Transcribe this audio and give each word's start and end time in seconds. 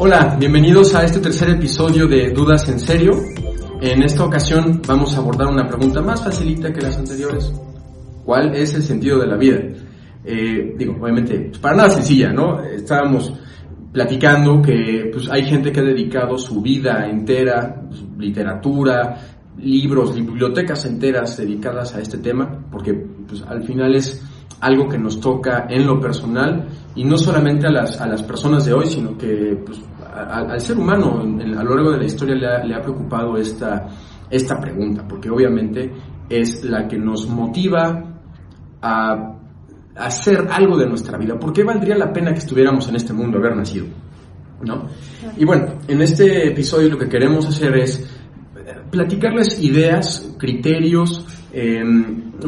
Hola, 0.00 0.36
bienvenidos 0.38 0.94
a 0.94 1.04
este 1.04 1.18
tercer 1.18 1.50
episodio 1.50 2.06
de 2.06 2.30
Dudas 2.30 2.68
en 2.68 2.78
Serio. 2.78 3.14
En 3.80 4.00
esta 4.04 4.24
ocasión 4.24 4.80
vamos 4.86 5.12
a 5.16 5.18
abordar 5.18 5.48
una 5.48 5.66
pregunta 5.66 6.00
más 6.00 6.22
facilita 6.22 6.72
que 6.72 6.80
las 6.80 6.96
anteriores. 6.98 7.52
¿Cuál 8.24 8.54
es 8.54 8.74
el 8.74 8.84
sentido 8.84 9.18
de 9.18 9.26
la 9.26 9.36
vida? 9.36 9.58
Eh, 10.24 10.76
digo, 10.78 10.94
obviamente, 11.00 11.46
pues, 11.48 11.58
para 11.58 11.78
nada 11.78 11.90
sencilla, 11.90 12.32
¿no? 12.32 12.62
Estábamos 12.62 13.34
platicando 13.92 14.62
que 14.62 15.10
pues, 15.12 15.28
hay 15.28 15.44
gente 15.46 15.72
que 15.72 15.80
ha 15.80 15.84
dedicado 15.84 16.38
su 16.38 16.62
vida 16.62 17.04
entera, 17.10 17.82
pues, 17.88 18.04
literatura, 18.18 19.18
libros, 19.58 20.14
bibliotecas 20.14 20.84
enteras 20.84 21.36
dedicadas 21.36 21.96
a 21.96 22.00
este 22.00 22.18
tema, 22.18 22.66
porque 22.70 22.94
pues, 22.94 23.42
al 23.42 23.64
final 23.64 23.96
es 23.96 24.22
algo 24.60 24.88
que 24.88 24.98
nos 24.98 25.20
toca 25.20 25.66
en 25.68 25.86
lo 25.88 26.00
personal 26.00 26.68
y 26.98 27.04
no 27.04 27.16
solamente 27.16 27.68
a 27.68 27.70
las, 27.70 28.00
a 28.00 28.08
las 28.08 28.24
personas 28.24 28.64
de 28.64 28.72
hoy, 28.72 28.86
sino 28.86 29.16
que 29.16 29.56
pues, 29.64 29.80
al 30.12 30.60
ser 30.60 30.76
humano 30.76 31.20
a 31.20 31.62
lo 31.62 31.76
largo 31.76 31.92
de 31.92 31.98
la 31.98 32.04
historia 32.04 32.34
le 32.34 32.46
ha, 32.48 32.64
le 32.64 32.74
ha, 32.74 32.82
preocupado 32.82 33.36
esta, 33.36 33.86
esta 34.28 34.60
pregunta, 34.60 35.06
porque 35.06 35.30
obviamente 35.30 35.92
es 36.28 36.64
la 36.64 36.88
que 36.88 36.98
nos 36.98 37.28
motiva 37.28 38.02
a 38.82 39.36
hacer 39.94 40.48
algo 40.50 40.76
de 40.76 40.88
nuestra 40.88 41.16
vida. 41.16 41.38
¿Por 41.38 41.52
qué 41.52 41.62
valdría 41.62 41.96
la 41.96 42.12
pena 42.12 42.32
que 42.32 42.40
estuviéramos 42.40 42.88
en 42.88 42.96
este 42.96 43.12
mundo, 43.12 43.38
haber 43.38 43.54
nacido? 43.54 43.86
¿No? 44.62 44.88
Y 45.36 45.44
bueno, 45.44 45.74
en 45.86 46.02
este 46.02 46.48
episodio 46.48 46.88
lo 46.88 46.98
que 46.98 47.08
queremos 47.08 47.46
hacer 47.46 47.76
es 47.76 48.10
platicarles 48.90 49.62
ideas, 49.62 50.34
criterios, 50.36 51.24
eh, 51.52 51.80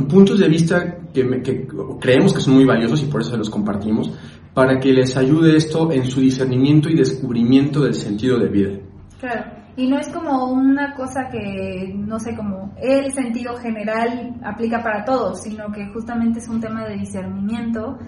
puntos 0.08 0.40
de 0.40 0.48
vista 0.48 0.98
que, 1.14 1.40
que, 1.40 1.68
creemos 2.00 2.34
que 2.34 2.40
son 2.40 2.54
muy 2.54 2.64
valiosos 2.64 3.02
y 3.02 3.06
por 3.06 3.20
eso 3.20 3.36
los 3.36 3.48
compartimos, 3.48 4.10
para 4.54 4.78
que 4.78 4.92
les 4.92 5.16
ayude 5.16 5.56
esto 5.56 5.92
en 5.92 6.04
su 6.04 6.20
discernimiento 6.20 6.88
y 6.88 6.96
descubrimiento 6.96 7.80
del 7.82 7.94
sentido 7.94 8.38
de 8.38 8.48
vida. 8.48 8.78
Claro, 9.20 9.44
y 9.76 9.86
no 9.86 9.98
es 9.98 10.08
como 10.08 10.52
una 10.52 10.94
cosa 10.94 11.28
que, 11.30 11.94
no 11.94 12.18
sé, 12.18 12.36
como 12.36 12.74
el 12.80 13.12
sentido 13.12 13.56
general 13.56 14.34
aplica 14.42 14.82
para 14.82 15.04
todos, 15.04 15.42
sino 15.42 15.70
que 15.72 15.86
justamente 15.88 16.40
es 16.40 16.48
un 16.48 16.60
tema 16.60 16.84
de 16.86 16.96
discernimiento 16.96 17.98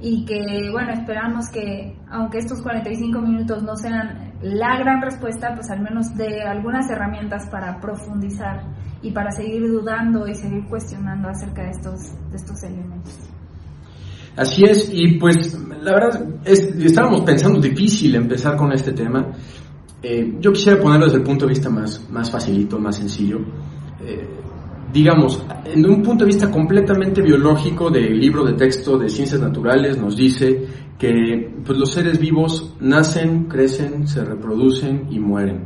y 0.00 0.24
que, 0.24 0.68
bueno, 0.72 0.92
esperamos 0.92 1.48
que, 1.48 1.96
aunque 2.10 2.38
estos 2.38 2.60
45 2.62 3.20
minutos 3.20 3.62
no 3.62 3.76
sean 3.76 4.32
la 4.42 4.78
gran 4.78 5.00
respuesta, 5.00 5.54
pues 5.54 5.70
al 5.70 5.80
menos 5.80 6.14
de 6.16 6.42
algunas 6.42 6.90
herramientas 6.90 7.48
para 7.48 7.78
profundizar 7.80 8.64
y 9.00 9.12
para 9.12 9.30
seguir 9.30 9.68
dudando 9.68 10.26
y 10.26 10.34
seguir 10.34 10.64
cuestionando 10.68 11.28
acerca 11.28 11.62
de 11.62 11.70
estos, 11.70 12.30
de 12.30 12.36
estos 12.36 12.62
elementos. 12.64 13.16
Así 14.36 14.64
es, 14.64 14.90
y 14.92 15.18
pues 15.18 15.58
la 15.82 15.92
verdad, 15.92 16.26
es, 16.44 16.60
estábamos 16.60 17.22
pensando 17.22 17.60
difícil 17.60 18.14
empezar 18.14 18.56
con 18.56 18.72
este 18.72 18.92
tema. 18.92 19.32
Eh, 20.02 20.36
yo 20.40 20.52
quisiera 20.52 20.80
ponerlo 20.80 21.06
desde 21.06 21.18
el 21.18 21.24
punto 21.24 21.46
de 21.46 21.50
vista 21.50 21.68
más, 21.68 22.08
más 22.10 22.30
facilito, 22.30 22.78
más 22.78 22.96
sencillo. 22.96 23.40
Eh, 24.04 24.28
digamos, 24.92 25.44
en 25.64 25.88
un 25.88 26.02
punto 26.02 26.24
de 26.24 26.28
vista 26.28 26.50
completamente 26.50 27.22
biológico 27.22 27.90
del 27.90 28.18
libro 28.18 28.44
de 28.44 28.54
texto 28.54 28.98
de 28.98 29.08
ciencias 29.08 29.40
naturales 29.40 29.98
nos 29.98 30.16
dice 30.16 30.66
que 30.98 31.54
pues, 31.64 31.78
los 31.78 31.90
seres 31.90 32.18
vivos 32.18 32.74
nacen, 32.80 33.44
crecen, 33.44 34.06
se 34.06 34.24
reproducen 34.24 35.08
y 35.10 35.18
mueren, 35.18 35.64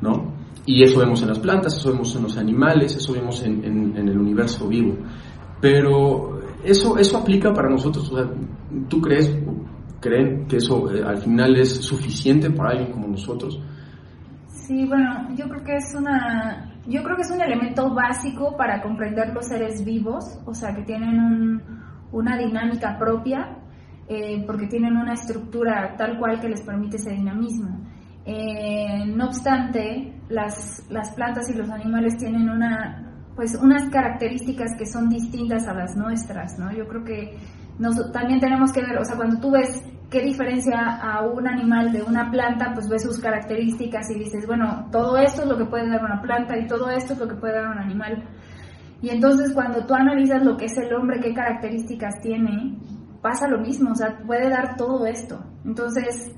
¿no? 0.00 0.34
Y 0.64 0.82
eso 0.82 0.98
vemos 0.98 1.22
en 1.22 1.28
las 1.28 1.38
plantas, 1.38 1.76
eso 1.76 1.92
vemos 1.92 2.14
en 2.16 2.24
los 2.24 2.36
animales, 2.36 2.96
eso 2.96 3.12
vemos 3.12 3.42
en, 3.44 3.64
en, 3.64 3.96
en 3.96 4.08
el 4.08 4.18
universo 4.18 4.66
vivo. 4.68 4.96
Pero 5.60 6.35
eso, 6.66 6.98
eso 6.98 7.18
aplica 7.18 7.52
para 7.52 7.68
nosotros. 7.70 8.10
O 8.12 8.16
sea, 8.16 8.30
¿Tú 8.88 9.00
crees, 9.00 9.34
creen 10.00 10.46
que 10.46 10.56
eso 10.56 10.92
eh, 10.92 11.02
al 11.04 11.18
final 11.18 11.56
es 11.56 11.76
suficiente 11.76 12.50
para 12.50 12.70
alguien 12.70 12.92
como 12.92 13.08
nosotros? 13.08 13.60
Sí, 14.48 14.84
bueno, 14.86 15.34
yo 15.36 15.48
creo 15.48 15.62
que 15.62 15.76
es 15.76 15.94
una, 15.94 16.74
yo 16.86 17.02
creo 17.02 17.16
que 17.16 17.22
es 17.22 17.30
un 17.30 17.40
elemento 17.40 17.94
básico 17.94 18.56
para 18.56 18.82
comprender 18.82 19.32
los 19.32 19.46
seres 19.46 19.84
vivos, 19.84 20.38
o 20.44 20.54
sea, 20.54 20.74
que 20.74 20.82
tienen 20.82 21.18
un, 21.20 21.62
una 22.12 22.36
dinámica 22.36 22.98
propia, 22.98 23.58
eh, 24.08 24.42
porque 24.46 24.66
tienen 24.66 24.96
una 24.96 25.14
estructura 25.14 25.94
tal 25.96 26.18
cual 26.18 26.40
que 26.40 26.48
les 26.48 26.62
permite 26.62 26.96
ese 26.96 27.12
dinamismo. 27.12 27.80
Eh, 28.24 29.04
no 29.06 29.26
obstante, 29.26 30.20
las, 30.28 30.84
las 30.90 31.14
plantas 31.14 31.48
y 31.48 31.54
los 31.54 31.70
animales 31.70 32.16
tienen 32.16 32.48
una, 32.48 33.15
pues 33.36 33.54
unas 33.54 33.88
características 33.90 34.72
que 34.78 34.86
son 34.86 35.10
distintas 35.10 35.68
a 35.68 35.74
las 35.74 35.94
nuestras, 35.94 36.58
¿no? 36.58 36.72
Yo 36.72 36.88
creo 36.88 37.04
que 37.04 37.38
nos, 37.78 38.10
también 38.10 38.40
tenemos 38.40 38.72
que 38.72 38.80
ver, 38.80 38.98
o 38.98 39.04
sea, 39.04 39.16
cuando 39.16 39.38
tú 39.38 39.50
ves 39.50 39.84
qué 40.10 40.22
diferencia 40.22 40.78
a 41.02 41.26
un 41.26 41.46
animal 41.46 41.92
de 41.92 42.02
una 42.02 42.30
planta, 42.30 42.72
pues 42.72 42.88
ves 42.88 43.02
sus 43.02 43.20
características 43.20 44.10
y 44.10 44.20
dices, 44.20 44.46
bueno, 44.46 44.88
todo 44.90 45.18
esto 45.18 45.42
es 45.42 45.48
lo 45.48 45.58
que 45.58 45.66
puede 45.66 45.88
dar 45.88 46.02
una 46.02 46.22
planta 46.22 46.56
y 46.56 46.66
todo 46.66 46.88
esto 46.88 47.12
es 47.12 47.18
lo 47.18 47.28
que 47.28 47.34
puede 47.34 47.54
dar 47.54 47.68
un 47.68 47.78
animal. 47.78 48.24
Y 49.02 49.10
entonces 49.10 49.52
cuando 49.52 49.84
tú 49.84 49.94
analizas 49.94 50.42
lo 50.42 50.56
que 50.56 50.64
es 50.64 50.76
el 50.78 50.94
hombre, 50.94 51.20
qué 51.20 51.34
características 51.34 52.14
tiene, 52.22 52.78
pasa 53.20 53.48
lo 53.48 53.60
mismo, 53.60 53.90
o 53.90 53.94
sea, 53.94 54.16
puede 54.26 54.48
dar 54.48 54.76
todo 54.76 55.04
esto. 55.04 55.44
Entonces, 55.64 56.32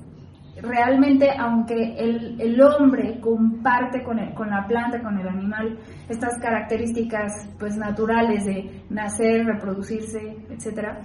realmente, 0.61 1.29
aunque 1.37 1.95
el, 1.97 2.39
el 2.39 2.61
hombre 2.61 3.19
comparte 3.19 4.03
con, 4.03 4.19
el, 4.19 4.33
con 4.33 4.49
la 4.49 4.65
planta, 4.67 5.01
con 5.01 5.17
el 5.19 5.27
animal, 5.27 5.77
estas 6.07 6.37
características 6.39 7.49
pues 7.57 7.77
naturales 7.77 8.45
de 8.45 8.83
nacer, 8.89 9.45
reproducirse, 9.45 10.37
etcétera, 10.49 11.01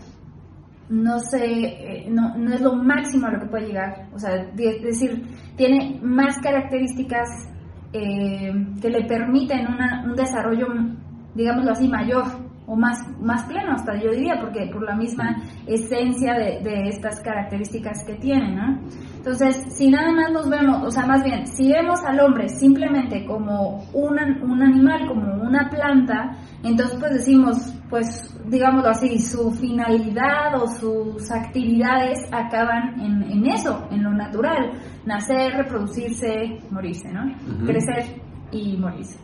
no 0.89 1.19
sé, 1.19 2.07
no, 2.11 2.37
no 2.37 2.55
es 2.55 2.61
lo 2.61 2.75
máximo 2.75 3.27
a 3.27 3.33
lo 3.33 3.41
que 3.41 3.47
puede 3.47 3.67
llegar. 3.69 4.09
O 4.15 4.19
sea, 4.19 4.35
es 4.35 4.83
decir, 4.83 5.23
tiene 5.57 5.99
más 6.03 6.39
características 6.39 7.29
eh, 7.93 8.53
que 8.81 8.91
le 8.91 9.05
permiten 9.05 9.67
una, 9.67 10.05
un 10.05 10.15
desarrollo, 10.15 10.67
digámoslo 11.35 11.73
así, 11.73 11.89
mayor 11.89 12.44
o 12.67 12.77
más, 12.77 12.99
más 13.21 13.45
pleno 13.45 13.73
hasta 13.73 13.95
yo 14.01 14.11
diría, 14.11 14.41
porque 14.41 14.71
por 14.73 14.83
la 14.83 14.97
misma 14.97 15.37
esencia 15.67 16.35
de, 16.35 16.61
de 16.63 16.89
estas 16.89 17.21
características 17.21 18.05
que 18.05 18.15
tiene, 18.15 18.55
¿no? 18.55 18.79
Entonces, 19.17 19.65
si 19.75 19.91
nada 19.91 20.13
más 20.13 20.31
nos 20.33 20.51
vemos, 20.51 20.83
o 20.83 20.91
sea, 20.91 21.07
más 21.07 21.25
bien, 21.25 21.47
si 21.47 21.73
vemos 21.73 22.01
al 22.05 22.21
hombre 22.21 22.49
simplemente 22.49 23.25
como 23.25 23.85
un 23.93 24.19
animal, 24.19 25.09
como 25.09 25.43
una 25.43 25.69
planta, 25.71 26.37
entonces 26.63 26.99
pues 26.99 27.13
decimos, 27.15 27.57
pues 27.89 28.07
digámoslo 28.47 28.91
así, 28.91 29.19
su 29.19 29.51
finalidad 29.53 30.55
o 30.61 30.67
sus 30.69 31.31
actividades 31.31 32.19
acaban 32.33 33.01
en, 33.01 33.23
en 33.23 33.47
eso, 33.47 33.89
en 33.91 34.03
lo 34.03 34.11
natural, 34.13 34.73
nacer, 35.07 35.53
reproducirse, 35.55 36.59
morirse, 36.71 37.11
¿no? 37.11 37.25
Uh 37.25 37.29
-huh. 37.29 37.67
Crecer 37.67 38.21
y 38.53 38.77
morirse. 38.77 39.24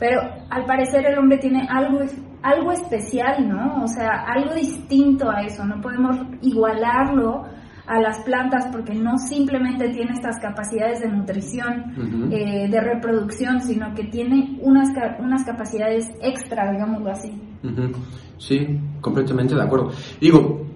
Pero 0.00 0.22
al 0.48 0.64
parecer 0.64 1.04
el 1.06 1.18
hombre 1.18 1.38
tiene 1.38 1.68
algo, 1.68 2.00
algo 2.42 2.72
especial, 2.72 3.46
¿no? 3.46 3.84
O 3.84 3.86
sea, 3.86 4.24
algo 4.26 4.54
distinto 4.54 5.30
a 5.30 5.42
eso, 5.42 5.62
no 5.64 5.80
podemos 5.80 6.16
igualarlo 6.40 7.44
a 7.86 8.00
las 8.00 8.20
plantas 8.20 8.66
porque 8.72 8.94
no 8.94 9.18
simplemente 9.18 9.90
tiene 9.90 10.12
estas 10.12 10.38
capacidades 10.40 11.00
de 11.00 11.08
nutrición, 11.08 11.92
uh 11.96 12.02
-huh. 12.02 12.32
eh, 12.32 12.68
de 12.70 12.80
reproducción, 12.80 13.60
sino 13.60 13.92
que 13.94 14.04
tiene 14.04 14.58
unas, 14.62 14.88
unas 15.18 15.44
capacidades 15.44 16.08
extra, 16.22 16.72
digámoslo 16.72 17.10
así. 17.10 17.30
Uh 17.62 17.68
-huh. 17.68 17.92
Sí, 18.38 18.80
completamente 19.02 19.54
de 19.54 19.62
acuerdo. 19.62 19.90
Digo, 20.18 20.69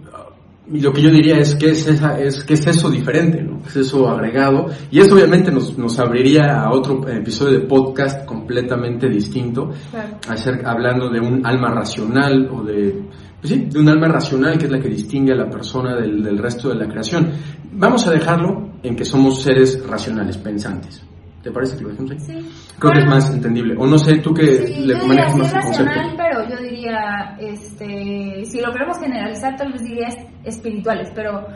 lo 0.67 0.93
que 0.93 1.03
yo 1.03 1.11
diría 1.11 1.37
es 1.37 1.57
que 1.57 1.71
es, 1.71 1.87
esa, 1.87 2.19
es, 2.19 2.43
que 2.43 2.55
es 2.55 2.67
eso 2.67 2.91
diferente, 2.91 3.43
¿no? 3.43 3.61
Es 3.67 3.77
eso 3.77 4.09
agregado. 4.09 4.67
Y 4.91 5.01
eso 5.01 5.15
obviamente 5.15 5.51
nos, 5.51 5.77
nos 5.77 5.99
abriría 5.99 6.63
a 6.63 6.71
otro 6.73 7.07
episodio 7.09 7.61
de 7.61 7.67
podcast 7.67 8.25
completamente 8.25 9.09
distinto, 9.09 9.71
claro. 9.91 10.19
hacer, 10.29 10.63
hablando 10.65 11.11
de 11.11 11.21
un 11.21 11.45
alma 11.47 11.71
racional 11.71 12.49
o 12.51 12.63
de, 12.63 13.05
pues 13.41 13.53
sí, 13.53 13.67
de 13.71 13.79
un 13.79 13.89
alma 13.89 14.09
racional 14.09 14.57
que 14.57 14.65
es 14.65 14.71
la 14.71 14.81
que 14.81 14.89
distingue 14.89 15.33
a 15.33 15.37
la 15.37 15.51
persona 15.51 15.97
del, 15.97 16.23
del 16.23 16.39
resto 16.39 16.71
de 16.71 16.77
la 16.77 16.89
creación. 16.89 17.31
Vamos 17.73 18.07
a 18.07 18.11
dejarlo 18.11 18.71
en 18.83 18.97
que 18.97 19.05
somos 19.05 19.43
seres 19.43 19.87
racionales, 19.87 20.39
pensantes. 20.39 21.03
¿Te 21.45 21.51
parece 21.51 21.77
que 21.77 21.83
lo 21.83 21.91
dejemos 21.91 22.11
ahí? 22.13 22.21
Sí. 22.21 22.33
Creo 22.79 22.93
bueno, 22.93 22.93
que 22.95 22.99
es 23.01 23.07
más 23.07 23.35
entendible. 23.35 23.75
O 23.79 23.87
no 23.87 23.99
sé, 23.99 24.17
tú 24.17 24.33
que 24.33 24.47
sí, 24.67 24.87
le 24.87 24.95
manejas 25.07 25.37
más 25.37 25.55
el 25.55 25.61
concepto. 25.61 25.93
pero 26.17 26.49
yo 26.49 26.57
diría, 26.57 27.37
este, 27.39 28.45
si 28.47 28.61
lo 28.63 28.73
queremos 28.73 28.99
generalizar, 28.99 29.55
tal 29.55 29.73
vez 29.73 29.83
diría 29.83 30.09
espirituales, 30.43 31.13
pero 31.15 31.47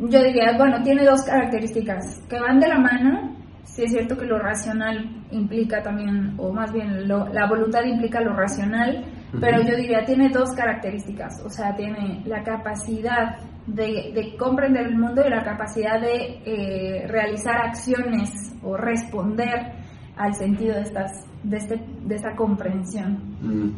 yo 0.00 0.22
diría, 0.24 0.56
bueno, 0.56 0.82
tiene 0.82 1.04
dos 1.04 1.22
características 1.22 2.24
que 2.28 2.40
van 2.40 2.58
de 2.58 2.68
la 2.68 2.80
mano. 2.80 3.36
Sí 3.62 3.84
es 3.84 3.92
cierto 3.92 4.16
que 4.16 4.26
lo 4.26 4.40
racional 4.40 5.08
implica 5.30 5.80
también, 5.80 6.34
o 6.36 6.52
más 6.52 6.72
bien 6.72 7.06
lo, 7.06 7.28
la 7.28 7.46
voluntad 7.46 7.84
implica 7.84 8.20
lo 8.20 8.34
racional. 8.34 9.04
Pero 9.40 9.62
yo 9.62 9.76
diría, 9.76 10.04
tiene 10.04 10.30
dos 10.30 10.50
características. 10.52 11.42
O 11.44 11.50
sea, 11.50 11.74
tiene 11.76 12.22
la 12.26 12.42
capacidad 12.42 13.36
de, 13.66 14.12
de, 14.14 14.36
comprender 14.38 14.86
el 14.86 14.96
mundo 14.96 15.22
y 15.26 15.30
la 15.30 15.42
capacidad 15.42 16.00
de 16.00 16.40
eh, 16.44 17.06
realizar 17.06 17.56
acciones 17.58 18.30
o 18.62 18.76
responder 18.76 19.72
al 20.16 20.34
sentido 20.34 20.74
de 20.74 20.82
estas 20.82 21.28
de, 21.42 21.56
este, 21.56 21.80
de 22.04 22.14
esta 22.14 22.34
comprensión. 22.34 23.76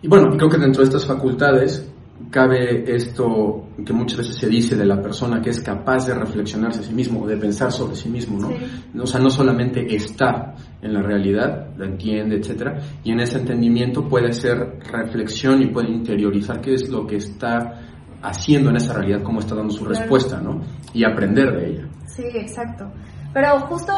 Y 0.00 0.08
bueno, 0.08 0.36
creo 0.36 0.50
que 0.50 0.58
dentro 0.58 0.82
de 0.82 0.88
estas 0.88 1.06
facultades 1.06 1.91
cabe 2.32 2.82
esto 2.92 3.68
que 3.84 3.92
muchas 3.92 4.18
veces 4.18 4.36
se 4.36 4.48
dice 4.48 4.74
de 4.74 4.86
la 4.86 5.00
persona 5.00 5.40
que 5.42 5.50
es 5.50 5.60
capaz 5.60 6.06
de 6.06 6.14
reflexionarse 6.14 6.80
a 6.80 6.82
sí 6.82 6.94
mismo 6.94 7.22
o 7.22 7.26
de 7.26 7.36
pensar 7.36 7.70
sobre 7.70 7.94
sí 7.94 8.08
mismo, 8.08 8.38
¿no? 8.38 9.02
O 9.02 9.06
sea, 9.06 9.20
no 9.20 9.28
solamente 9.28 9.94
está 9.94 10.54
en 10.80 10.94
la 10.94 11.02
realidad, 11.02 11.68
la 11.76 11.84
entiende, 11.84 12.36
etcétera, 12.36 12.80
y 13.04 13.12
en 13.12 13.20
ese 13.20 13.38
entendimiento 13.38 14.08
puede 14.08 14.30
hacer 14.30 14.78
reflexión 14.90 15.62
y 15.62 15.66
puede 15.66 15.90
interiorizar 15.90 16.62
qué 16.62 16.72
es 16.74 16.88
lo 16.88 17.06
que 17.06 17.16
está 17.16 17.80
haciendo 18.22 18.70
en 18.70 18.76
esa 18.76 18.94
realidad, 18.94 19.22
cómo 19.22 19.40
está 19.40 19.54
dando 19.54 19.72
su 19.74 19.84
respuesta, 19.84 20.40
¿no? 20.40 20.62
Y 20.94 21.04
aprender 21.04 21.52
de 21.52 21.70
ella. 21.70 21.88
Sí, 22.06 22.24
exacto. 22.34 22.90
Pero 23.34 23.60
justo 23.60 23.92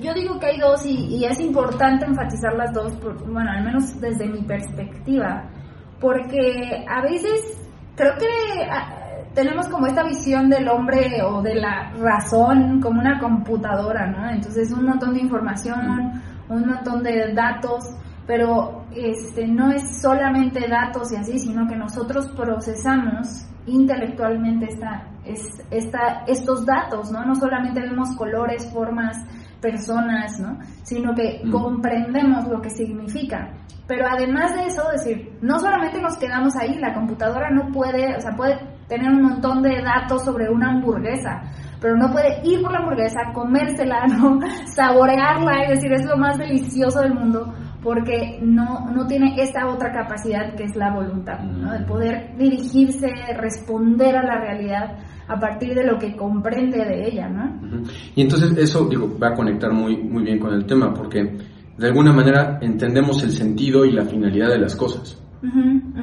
yo 0.00 0.12
digo 0.12 0.38
que 0.40 0.46
hay 0.46 0.58
dos 0.58 0.84
y, 0.84 1.24
es 1.24 1.40
importante 1.40 2.04
enfatizar 2.04 2.54
las 2.56 2.72
dos, 2.72 2.98
bueno, 3.26 3.50
al 3.50 3.64
menos 3.64 4.00
desde 4.00 4.26
mi 4.26 4.42
perspectiva, 4.42 5.50
porque 6.00 6.84
a 6.88 7.02
veces 7.02 7.65
creo 7.96 8.14
que 8.18 8.26
ah, 8.70 9.06
tenemos 9.34 9.68
como 9.68 9.86
esta 9.86 10.04
visión 10.04 10.48
del 10.48 10.68
hombre 10.68 11.22
o 11.22 11.42
de 11.42 11.56
la 11.56 11.92
razón 11.98 12.80
como 12.80 13.00
una 13.00 13.18
computadora, 13.18 14.06
¿no? 14.06 14.30
Entonces 14.30 14.70
un 14.70 14.84
montón 14.84 15.14
de 15.14 15.20
información, 15.20 16.22
un 16.48 16.66
montón 16.66 17.02
de 17.02 17.32
datos, 17.34 17.84
pero 18.26 18.86
este 18.94 19.46
no 19.46 19.70
es 19.72 20.00
solamente 20.00 20.68
datos 20.68 21.12
y 21.12 21.16
así, 21.16 21.38
sino 21.38 21.66
que 21.66 21.76
nosotros 21.76 22.28
procesamos 22.36 23.46
intelectualmente 23.66 24.66
esta, 24.66 25.08
esta, 25.70 26.24
estos 26.26 26.64
datos, 26.64 27.10
¿no? 27.10 27.24
No 27.24 27.34
solamente 27.34 27.80
vemos 27.80 28.16
colores, 28.16 28.70
formas, 28.72 29.16
personas, 29.60 30.38
¿no? 30.40 30.58
Sino 30.82 31.14
que 31.14 31.40
mm. 31.44 31.50
comprendemos 31.50 32.46
lo 32.48 32.60
que 32.60 32.70
significa. 32.70 33.52
Pero 33.86 34.06
además 34.08 34.54
de 34.54 34.66
eso, 34.66 34.82
decir, 34.90 35.38
no 35.40 35.58
solamente 35.58 36.00
nos 36.00 36.16
quedamos 36.18 36.56
ahí, 36.56 36.74
la 36.78 36.92
computadora 36.92 37.50
no 37.50 37.70
puede, 37.70 38.16
o 38.16 38.20
sea, 38.20 38.32
puede 38.34 38.58
tener 38.88 39.10
un 39.10 39.22
montón 39.22 39.62
de 39.62 39.80
datos 39.82 40.24
sobre 40.24 40.48
una 40.48 40.70
hamburguesa, 40.70 41.42
pero 41.80 41.96
no 41.96 42.10
puede 42.10 42.40
ir 42.42 42.62
por 42.62 42.72
la 42.72 42.78
hamburguesa, 42.78 43.32
comérsela, 43.32 44.06
¿no? 44.08 44.40
saborearla 44.74 45.64
y 45.64 45.70
decir, 45.70 45.92
es 45.92 46.04
lo 46.04 46.16
más 46.16 46.36
delicioso 46.38 47.00
del 47.00 47.14
mundo, 47.14 47.52
porque 47.82 48.40
no, 48.42 48.90
no 48.90 49.06
tiene 49.06 49.40
esta 49.40 49.68
otra 49.68 49.92
capacidad 49.92 50.54
que 50.56 50.64
es 50.64 50.74
la 50.74 50.92
voluntad, 50.92 51.38
¿no? 51.40 51.72
De 51.72 51.84
poder 51.84 52.36
dirigirse, 52.36 53.08
responder 53.36 54.16
a 54.16 54.24
la 54.24 54.40
realidad 54.40 54.96
a 55.28 55.38
partir 55.38 55.74
de 55.74 55.84
lo 55.84 55.98
que 55.98 56.16
comprende 56.16 56.84
de 56.84 57.08
ella, 57.08 57.28
¿no? 57.28 57.82
Y 58.14 58.22
entonces 58.22 58.56
eso, 58.56 58.86
digo, 58.88 59.18
va 59.18 59.28
a 59.28 59.34
conectar 59.34 59.72
muy, 59.72 59.96
muy 59.96 60.22
bien 60.22 60.38
con 60.38 60.54
el 60.54 60.64
tema, 60.66 60.94
porque 60.94 61.36
de 61.76 61.86
alguna 61.86 62.12
manera 62.12 62.58
entendemos 62.62 63.22
el 63.22 63.30
sentido 63.30 63.84
y 63.84 63.92
la 63.92 64.04
finalidad 64.04 64.48
de 64.48 64.58
las 64.58 64.76
cosas. 64.76 65.22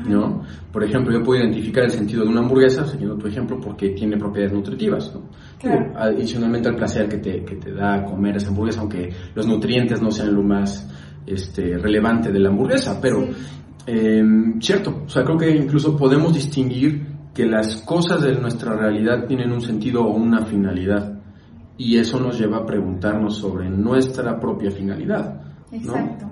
¿no? 0.07 0.43
Por 0.71 0.83
ejemplo, 0.83 1.11
yo 1.11 1.23
puedo 1.23 1.41
identificar 1.41 1.83
el 1.83 1.91
sentido 1.91 2.23
de 2.23 2.29
una 2.29 2.41
hamburguesa, 2.41 2.85
siguiendo 2.85 3.17
tu 3.17 3.27
ejemplo, 3.27 3.59
porque 3.59 3.89
tiene 3.89 4.17
propiedades 4.17 4.53
nutritivas, 4.53 5.13
¿no? 5.13 5.21
adicionalmente 5.95 6.69
al 6.69 6.75
placer 6.75 7.07
que 7.09 7.17
te, 7.17 7.43
que 7.43 7.55
te 7.55 7.73
da 7.73 8.03
comer 8.03 8.37
esa 8.37 8.49
hamburguesa, 8.49 8.81
aunque 8.81 9.11
los 9.33 9.47
nutrientes 9.47 10.01
no 10.01 10.11
sean 10.11 10.33
lo 10.33 10.43
más 10.43 10.87
este, 11.25 11.77
relevante 11.77 12.31
de 12.31 12.39
la 12.39 12.49
hamburguesa, 12.49 12.99
pero 13.01 13.27
em, 13.85 14.59
cierto, 14.61 15.03
o 15.05 15.09
sea, 15.09 15.23
creo 15.23 15.37
que 15.37 15.49
incluso 15.55 15.95
podemos 15.97 16.33
distinguir 16.33 17.12
que 17.33 17.45
las 17.45 17.77
cosas 17.81 18.21
de 18.21 18.33
nuestra 18.39 18.75
realidad 18.75 19.25
tienen 19.27 19.51
un 19.51 19.61
sentido 19.61 20.03
o 20.03 20.15
una 20.15 20.45
finalidad, 20.45 21.19
y 21.77 21.97
eso 21.97 22.19
nos 22.19 22.39
lleva 22.39 22.57
a 22.57 22.65
preguntarnos 22.65 23.37
sobre 23.37 23.69
nuestra 23.69 24.39
propia 24.39 24.71
finalidad. 24.71 25.41
Exacto. 25.71 26.29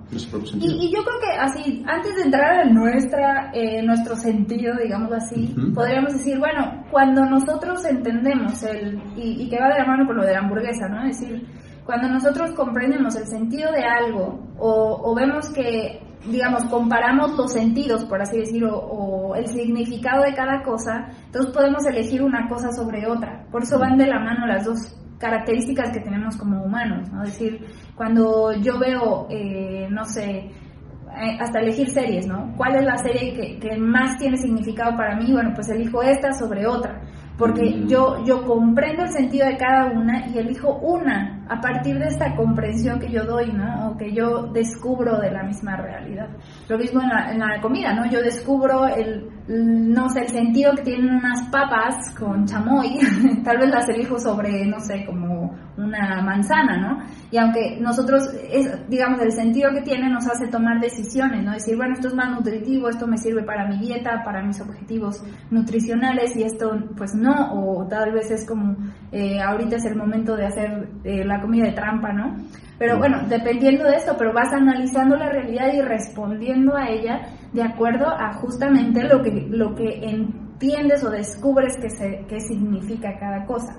Y, 0.59 0.91
yo 0.91 1.03
creo 1.03 1.19
que 1.19 1.31
así, 1.39 1.83
antes 1.87 2.15
de 2.15 2.23
entrar 2.23 2.67
en 2.67 2.75
nuestra, 2.75 3.49
eh, 3.53 3.81
nuestro 3.81 4.15
sentido, 4.15 4.75
digamos 4.75 5.11
así, 5.13 5.55
podríamos 5.73 6.13
decir, 6.13 6.37
bueno, 6.37 6.85
cuando 6.91 7.25
nosotros 7.25 7.83
entendemos 7.85 8.61
el, 8.63 9.01
y, 9.15 9.49
que 9.49 9.59
va 9.59 9.69
de 9.69 9.79
la 9.79 9.85
mano 9.85 10.05
con 10.05 10.17
lo 10.17 10.25
de 10.25 10.33
la 10.33 10.39
hamburguesa, 10.39 10.87
¿no? 10.89 11.07
Es 11.07 11.19
decir, 11.19 11.47
cuando 11.85 12.07
nosotros 12.09 12.51
comprendemos 12.51 13.15
el 13.15 13.25
sentido 13.25 13.71
de 13.71 13.83
algo 13.83 14.39
o, 14.59 15.15
vemos 15.15 15.49
que, 15.49 15.99
digamos, 16.25 16.65
comparamos 16.65 17.35
los 17.37 17.53
sentidos, 17.53 18.05
por 18.05 18.21
así 18.21 18.37
decirlo, 18.37 18.77
o, 18.77 19.35
el 19.35 19.47
significado 19.47 20.23
de 20.23 20.33
cada 20.33 20.61
cosa, 20.63 21.09
entonces 21.25 21.53
podemos 21.53 21.85
elegir 21.85 22.21
una 22.21 22.47
cosa 22.47 22.71
sobre 22.71 23.07
otra. 23.07 23.45
Por 23.51 23.63
eso 23.63 23.79
van 23.79 23.97
de 23.97 24.07
la 24.07 24.19
mano 24.19 24.45
las 24.45 24.65
dos 24.65 24.97
características 25.17 25.91
que 25.91 26.01
tenemos 26.01 26.35
como 26.37 26.63
humanos, 26.63 27.11
¿no? 27.11 27.23
Es 27.23 27.33
decir, 27.33 27.65
cuando 27.95 28.53
yo 28.53 28.79
veo, 28.79 29.27
eh, 29.29 29.87
no 29.89 30.03
sé, 30.05 30.37
eh, 30.37 31.37
hasta 31.39 31.59
elegir 31.59 31.89
series, 31.89 32.27
¿no? 32.27 32.53
¿Cuál 32.57 32.75
es 32.75 32.85
la 32.85 32.97
serie 32.97 33.33
que, 33.33 33.59
que, 33.59 33.77
más 33.77 34.17
tiene 34.17 34.37
significado 34.37 34.97
para 34.97 35.15
mí? 35.15 35.31
Bueno, 35.31 35.51
pues 35.55 35.69
elijo 35.69 36.01
esta 36.01 36.33
sobre 36.33 36.65
otra 36.65 37.01
porque 37.41 37.63
mm. 37.63 37.87
yo, 37.87 38.23
yo 38.23 38.45
comprendo 38.45 39.03
el 39.03 39.11
sentido 39.11 39.47
de 39.47 39.57
cada 39.57 39.87
una 39.87 40.27
y 40.27 40.37
elijo 40.37 40.77
una 40.77 41.40
a 41.51 41.59
partir 41.59 41.99
de 41.99 42.05
esta 42.05 42.33
comprensión 42.33 42.97
que 42.97 43.11
yo 43.11 43.25
doy, 43.25 43.51
¿no? 43.51 43.89
O 43.89 43.97
que 43.97 44.13
yo 44.13 44.43
descubro 44.53 45.19
de 45.19 45.31
la 45.31 45.43
misma 45.43 45.75
realidad. 45.75 46.29
Lo 46.69 46.77
mismo 46.77 47.01
en 47.01 47.09
la, 47.09 47.29
en 47.29 47.39
la 47.39 47.59
comida, 47.59 47.93
¿no? 47.93 48.09
Yo 48.09 48.21
descubro 48.21 48.87
el, 48.87 49.29
no 49.49 50.07
sé, 50.07 50.21
el 50.21 50.29
sentido 50.29 50.73
que 50.75 50.83
tienen 50.83 51.13
unas 51.13 51.49
papas 51.49 52.15
con 52.17 52.45
chamoy, 52.45 52.99
tal 53.43 53.57
vez 53.57 53.69
las 53.69 53.89
elijo 53.89 54.17
sobre, 54.17 54.65
no 54.65 54.79
sé, 54.79 55.05
como 55.05 55.53
una 55.75 56.21
manzana, 56.21 56.77
¿no? 56.77 57.03
Y 57.31 57.37
aunque 57.37 57.77
nosotros, 57.81 58.29
es, 58.49 58.87
digamos, 58.87 59.19
el 59.21 59.33
sentido 59.33 59.71
que 59.71 59.81
tiene 59.81 60.09
nos 60.09 60.27
hace 60.27 60.47
tomar 60.47 60.79
decisiones, 60.79 61.43
¿no? 61.43 61.51
Decir, 61.51 61.75
bueno, 61.75 61.95
esto 61.95 62.07
es 62.07 62.13
más 62.13 62.31
nutritivo, 62.31 62.87
esto 62.87 63.07
me 63.07 63.17
sirve 63.17 63.43
para 63.43 63.67
mi 63.67 63.77
dieta, 63.77 64.21
para 64.23 64.41
mis 64.41 64.61
objetivos 64.61 65.21
nutricionales 65.49 66.33
y 66.37 66.43
esto, 66.43 66.71
pues 66.95 67.13
no, 67.13 67.53
o 67.53 67.85
tal 67.87 68.13
vez 68.13 68.31
es 68.31 68.47
como, 68.47 68.77
eh, 69.11 69.41
ahorita 69.41 69.75
es 69.75 69.85
el 69.85 69.97
momento 69.97 70.37
de 70.37 70.45
hacer 70.45 70.87
eh, 71.03 71.25
la 71.25 71.40
comida 71.41 71.65
de 71.65 71.73
trampa, 71.73 72.13
¿no? 72.13 72.37
Pero 72.77 72.97
bueno, 72.97 73.19
dependiendo 73.27 73.83
de 73.83 73.95
esto, 73.95 74.15
pero 74.17 74.33
vas 74.33 74.51
analizando 74.53 75.15
la 75.15 75.29
realidad 75.29 75.71
y 75.73 75.81
respondiendo 75.81 76.75
a 76.75 76.89
ella 76.89 77.21
de 77.53 77.63
acuerdo 77.63 78.07
a 78.07 78.33
justamente 78.33 79.03
lo 79.03 79.21
que, 79.21 79.47
lo 79.49 79.75
que 79.75 79.99
entiendes 80.03 81.03
o 81.03 81.09
descubres 81.09 81.77
que, 81.77 81.89
se, 81.89 82.25
que 82.27 82.39
significa 82.39 83.17
cada 83.19 83.45
cosa. 83.45 83.75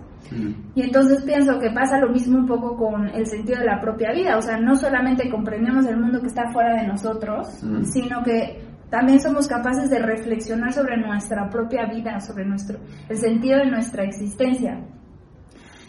Y 0.74 0.82
entonces 0.82 1.22
pienso 1.24 1.58
que 1.58 1.70
pasa 1.70 1.98
lo 1.98 2.08
mismo 2.10 2.38
un 2.38 2.46
poco 2.46 2.76
con 2.76 3.08
el 3.08 3.26
sentido 3.26 3.58
de 3.58 3.66
la 3.66 3.80
propia 3.80 4.12
vida, 4.12 4.38
o 4.38 4.42
sea, 4.42 4.56
no 4.56 4.76
solamente 4.76 5.28
comprendemos 5.28 5.84
el 5.86 5.98
mundo 5.98 6.20
que 6.20 6.28
está 6.28 6.50
fuera 6.52 6.80
de 6.80 6.86
nosotros, 6.86 7.48
sino 7.82 8.22
que 8.22 8.62
también 8.88 9.20
somos 9.20 9.48
capaces 9.48 9.90
de 9.90 9.98
reflexionar 9.98 10.72
sobre 10.72 10.96
nuestra 10.96 11.48
propia 11.50 11.86
vida, 11.86 12.20
sobre 12.20 12.44
nuestro, 12.44 12.78
el 13.08 13.16
sentido 13.16 13.58
de 13.58 13.70
nuestra 13.70 14.04
existencia. 14.04 14.80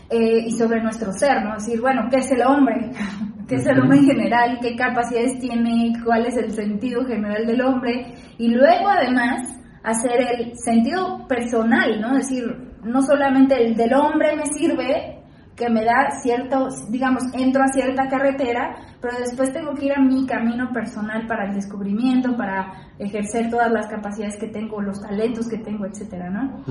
Eh, 0.09 0.45
y 0.47 0.51
sobre 0.51 0.81
nuestro 0.81 1.11
ser, 1.13 1.43
¿no? 1.43 1.55
Decir, 1.55 1.79
bueno, 1.81 2.07
¿qué 2.09 2.17
es 2.17 2.31
el 2.31 2.41
hombre? 2.41 2.91
¿Qué 3.47 3.55
es 3.55 3.65
el 3.65 3.79
hombre 3.79 3.97
en 3.99 4.05
general? 4.05 4.59
¿Qué 4.61 4.75
capacidades 4.75 5.39
tiene? 5.39 5.93
¿Cuál 6.03 6.25
es 6.25 6.37
el 6.37 6.51
sentido 6.51 7.05
general 7.05 7.45
del 7.45 7.61
hombre? 7.61 8.13
Y 8.37 8.49
luego, 8.49 8.89
además, 8.89 9.41
hacer 9.83 10.21
el 10.21 10.57
sentido 10.57 11.27
personal, 11.27 11.99
¿no? 11.99 12.15
Decir, 12.15 12.43
no 12.83 13.01
solamente 13.01 13.55
el 13.55 13.75
del 13.75 13.93
hombre 13.93 14.35
me 14.35 14.45
sirve, 14.45 15.22
que 15.55 15.69
me 15.69 15.83
da 15.85 16.09
cierto, 16.21 16.69
digamos, 16.89 17.23
entro 17.33 17.63
a 17.63 17.67
cierta 17.67 18.07
carretera, 18.07 18.75
pero 18.99 19.17
después 19.19 19.53
tengo 19.53 19.73
que 19.73 19.85
ir 19.85 19.93
a 19.93 20.01
mi 20.01 20.25
camino 20.25 20.71
personal 20.73 21.27
para 21.27 21.45
el 21.47 21.53
descubrimiento, 21.53 22.35
para 22.35 22.73
ejercer 22.97 23.49
todas 23.49 23.71
las 23.71 23.87
capacidades 23.87 24.37
que 24.37 24.47
tengo, 24.47 24.81
los 24.81 25.01
talentos 25.01 25.47
que 25.47 25.57
tengo, 25.57 25.85
etcétera, 25.85 26.29
¿no? 26.29 26.63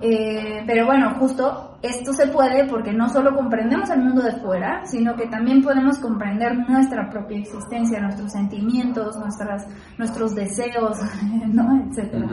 Eh, 0.00 0.62
pero 0.66 0.86
bueno, 0.86 1.14
justo 1.18 1.78
esto 1.82 2.12
se 2.12 2.28
puede 2.28 2.66
porque 2.68 2.92
no 2.92 3.08
solo 3.08 3.34
comprendemos 3.34 3.90
el 3.90 4.00
mundo 4.00 4.22
de 4.22 4.32
fuera, 4.32 4.84
sino 4.86 5.14
que 5.14 5.26
también 5.26 5.62
podemos 5.62 5.98
comprender 5.98 6.56
nuestra 6.68 7.10
propia 7.10 7.38
existencia, 7.38 8.00
nuestros 8.00 8.32
sentimientos, 8.32 9.16
nuestras, 9.18 9.66
nuestros 9.98 10.34
deseos, 10.34 10.98
¿no? 11.48 11.84
etcétera. 11.88 12.26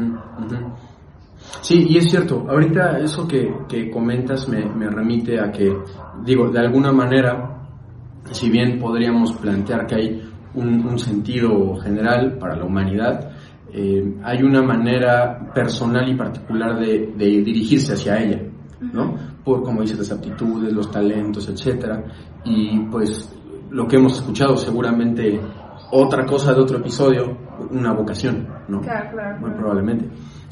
Sí, 1.61 1.85
y 1.89 1.97
es 1.97 2.09
cierto, 2.09 2.45
ahorita 2.49 2.99
eso 2.99 3.27
que, 3.27 3.89
comentas 3.91 4.47
me, 4.47 4.89
remite 4.89 5.39
a 5.39 5.51
que, 5.51 5.75
digo, 6.23 6.49
de 6.49 6.59
alguna 6.59 6.91
manera, 6.91 7.67
si 8.31 8.49
bien 8.49 8.79
podríamos 8.79 9.33
plantear 9.33 9.85
que 9.87 9.95
hay 9.95 10.29
un, 10.53 10.97
sentido 10.99 11.75
general 11.77 12.37
para 12.39 12.55
la 12.55 12.65
humanidad, 12.65 13.31
eh, 13.71 14.15
hay 14.23 14.41
una 14.41 14.61
manera 14.61 15.51
personal 15.53 16.07
y 16.09 16.15
particular 16.15 16.79
de, 16.79 17.13
dirigirse 17.17 17.93
hacia 17.93 18.17
ella, 18.17 18.41
¿no? 18.81 19.15
Por, 19.43 19.63
como 19.63 19.81
dices, 19.81 19.99
las 19.99 20.11
aptitudes, 20.11 20.73
los 20.73 20.91
talentos, 20.91 21.47
etcétera, 21.49 22.03
y 22.43 22.79
pues 22.91 23.33
lo 23.69 23.87
que 23.87 23.97
hemos 23.97 24.17
escuchado 24.17 24.57
seguramente 24.57 25.39
otra 25.91 26.25
cosa 26.25 26.53
de 26.53 26.61
otro 26.61 26.77
episodio, 26.77 27.37
una 27.71 27.93
vocación, 27.93 28.47
¿no? 28.67 28.81
Claro, 28.81 29.11
claro. 29.11 29.39
Muy 29.39 29.51
probablemente. 29.51 30.09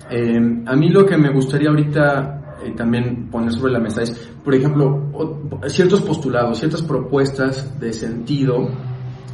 Eh, 0.09 0.63
a 0.65 0.75
mí 0.75 0.89
lo 0.89 1.05
que 1.05 1.17
me 1.17 1.31
gustaría 1.31 1.69
ahorita 1.69 2.57
eh, 2.63 2.73
también 2.75 3.29
poner 3.29 3.51
sobre 3.51 3.73
la 3.73 3.79
mesa 3.79 4.01
es, 4.01 4.11
por 4.43 4.55
ejemplo, 4.55 5.59
ciertos 5.67 6.01
postulados, 6.01 6.59
ciertas 6.59 6.81
propuestas 6.81 7.79
de 7.79 7.93
sentido. 7.93 8.69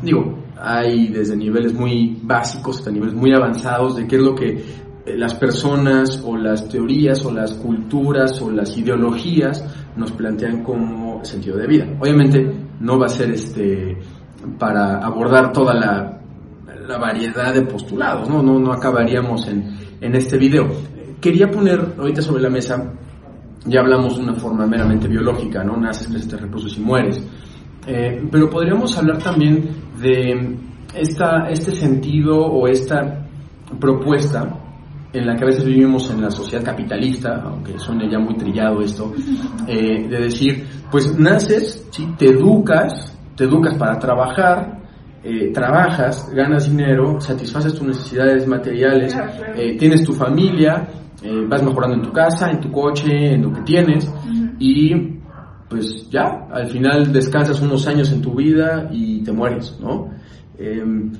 Digo, 0.01 0.43
hay 0.57 1.07
desde 1.07 1.35
niveles 1.35 1.73
muy 1.73 2.19
básicos 2.21 2.79
hasta 2.79 2.91
niveles 2.91 3.13
muy 3.13 3.33
avanzados 3.33 3.95
de 3.95 4.07
qué 4.07 4.15
es 4.17 4.21
lo 4.21 4.35
que 4.35 4.47
eh, 5.05 5.17
las 5.17 5.35
personas 5.35 6.21
o 6.25 6.37
las 6.37 6.67
teorías 6.69 7.23
o 7.25 7.31
las 7.31 7.53
culturas 7.53 8.41
o 8.41 8.51
las 8.51 8.77
ideologías 8.77 9.63
nos 9.95 10.11
plantean 10.11 10.63
como 10.63 11.23
sentido 11.23 11.57
de 11.57 11.67
vida. 11.67 11.87
Obviamente 11.99 12.49
no 12.79 12.97
va 12.97 13.05
a 13.05 13.09
ser 13.09 13.31
este 13.31 13.97
para 14.59 14.97
abordar 14.97 15.51
toda 15.53 15.73
la, 15.73 16.19
la 16.87 16.97
variedad 16.97 17.53
de 17.53 17.61
postulados, 17.61 18.29
¿no? 18.29 18.41
No, 18.43 18.59
no 18.59 18.73
acabaríamos 18.73 19.47
en, 19.47 19.82
en 20.03 20.15
este 20.15 20.37
video. 20.37 20.67
Quería 21.21 21.49
poner 21.49 21.95
ahorita 21.97 22.21
sobre 22.21 22.43
la 22.43 22.49
mesa, 22.49 22.93
ya 23.65 23.79
hablamos 23.79 24.17
de 24.17 24.23
una 24.23 24.35
forma 24.35 24.67
meramente 24.67 25.07
biológica, 25.07 25.63
¿no? 25.63 25.77
Naces, 25.77 26.07
creces, 26.07 26.27
te 26.27 26.37
reproduces 26.37 26.77
y 26.77 26.81
mueres. 26.81 27.23
Eh, 27.87 28.21
pero 28.29 28.49
podríamos 28.49 28.97
hablar 28.97 29.17
también 29.19 29.69
de 30.01 30.57
esta, 30.93 31.49
este 31.49 31.71
sentido 31.71 32.37
o 32.37 32.67
esta 32.67 33.25
propuesta 33.79 34.59
en 35.13 35.27
la 35.27 35.35
que 35.35 35.43
a 35.43 35.47
veces 35.47 35.63
vivimos 35.63 36.09
en 36.09 36.21
la 36.21 36.31
sociedad 36.31 36.65
capitalista, 36.65 37.41
aunque 37.45 37.77
suene 37.79 38.09
ya 38.11 38.19
muy 38.19 38.35
trillado 38.35 38.81
esto, 38.81 39.13
eh, 39.67 40.07
de 40.07 40.19
decir, 40.19 40.65
pues 40.91 41.17
naces, 41.17 41.87
¿sí? 41.91 42.07
te 42.17 42.27
educas, 42.27 43.17
te 43.35 43.45
educas 43.45 43.77
para 43.77 43.97
trabajar, 43.97 44.82
eh, 45.25 45.51
trabajas, 45.53 46.29
ganas 46.33 46.69
dinero, 46.69 47.19
satisfaces 47.21 47.73
tus 47.73 47.87
necesidades 47.87 48.45
materiales, 48.45 49.15
eh, 49.55 49.77
tienes 49.77 50.03
tu 50.03 50.11
familia, 50.11 50.85
eh, 51.21 51.45
vas 51.47 51.63
mejorando 51.63 51.95
en 51.95 52.01
tu 52.01 52.11
casa, 52.11 52.51
en 52.51 52.59
tu 52.59 52.69
coche, 52.69 53.33
en 53.33 53.43
lo 53.43 53.53
que 53.53 53.61
tienes, 53.61 54.11
y 54.59 54.93
pues 55.69 56.09
ya, 56.09 56.47
al 56.51 56.67
final 56.67 57.13
descansas 57.13 57.61
unos 57.61 57.87
años 57.87 58.11
en 58.11 58.21
tu 58.21 58.35
vida 58.35 58.89
y 58.91 59.23
te 59.23 59.31
mueres, 59.31 59.79
¿no? 59.81 60.09
Em, 60.57 61.13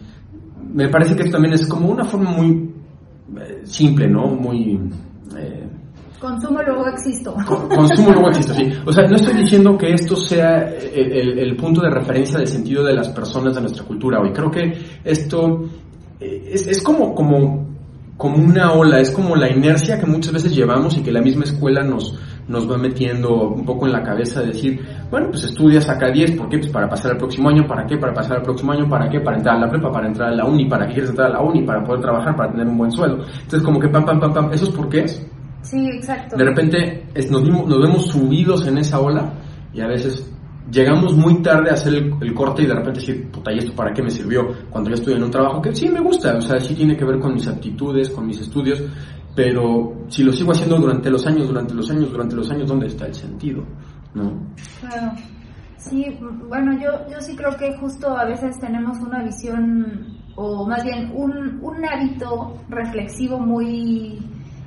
me 0.73 0.89
parece 0.89 1.15
que 1.15 1.23
esto 1.23 1.33
también 1.33 1.53
es 1.53 1.65
como 1.65 1.89
una 1.89 2.03
forma 2.03 2.31
muy 2.31 2.73
simple, 3.63 4.07
¿no? 4.09 4.27
Muy... 4.27 4.79
Consumo 6.23 6.61
luego 6.61 6.87
existo. 6.87 7.35
consumo 7.75 8.11
luego 8.11 8.29
existo, 8.29 8.53
sí. 8.53 8.71
O 8.85 8.93
sea, 8.93 9.05
no 9.09 9.17
estoy 9.17 9.33
diciendo 9.33 9.77
que 9.77 9.91
esto 9.91 10.15
sea 10.15 10.69
el, 10.69 11.53
punto 11.57 11.81
de 11.81 11.89
referencia 11.89 12.37
del 12.37 12.47
sentido 12.47 12.81
de 12.81 12.93
las 12.93 13.09
personas 13.09 13.53
de 13.55 13.59
nuestra 13.59 13.83
cultura 13.83 14.21
hoy. 14.21 14.31
Creo 14.31 14.49
que 14.49 14.71
esto 15.03 15.65
es, 16.21 16.65
es 16.65 16.81
como, 16.81 17.13
como, 17.13 17.67
como 18.15 18.37
una 18.37 18.71
ola, 18.71 19.01
es 19.01 19.11
como 19.11 19.35
la 19.35 19.51
inercia 19.51 19.99
que 19.99 20.05
muchas 20.05 20.31
veces 20.31 20.55
llevamos 20.55 20.97
y 20.97 21.03
que 21.03 21.11
la 21.11 21.19
misma 21.19 21.43
escuela 21.43 21.83
nos, 21.83 22.17
nos 22.47 22.71
va 22.71 22.77
metiendo 22.77 23.49
un 23.49 23.65
poco 23.65 23.85
en 23.85 23.91
la 23.91 24.01
cabeza 24.01 24.39
de 24.39 24.47
decir, 24.47 24.79
bueno, 25.11 25.27
pues 25.29 25.43
estudias 25.43 25.89
acá 25.89 26.09
10, 26.09 26.37
¿por 26.37 26.47
qué? 26.47 26.57
Pues 26.57 26.71
para 26.71 26.87
pasar 26.87 27.11
al 27.11 27.17
próximo 27.17 27.49
año, 27.49 27.67
¿para 27.67 27.85
qué? 27.85 27.97
Para 27.97 28.13
pasar 28.13 28.37
al 28.37 28.43
próximo 28.43 28.71
año, 28.71 28.87
¿para 28.87 29.09
qué? 29.09 29.19
Para 29.19 29.35
entrar 29.35 29.57
a 29.57 29.59
la 29.59 29.69
prepa, 29.69 29.91
para 29.91 30.07
entrar 30.07 30.29
a 30.29 30.35
la 30.35 30.45
uni, 30.45 30.69
¿para 30.69 30.87
qué 30.87 30.93
quieres 30.93 31.09
entrar 31.09 31.31
a 31.31 31.33
la 31.33 31.41
uni? 31.41 31.63
Para 31.63 31.83
poder 31.83 31.99
trabajar, 31.99 32.33
para 32.33 32.49
tener 32.49 32.65
un 32.65 32.77
buen 32.77 32.91
sueldo. 32.91 33.25
Entonces 33.25 33.61
como 33.61 33.77
que 33.77 33.89
pam, 33.89 34.05
pam, 34.05 34.21
pam, 34.21 34.33
pam, 34.33 34.53
¿eso 34.53 34.63
es 34.63 34.71
por 34.71 34.87
qué 34.87 35.01
es? 35.01 35.27
Sí, 35.63 35.87
exacto. 35.87 36.37
De 36.37 36.43
repente 36.43 37.07
nos, 37.31 37.41
nos 37.41 37.81
vemos 37.81 38.07
subidos 38.07 38.67
en 38.67 38.77
esa 38.77 38.99
ola 38.99 39.33
y 39.73 39.81
a 39.81 39.87
veces 39.87 40.31
llegamos 40.71 41.15
muy 41.15 41.41
tarde 41.41 41.69
a 41.69 41.73
hacer 41.73 41.93
el, 41.93 42.33
corte 42.33 42.63
y 42.63 42.67
de 42.67 42.73
repente 42.73 42.99
decir, 42.99 43.31
puta, 43.31 43.51
¿y 43.51 43.59
esto 43.59 43.73
para 43.73 43.93
qué 43.93 44.01
me 44.01 44.09
sirvió? 44.09 44.47
Cuando 44.69 44.89
yo 44.89 44.95
estoy 44.95 45.13
en 45.13 45.23
un 45.23 45.31
trabajo 45.31 45.61
que 45.61 45.73
sí 45.73 45.89
me 45.89 45.99
gusta, 45.99 46.35
o 46.37 46.41
sea, 46.41 46.59
sí 46.59 46.75
tiene 46.75 46.95
que 46.95 47.05
ver 47.05 47.19
con 47.19 47.33
mis 47.33 47.47
aptitudes, 47.47 48.09
con 48.09 48.27
mis 48.27 48.39
estudios, 48.41 48.83
pero 49.35 50.05
si 50.09 50.23
lo 50.23 50.31
sigo 50.31 50.51
haciendo 50.51 50.77
durante 50.77 51.09
los 51.09 51.25
años, 51.25 51.47
durante 51.47 51.73
los 51.73 51.89
años, 51.89 52.11
durante 52.11 52.35
los 52.35 52.49
años, 52.51 52.67
¿dónde 52.67 52.87
está 52.87 53.07
el 53.07 53.15
sentido? 53.15 53.63
¿No? 54.13 54.31
Claro. 54.79 55.13
Sí, 55.77 56.17
bueno, 56.47 56.71
yo, 56.79 56.91
yo 57.11 57.19
sí 57.19 57.35
creo 57.35 57.57
que 57.57 57.75
justo 57.77 58.15
a 58.15 58.25
veces 58.25 58.57
tenemos 58.59 58.97
una 58.99 59.21
visión, 59.23 60.17
o 60.35 60.65
más 60.65 60.83
bien 60.83 61.11
un, 61.13 61.59
un 61.61 61.85
hábito 61.85 62.57
reflexivo 62.69 63.37
muy 63.37 64.19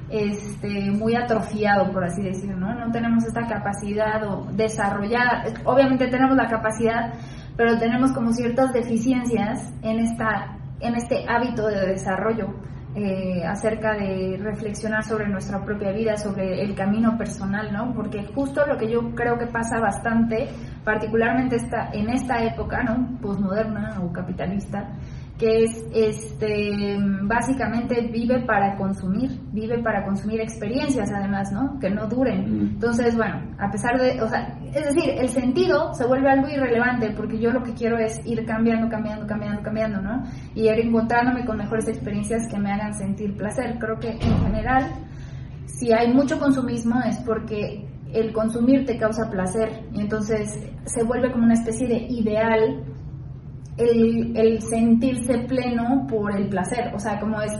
este, 0.08 0.90
muy 0.90 1.14
atrofiado, 1.14 1.90
por 1.92 2.04
así 2.04 2.22
decirlo, 2.22 2.56
¿no? 2.56 2.74
No 2.74 2.92
tenemos 2.92 3.24
esta 3.24 3.46
capacidad 3.46 4.20
desarrollada, 4.52 5.44
obviamente 5.64 6.06
tenemos 6.08 6.36
la 6.36 6.48
capacidad, 6.48 7.12
pero 7.56 7.78
tenemos 7.78 8.12
como 8.12 8.32
ciertas 8.32 8.72
deficiencias 8.72 9.72
en, 9.82 10.00
esta, 10.00 10.58
en 10.80 10.94
este 10.94 11.24
hábito 11.28 11.66
de 11.66 11.86
desarrollo. 11.86 12.54
Eh, 12.98 13.44
acerca 13.44 13.92
de 13.92 14.38
reflexionar 14.40 15.04
sobre 15.04 15.28
nuestra 15.28 15.62
propia 15.62 15.92
vida, 15.92 16.16
sobre 16.16 16.62
el 16.62 16.74
camino 16.74 17.18
personal, 17.18 17.70
¿no? 17.70 17.92
Porque 17.92 18.24
justo 18.34 18.64
lo 18.66 18.78
que 18.78 18.90
yo 18.90 19.14
creo 19.14 19.36
que 19.36 19.46
pasa 19.48 19.78
bastante, 19.78 20.48
particularmente 20.82 21.56
esta, 21.56 21.90
en 21.92 22.08
esta 22.08 22.42
época, 22.42 22.82
¿no? 22.84 23.18
Postmoderna 23.20 24.00
o 24.00 24.10
capitalista, 24.10 24.88
que 25.38 25.64
es 25.64 25.84
este 25.92 26.96
básicamente 27.22 28.08
vive 28.10 28.40
para 28.46 28.74
consumir, 28.76 29.38
vive 29.52 29.82
para 29.82 30.04
consumir 30.04 30.40
experiencias 30.40 31.10
además, 31.12 31.52
¿no? 31.52 31.78
Que 31.78 31.90
no 31.90 32.06
duren. 32.06 32.70
Entonces, 32.74 33.14
bueno, 33.16 33.42
a 33.58 33.70
pesar 33.70 34.00
de, 34.00 34.22
o 34.22 34.28
sea, 34.28 34.58
es 34.74 34.94
decir, 34.94 35.10
el 35.10 35.28
sentido 35.28 35.92
se 35.92 36.06
vuelve 36.06 36.30
algo 36.30 36.48
irrelevante 36.48 37.10
porque 37.10 37.38
yo 37.38 37.50
lo 37.50 37.62
que 37.62 37.74
quiero 37.74 37.98
es 37.98 38.24
ir 38.24 38.46
cambiando, 38.46 38.88
cambiando, 38.88 39.26
cambiando, 39.26 39.62
cambiando, 39.62 40.00
¿no? 40.00 40.24
Y 40.54 40.68
ir 40.68 40.80
encontrándome 40.80 41.44
con 41.44 41.58
mejores 41.58 41.86
experiencias 41.88 42.48
que 42.48 42.58
me 42.58 42.72
hagan 42.72 42.94
sentir 42.94 43.36
placer. 43.36 43.76
Creo 43.78 43.98
que 43.98 44.12
en 44.12 44.38
general, 44.42 44.90
si 45.66 45.92
hay 45.92 46.14
mucho 46.14 46.38
consumismo 46.38 47.00
es 47.02 47.18
porque 47.18 47.86
el 48.12 48.32
consumir 48.32 48.86
te 48.86 48.96
causa 48.96 49.28
placer 49.28 49.84
y 49.92 50.00
entonces 50.00 50.58
se 50.84 51.02
vuelve 51.02 51.30
como 51.30 51.44
una 51.44 51.54
especie 51.54 51.86
de 51.86 52.06
ideal 52.08 52.84
el, 53.78 54.60
sentirse 54.62 55.38
pleno 55.40 56.06
por 56.08 56.34
el 56.34 56.48
placer, 56.48 56.92
o 56.94 56.98
sea, 56.98 57.18
como 57.20 57.40
es 57.40 57.52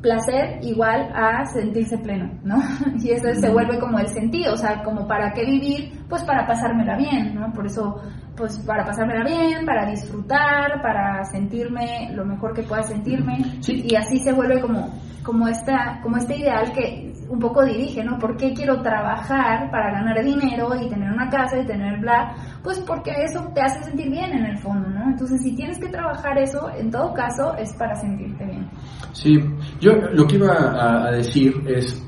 placer 0.00 0.58
igual 0.62 1.10
a 1.14 1.44
sentirse 1.46 1.98
pleno, 1.98 2.30
¿no? 2.44 2.56
Y 3.02 3.10
eso 3.10 3.32
se 3.34 3.50
vuelve 3.50 3.78
como 3.78 3.98
el 3.98 4.08
sentido, 4.08 4.54
o 4.54 4.56
sea, 4.56 4.82
como 4.82 5.06
para 5.06 5.32
qué 5.32 5.44
vivir, 5.44 6.04
pues 6.08 6.22
para 6.24 6.46
pasármela 6.46 6.96
bien, 6.96 7.34
¿no? 7.34 7.52
Por 7.52 7.66
eso, 7.66 8.00
pues 8.36 8.58
para 8.60 8.84
pasármela 8.84 9.24
bien, 9.24 9.64
para 9.64 9.86
disfrutar, 9.86 10.82
para 10.82 11.24
sentirme 11.24 12.10
lo 12.12 12.24
mejor 12.24 12.54
que 12.54 12.62
pueda 12.62 12.82
sentirme, 12.82 13.38
y 13.66 13.94
así 13.96 14.18
se 14.18 14.32
vuelve 14.32 14.60
como, 14.60 14.90
como, 15.22 15.48
esta, 15.48 16.00
como 16.02 16.16
este 16.18 16.36
ideal 16.36 16.72
que 16.72 17.12
un 17.28 17.38
poco 17.38 17.64
dirige, 17.64 18.04
¿no? 18.04 18.18
¿Por 18.18 18.36
qué 18.36 18.52
quiero 18.52 18.82
trabajar 18.82 19.70
para 19.70 19.90
ganar 19.92 20.22
dinero 20.22 20.70
y 20.80 20.88
tener 20.88 21.10
una 21.10 21.28
casa 21.28 21.58
y 21.58 21.66
tener 21.66 21.98
bla? 22.00 22.34
Pues 22.66 22.80
porque 22.80 23.12
eso 23.22 23.48
te 23.54 23.60
hace 23.60 23.84
sentir 23.84 24.10
bien 24.10 24.28
en 24.32 24.44
el 24.44 24.58
fondo, 24.58 24.88
¿no? 24.88 25.08
Entonces, 25.08 25.40
si 25.40 25.54
tienes 25.54 25.78
que 25.78 25.86
trabajar 25.86 26.36
eso, 26.36 26.68
en 26.76 26.90
todo 26.90 27.14
caso, 27.14 27.54
es 27.56 27.72
para 27.74 27.94
sentirte 27.94 28.44
bien. 28.44 28.68
Sí, 29.12 29.38
yo 29.80 29.92
lo 29.92 30.26
que 30.26 30.34
iba 30.34 31.06
a, 31.06 31.12
decir 31.12 31.62
es 31.64 32.04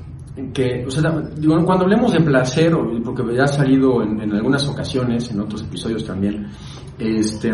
que, 0.52 0.84
o 0.84 0.90
sea, 0.90 1.12
digo, 1.36 1.64
cuando 1.64 1.84
hablemos 1.84 2.12
de 2.12 2.22
placer, 2.22 2.76
porque 3.04 3.36
ya 3.36 3.44
ha 3.44 3.46
salido 3.46 4.02
en, 4.02 4.20
en 4.20 4.32
algunas 4.32 4.66
ocasiones, 4.66 5.30
en 5.30 5.42
otros 5.42 5.62
episodios 5.62 6.04
también, 6.04 6.48
este, 6.98 7.52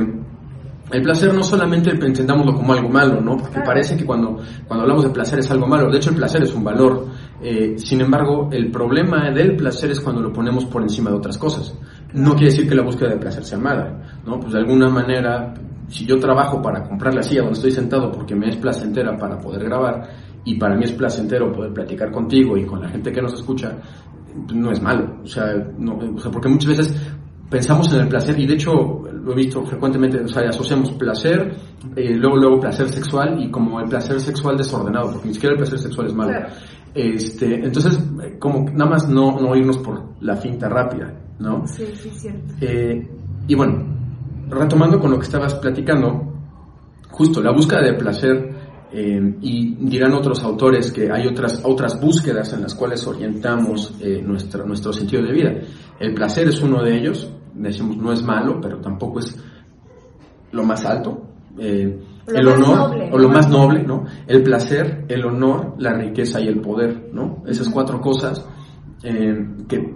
el 0.90 1.02
placer 1.02 1.32
no 1.32 1.42
solamente 1.42 1.90
entendámoslo 1.90 2.54
como 2.54 2.73
algo 2.73 2.88
malo, 2.88 3.20
¿no? 3.20 3.37
Porque 3.38 3.61
parece 3.61 3.96
que 3.96 4.04
cuando, 4.04 4.38
cuando 4.68 4.82
hablamos 4.82 5.04
de 5.04 5.11
placer 5.11 5.38
es 5.38 5.50
algo 5.50 5.66
malo. 5.66 5.90
De 5.90 5.96
hecho, 5.96 6.11
el 6.11 6.16
placer 6.16 6.42
es 6.42 6.54
un 6.54 6.62
valor. 6.62 7.06
Eh, 7.42 7.75
sin 7.78 8.02
embargo, 8.02 8.49
el 8.52 8.70
problema 8.70 9.30
del 9.30 9.56
placer 9.56 9.90
es 9.90 10.00
cuando 10.00 10.20
lo 10.20 10.32
ponemos 10.32 10.66
por 10.66 10.82
encima 10.82 11.11
de 11.11 11.16
otras 11.16 11.38
cosas. 11.38 11.75
No 12.14 12.33
quiere 12.33 12.47
decir 12.47 12.68
que 12.68 12.75
la 12.75 12.83
búsqueda 12.83 13.11
de 13.11 13.18
placer 13.18 13.44
sea 13.44 13.59
mala, 13.59 14.21
¿no? 14.25 14.38
Pues 14.38 14.52
de 14.52 14.61
alguna 14.61 14.88
manera, 14.88 15.52
si 15.88 16.06
yo 16.06 16.16
trabajo 16.18 16.62
para 16.62 16.83
comprar 16.83 17.14
la 17.14 17.23
silla 17.23 17.42
donde 17.42 17.54
estoy 17.54 17.73
sentado 17.73 18.11
porque 18.11 18.35
me 18.35 18.49
es 18.49 18.56
placentera 18.56 19.16
para 19.16 19.38
poder 19.38 19.64
grabar 19.64 20.09
y 20.44 20.56
para 20.56 20.76
mí 20.76 20.85
es 20.85 20.92
placentero 20.92 21.52
poder 21.52 21.73
platicar 21.73 22.11
contigo 22.12 22.56
y 22.56 22.64
con 22.64 22.80
la 22.80 22.88
gente 22.88 23.11
que 23.11 23.21
nos 23.21 23.35
escucha, 23.35 23.76
no 24.52 24.71
es 24.71 24.80
malo. 24.80 25.18
O 25.23 25.26
sea, 25.26 25.54
no, 25.78 25.97
o 25.97 26.18
sea 26.18 26.30
porque 26.30 26.49
muchas 26.49 26.76
veces 26.76 26.97
pensamos 27.50 27.92
en 27.92 28.00
el 28.00 28.09
placer 28.09 28.38
y 28.38 28.47
de 28.47 28.54
hecho 28.54 28.73
lo 28.73 29.33
he 29.33 29.37
visto 29.37 29.64
frecuentemente, 29.64 30.21
o 30.21 30.28
sea, 30.28 30.49
asociamos 30.49 30.92
placer, 30.92 31.56
eh, 31.97 32.14
luego 32.14 32.37
luego 32.37 32.61
placer 32.61 32.88
sexual 32.88 33.42
y 33.42 33.50
como 33.50 33.80
el 33.80 33.88
placer 33.88 34.21
sexual 34.21 34.56
desordenado, 34.56 35.12
porque 35.12 35.28
ni 35.28 35.35
siquiera 35.35 35.54
el 35.54 35.59
placer 35.59 35.78
sexual 35.78 36.09
es 36.09 36.14
malo. 36.14 36.33
Este, 36.94 37.54
entonces, 37.56 37.98
como 38.38 38.70
nada 38.70 38.90
más 38.90 39.08
no, 39.08 39.40
no 39.40 39.56
irnos 39.56 39.78
por 39.78 40.14
la 40.20 40.36
finta 40.36 40.68
rápida, 40.68 41.12
¿no? 41.40 41.66
Sí, 41.66 41.86
sí, 41.94 42.10
cierto. 42.10 42.54
Eh, 42.60 43.08
y 43.48 43.54
bueno, 43.54 43.84
retomando 44.48 45.00
con 45.00 45.10
lo 45.10 45.18
que 45.18 45.24
estabas 45.24 45.54
platicando, 45.54 46.34
justo 47.10 47.42
la 47.42 47.52
búsqueda 47.52 47.82
de 47.82 47.94
placer 47.94 48.54
eh, 48.92 49.34
y 49.40 49.74
dirán 49.86 50.12
otros 50.12 50.44
autores 50.44 50.92
que 50.92 51.10
hay 51.10 51.26
otras, 51.26 51.60
otras 51.64 52.00
búsquedas 52.00 52.52
en 52.52 52.62
las 52.62 52.76
cuales 52.76 53.04
orientamos 53.06 53.94
eh, 54.00 54.22
nuestro, 54.24 54.64
nuestro 54.64 54.92
sentido 54.92 55.22
de 55.22 55.32
vida. 55.32 55.52
El 55.98 56.14
placer 56.14 56.46
es 56.46 56.60
uno 56.62 56.80
de 56.80 56.96
ellos, 56.96 57.28
decimos 57.54 57.96
no 57.96 58.12
es 58.12 58.22
malo, 58.22 58.60
pero 58.60 58.78
tampoco 58.78 59.18
es 59.18 59.36
lo 60.52 60.62
más 60.62 60.84
alto. 60.84 61.22
Eh, 61.58 62.00
el 62.26 62.48
honor, 62.48 62.96
o 63.12 63.18
lo 63.18 63.28
más 63.28 63.48
noble, 63.48 63.82
¿no? 63.82 64.04
El 64.26 64.42
placer, 64.42 65.04
el 65.08 65.24
honor, 65.24 65.74
la 65.78 65.92
riqueza 65.92 66.40
y 66.40 66.48
el 66.48 66.60
poder, 66.60 67.10
¿no? 67.12 67.42
Esas 67.46 67.68
cuatro 67.68 68.00
cosas 68.00 68.46
que 69.02 69.94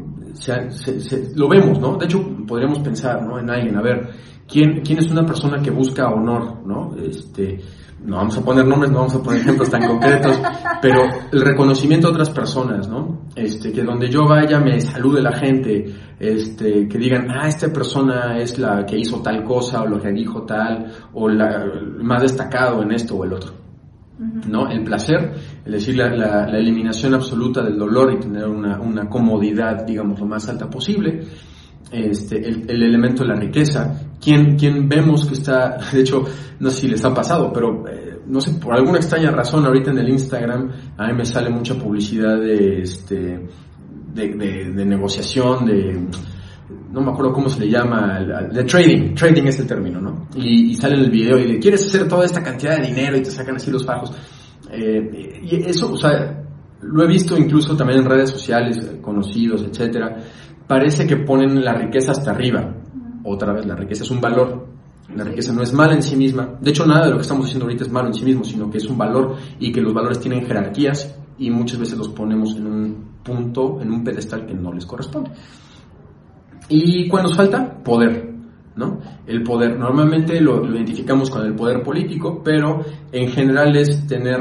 lo 1.34 1.48
vemos, 1.48 1.80
¿no? 1.80 1.96
De 1.96 2.04
hecho, 2.04 2.22
podríamos 2.46 2.80
pensar, 2.80 3.22
¿no? 3.22 3.38
En 3.38 3.50
alguien, 3.50 3.76
a 3.76 3.82
ver, 3.82 4.10
¿quién, 4.46 4.82
quién 4.82 4.98
es 4.98 5.10
una 5.10 5.24
persona 5.24 5.60
que 5.62 5.70
busca 5.70 6.08
honor, 6.08 6.66
¿no? 6.66 6.94
Este, 6.96 7.60
no 8.04 8.16
vamos 8.16 8.36
a 8.38 8.42
poner 8.42 8.66
nombres, 8.66 8.90
no 8.90 8.98
vamos 8.98 9.14
a 9.14 9.22
poner 9.22 9.40
ejemplos 9.40 9.70
tan 9.70 9.86
concretos, 9.86 10.40
pero 10.80 11.02
el 11.32 11.40
reconocimiento 11.40 12.08
a 12.08 12.10
otras 12.10 12.30
personas, 12.30 12.88
¿no? 12.88 13.22
Este, 13.34 13.72
que 13.72 13.82
donde 13.82 14.08
yo 14.08 14.26
vaya 14.26 14.60
me 14.60 14.80
salude 14.80 15.20
la 15.20 15.32
gente, 15.32 15.94
este, 16.18 16.88
que 16.88 16.98
digan, 16.98 17.28
ah, 17.30 17.48
esta 17.48 17.72
persona 17.72 18.38
es 18.38 18.58
la 18.58 18.86
que 18.86 18.98
hizo 18.98 19.20
tal 19.20 19.44
cosa, 19.44 19.82
o 19.82 19.86
lo 19.86 20.00
que 20.00 20.12
dijo 20.12 20.42
tal, 20.42 20.92
o 21.12 21.28
la 21.28 21.64
más 22.00 22.22
destacado 22.22 22.82
en 22.82 22.92
esto 22.92 23.16
o 23.16 23.24
el 23.24 23.32
otro. 23.32 23.52
¿no? 24.48 24.68
El 24.68 24.82
placer, 24.82 25.32
es 25.64 25.72
decir, 25.72 25.96
la, 25.96 26.46
eliminación 26.46 27.14
absoluta 27.14 27.62
del 27.62 27.78
dolor 27.78 28.12
y 28.12 28.20
tener 28.20 28.46
una, 28.46 28.80
una, 28.80 29.08
comodidad, 29.08 29.84
digamos, 29.84 30.18
lo 30.18 30.26
más 30.26 30.48
alta 30.48 30.68
posible. 30.68 31.22
Este, 31.90 32.36
el, 32.46 32.68
el, 32.68 32.82
elemento 32.82 33.22
de 33.22 33.30
la 33.30 33.36
riqueza, 33.36 33.98
quien, 34.20 34.56
quien 34.56 34.88
vemos 34.88 35.24
que 35.24 35.34
está, 35.34 35.78
de 35.92 36.00
hecho, 36.00 36.24
no 36.60 36.70
sé 36.70 36.82
si 36.82 36.88
les 36.88 37.04
ha 37.04 37.14
pasado, 37.14 37.50
pero 37.52 37.88
eh, 37.88 38.20
no 38.26 38.40
sé, 38.40 38.52
por 38.52 38.74
alguna 38.74 38.98
extraña 38.98 39.30
razón, 39.30 39.64
ahorita 39.64 39.90
en 39.90 39.98
el 39.98 40.08
Instagram, 40.10 40.70
a 40.98 41.06
mí 41.06 41.14
me 41.14 41.24
sale 41.24 41.48
mucha 41.48 41.74
publicidad 41.74 42.38
de, 42.38 42.82
este, 42.82 43.48
de, 44.14 44.84
negociación, 44.84 45.64
de, 45.64 46.06
no 46.92 47.00
me 47.00 47.10
acuerdo 47.10 47.32
cómo 47.32 47.48
se 47.48 47.60
le 47.60 47.70
llama, 47.70 48.20
de 48.52 48.64
trading, 48.64 49.14
trading 49.14 49.44
es 49.44 49.60
el 49.60 49.66
término, 49.66 50.00
¿no? 50.00 50.28
Y, 50.36 50.74
sale 50.74 50.94
en 50.96 51.00
el 51.04 51.10
video 51.10 51.38
y 51.38 51.52
de, 51.52 51.58
¿quieres 51.58 51.86
hacer 51.86 52.06
toda 52.06 52.26
esta 52.26 52.42
cantidad 52.42 52.76
de 52.76 52.86
dinero? 52.86 53.16
Y 53.16 53.22
te 53.22 53.30
sacan 53.30 53.56
así 53.56 53.70
los 53.70 53.86
bajos. 53.86 54.12
Eh, 54.70 55.40
y 55.42 55.56
eso, 55.64 55.92
o 55.92 55.96
sea, 55.96 56.44
lo 56.82 57.04
he 57.04 57.06
visto 57.06 57.36
incluso 57.36 57.76
también 57.76 58.00
en 58.00 58.06
redes 58.06 58.30
sociales, 58.30 58.76
eh, 58.78 59.00
conocidos, 59.00 59.62
etcétera. 59.62 60.18
Parece 60.68 61.06
que 61.06 61.16
ponen 61.16 61.64
la 61.64 61.74
riqueza 61.74 62.12
hasta 62.12 62.30
arriba. 62.30 62.74
Otra 63.24 63.52
vez, 63.52 63.66
la 63.66 63.74
riqueza 63.74 64.04
es 64.04 64.10
un 64.10 64.20
valor. 64.20 64.68
La 65.14 65.24
riqueza 65.24 65.52
no 65.52 65.62
es 65.62 65.72
mala 65.72 65.94
en 65.94 66.02
sí 66.02 66.14
misma. 66.14 66.58
De 66.60 66.70
hecho, 66.70 66.86
nada 66.86 67.06
de 67.06 67.10
lo 67.10 67.16
que 67.16 67.22
estamos 67.22 67.46
diciendo 67.46 67.64
ahorita 67.64 67.84
es 67.84 67.90
malo 67.90 68.08
en 68.08 68.14
sí 68.14 68.24
mismo, 68.24 68.44
sino 68.44 68.70
que 68.70 68.78
es 68.78 68.84
un 68.84 68.98
valor 68.98 69.36
y 69.58 69.72
que 69.72 69.80
los 69.80 69.94
valores 69.94 70.20
tienen 70.20 70.46
jerarquías 70.46 71.18
y 71.38 71.50
muchas 71.50 71.78
veces 71.78 71.96
los 71.96 72.08
ponemos 72.08 72.54
en 72.56 72.66
un 72.66 73.08
punto, 73.24 73.80
en 73.80 73.90
un 73.90 74.04
pedestal 74.04 74.44
que 74.44 74.54
no 74.54 74.72
les 74.72 74.84
corresponde. 74.84 75.30
¿Y 76.68 77.08
cuál 77.08 77.22
nos 77.22 77.34
falta? 77.34 77.82
Poder. 77.82 78.28
¿no? 78.78 79.00
El 79.26 79.42
poder. 79.42 79.78
Normalmente 79.78 80.40
lo, 80.40 80.64
identificamos 80.64 81.30
con 81.30 81.44
el 81.44 81.54
poder 81.54 81.82
político, 81.82 82.42
pero 82.44 82.84
en 83.10 83.28
general 83.30 83.76
es 83.76 84.06
tener, 84.06 84.38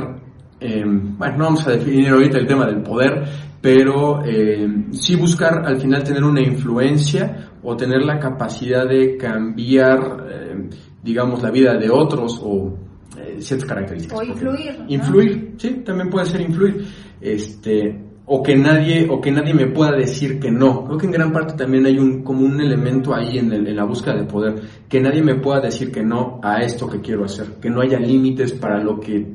em, 0.59 1.17
bueno, 1.17 1.37
no 1.37 1.43
vamos 1.45 1.67
a 1.67 1.71
definir 1.71 2.09
ahorita 2.09 2.37
el 2.37 2.47
tema 2.47 2.65
del 2.65 2.81
poder, 2.81 3.23
pero 3.61 4.23
em, 4.23 4.91
sí 4.93 5.15
buscar 5.15 5.65
al 5.65 5.79
final 5.79 6.03
tener 6.03 6.23
una 6.23 6.41
influencia 6.41 7.49
o 7.63 7.75
tener 7.75 8.03
la 8.03 8.19
capacidad 8.19 8.87
de 8.87 9.17
cambiar, 9.17 10.27
em, 10.51 10.69
digamos, 11.03 11.41
la 11.41 11.51
vida 11.51 11.77
de 11.77 11.89
otros 11.89 12.39
o 12.43 12.77
eh, 13.17 13.37
ciertas 13.39 13.67
características. 13.67 14.19
O 14.19 14.23
influir. 14.23 14.85
Influir, 14.87 15.53
sí, 15.57 15.81
también 15.85 16.09
puede 16.09 16.25
ser 16.27 16.41
influir. 16.41 16.85
Este, 17.19 18.07
o 18.29 18.43
que 18.43 18.55
nadie 18.55 19.07
o 19.09 19.21
que 19.21 19.31
nadie 19.31 19.53
me 19.53 19.67
pueda 19.67 19.91
decir 19.91 20.39
que 20.39 20.51
no. 20.51 20.83
Creo 20.85 20.97
que 20.97 21.05
en 21.05 21.11
gran 21.13 21.31
parte 21.31 21.53
también 21.53 21.85
hay 21.85 21.97
un 21.97 22.23
como 22.23 22.45
un 22.45 22.59
elemento 22.59 23.15
ahí 23.15 23.37
en, 23.37 23.51
el, 23.53 23.67
en 23.67 23.75
la 23.75 23.85
búsqueda 23.85 24.15
de 24.15 24.25
poder, 24.25 24.55
que 24.87 24.99
nadie 24.99 25.23
me 25.23 25.35
pueda 25.35 25.61
decir 25.61 25.91
que 25.91 26.03
no 26.03 26.39
a 26.43 26.61
esto 26.61 26.89
que 26.89 26.99
quiero 26.99 27.23
hacer, 27.23 27.55
que 27.61 27.69
no 27.69 27.81
haya 27.81 27.99
límites 27.99 28.51
para 28.51 28.83
lo 28.83 28.99
que 28.99 29.15
eh, 29.15 29.25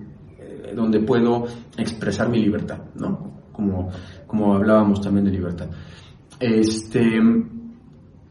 donde 0.75 1.01
puedo 1.01 1.47
expresar 1.77 2.29
mi 2.29 2.41
libertad, 2.41 2.79
¿no? 2.95 3.43
Como 3.53 3.91
como 4.27 4.55
hablábamos 4.55 5.01
también 5.01 5.27
de 5.27 5.33
libertad. 5.33 5.69
Este 6.41 7.21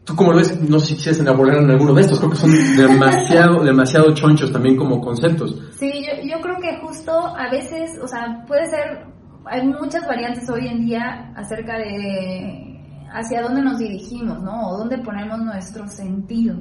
¿Tú 0.04 0.16
cómo 0.16 0.32
lo 0.32 0.38
ves? 0.38 0.60
No 0.68 0.80
sé 0.80 0.88
si 0.88 0.96
quisieras 0.96 1.22
elaborar 1.22 1.58
en 1.58 1.70
alguno 1.70 1.94
de 1.94 2.02
estos, 2.02 2.18
creo 2.18 2.32
que 2.32 2.38
son 2.38 2.52
demasiado, 2.76 3.64
demasiado 3.64 4.14
chonchos 4.16 4.52
también 4.52 4.76
como 4.76 5.00
conceptos. 5.00 5.62
Sí, 5.74 5.92
yo, 6.04 6.28
yo 6.28 6.42
creo 6.42 6.56
que 6.60 6.80
justo 6.82 7.12
a 7.12 7.52
veces, 7.52 8.00
o 8.02 8.08
sea, 8.08 8.44
puede 8.48 8.66
ser 8.66 9.12
hay 9.46 9.66
muchas 9.68 10.06
variantes 10.08 10.50
hoy 10.50 10.68
en 10.68 10.86
día 10.86 11.34
acerca 11.36 11.78
de 11.78 12.80
hacia 13.14 13.42
dónde 13.42 13.62
nos 13.62 13.80
dirigimos, 13.80 14.42
¿no? 14.42 14.70
O 14.70 14.78
dónde 14.78 14.98
ponemos 15.00 15.40
nuestro 15.40 15.88
sentido. 15.88 16.56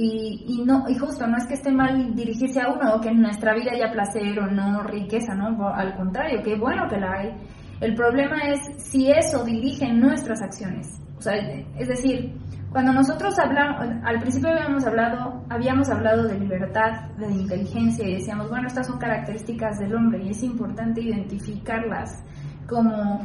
Y, 0.00 0.44
y, 0.46 0.64
no, 0.64 0.84
y 0.88 0.94
justo, 0.94 1.26
no 1.26 1.36
es 1.36 1.46
que 1.46 1.54
esté 1.54 1.72
mal 1.72 2.14
dirigirse 2.14 2.60
a 2.60 2.68
uno, 2.68 2.94
o 2.94 3.00
que 3.00 3.08
en 3.08 3.20
nuestra 3.20 3.52
vida 3.52 3.72
haya 3.72 3.90
placer 3.90 4.38
o 4.38 4.46
no 4.46 4.84
riqueza, 4.84 5.34
¿no? 5.34 5.68
Al 5.70 5.96
contrario, 5.96 6.40
qué 6.44 6.56
bueno 6.56 6.86
que 6.88 6.98
la 6.98 7.12
hay. 7.14 7.34
El 7.80 7.96
problema 7.96 8.36
es 8.42 8.60
si 8.78 9.10
eso 9.10 9.44
dirige 9.44 9.92
nuestras 9.92 10.40
acciones. 10.40 11.00
O 11.16 11.20
sea, 11.20 11.34
es 11.34 11.88
decir, 11.88 12.32
cuando 12.70 12.92
nosotros 12.92 13.36
hablamos, 13.40 13.88
al 14.04 14.20
principio 14.20 14.50
habíamos 14.50 14.86
hablado, 14.86 15.44
habíamos 15.50 15.88
hablado 15.90 16.28
de 16.28 16.38
libertad, 16.38 17.10
de 17.16 17.32
inteligencia 17.32 18.06
y 18.06 18.14
decíamos, 18.14 18.48
bueno, 18.50 18.68
estas 18.68 18.86
son 18.86 19.00
características 19.00 19.80
del 19.80 19.96
hombre 19.96 20.22
y 20.22 20.28
es 20.28 20.44
importante 20.44 21.00
identificarlas 21.00 22.22
como, 22.68 23.20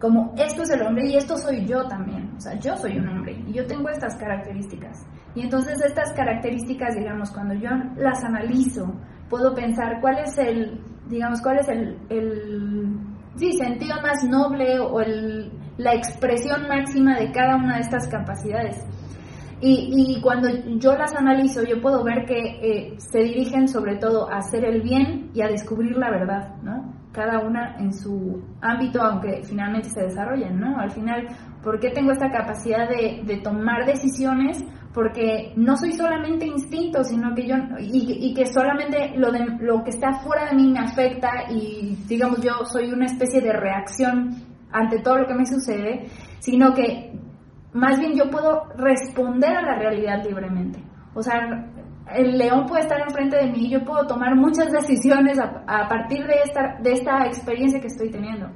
como 0.00 0.34
esto 0.36 0.62
es 0.62 0.70
el 0.70 0.82
hombre 0.82 1.06
y 1.06 1.16
esto 1.16 1.36
soy 1.36 1.66
yo 1.66 1.86
también. 1.86 2.32
O 2.36 2.40
sea, 2.40 2.58
yo 2.58 2.76
soy 2.76 2.98
un 2.98 3.08
hombre 3.08 3.42
y 3.46 3.52
yo 3.52 3.66
tengo 3.66 3.88
estas 3.88 4.16
características. 4.16 5.06
Y 5.34 5.42
entonces 5.42 5.80
estas 5.84 6.12
características, 6.12 6.94
digamos, 6.94 7.30
cuando 7.30 7.54
yo 7.54 7.70
las 7.96 8.22
analizo, 8.24 8.92
puedo 9.28 9.54
pensar 9.54 10.00
cuál 10.00 10.18
es 10.18 10.36
el, 10.38 10.80
digamos, 11.08 11.40
cuál 11.40 11.58
es 11.58 11.68
el, 11.68 11.98
sí, 13.36 13.52
sentido 13.52 13.96
más 14.02 14.22
noble 14.24 14.78
o 14.78 15.00
el 15.00 15.52
la 15.78 15.94
expresión 15.94 16.66
máxima 16.68 17.18
de 17.18 17.30
cada 17.32 17.56
una 17.56 17.76
de 17.76 17.82
estas 17.82 18.08
capacidades. 18.08 18.82
Y, 19.58 20.20
cuando 20.20 20.48
yo 20.78 20.92
las 20.96 21.14
analizo, 21.14 21.62
yo 21.62 21.80
puedo 21.80 22.04
ver 22.04 22.26
que 22.26 22.36
eh, 22.36 22.94
se 22.98 23.20
dirigen 23.20 23.68
sobre 23.68 23.96
todo 23.96 24.30
a 24.30 24.36
hacer 24.38 24.66
el 24.66 24.82
bien 24.82 25.30
y 25.32 25.40
a 25.40 25.48
descubrir 25.48 25.96
la 25.96 26.10
verdad, 26.10 26.56
¿no? 26.62 26.85
Cada 27.16 27.38
una 27.38 27.76
en 27.78 27.94
su 27.94 28.44
ámbito, 28.60 29.00
aunque 29.00 29.40
finalmente 29.42 29.88
se 29.88 30.02
desarrollen, 30.02 30.60
¿no? 30.60 30.78
Al 30.78 30.90
final, 30.90 31.26
¿por 31.62 31.80
qué 31.80 31.88
tengo 31.88 32.12
esta 32.12 32.30
capacidad 32.30 32.86
de, 32.90 33.40
tomar 33.42 33.86
decisiones? 33.86 34.62
Porque 34.92 35.54
no 35.56 35.78
soy 35.78 35.92
solamente 35.92 36.44
instinto, 36.44 37.02
sino 37.04 37.34
que 37.34 37.48
yo, 37.48 37.54
y, 37.80 38.34
que 38.34 38.44
solamente 38.44 39.14
lo, 39.16 39.32
de, 39.32 39.46
lo 39.60 39.82
que 39.82 39.90
está 39.90 40.12
fuera 40.20 40.50
de 40.50 40.56
mí 40.56 40.70
me 40.70 40.80
afecta 40.80 41.30
y, 41.50 41.96
digamos, 42.06 42.42
yo 42.42 42.66
soy 42.66 42.92
una 42.92 43.06
especie 43.06 43.40
de 43.40 43.52
reacción 43.54 44.36
ante 44.70 44.98
todo 44.98 45.20
lo 45.20 45.26
que 45.26 45.34
me 45.34 45.46
sucede, 45.46 46.08
sino 46.38 46.74
que 46.74 47.18
más 47.72 47.98
bien 47.98 48.12
yo 48.14 48.28
puedo 48.30 48.64
responder 48.76 49.56
a 49.56 49.62
la 49.62 49.78
realidad 49.78 50.22
libremente. 50.22 50.82
O 51.14 51.22
sea, 51.22 51.40
el 52.14 52.38
león 52.38 52.66
puede 52.66 52.82
estar 52.82 53.00
enfrente 53.00 53.36
de 53.36 53.50
mí 53.50 53.68
yo 53.68 53.84
puedo 53.84 54.06
tomar 54.06 54.34
muchas 54.36 54.70
decisiones 54.70 55.38
a, 55.38 55.88
partir 55.88 56.26
de 56.26 56.34
esta, 56.44 56.78
de 56.80 56.92
esta 56.92 57.26
experiencia 57.26 57.80
que 57.80 57.88
estoy 57.88 58.10
teniendo. 58.10 58.48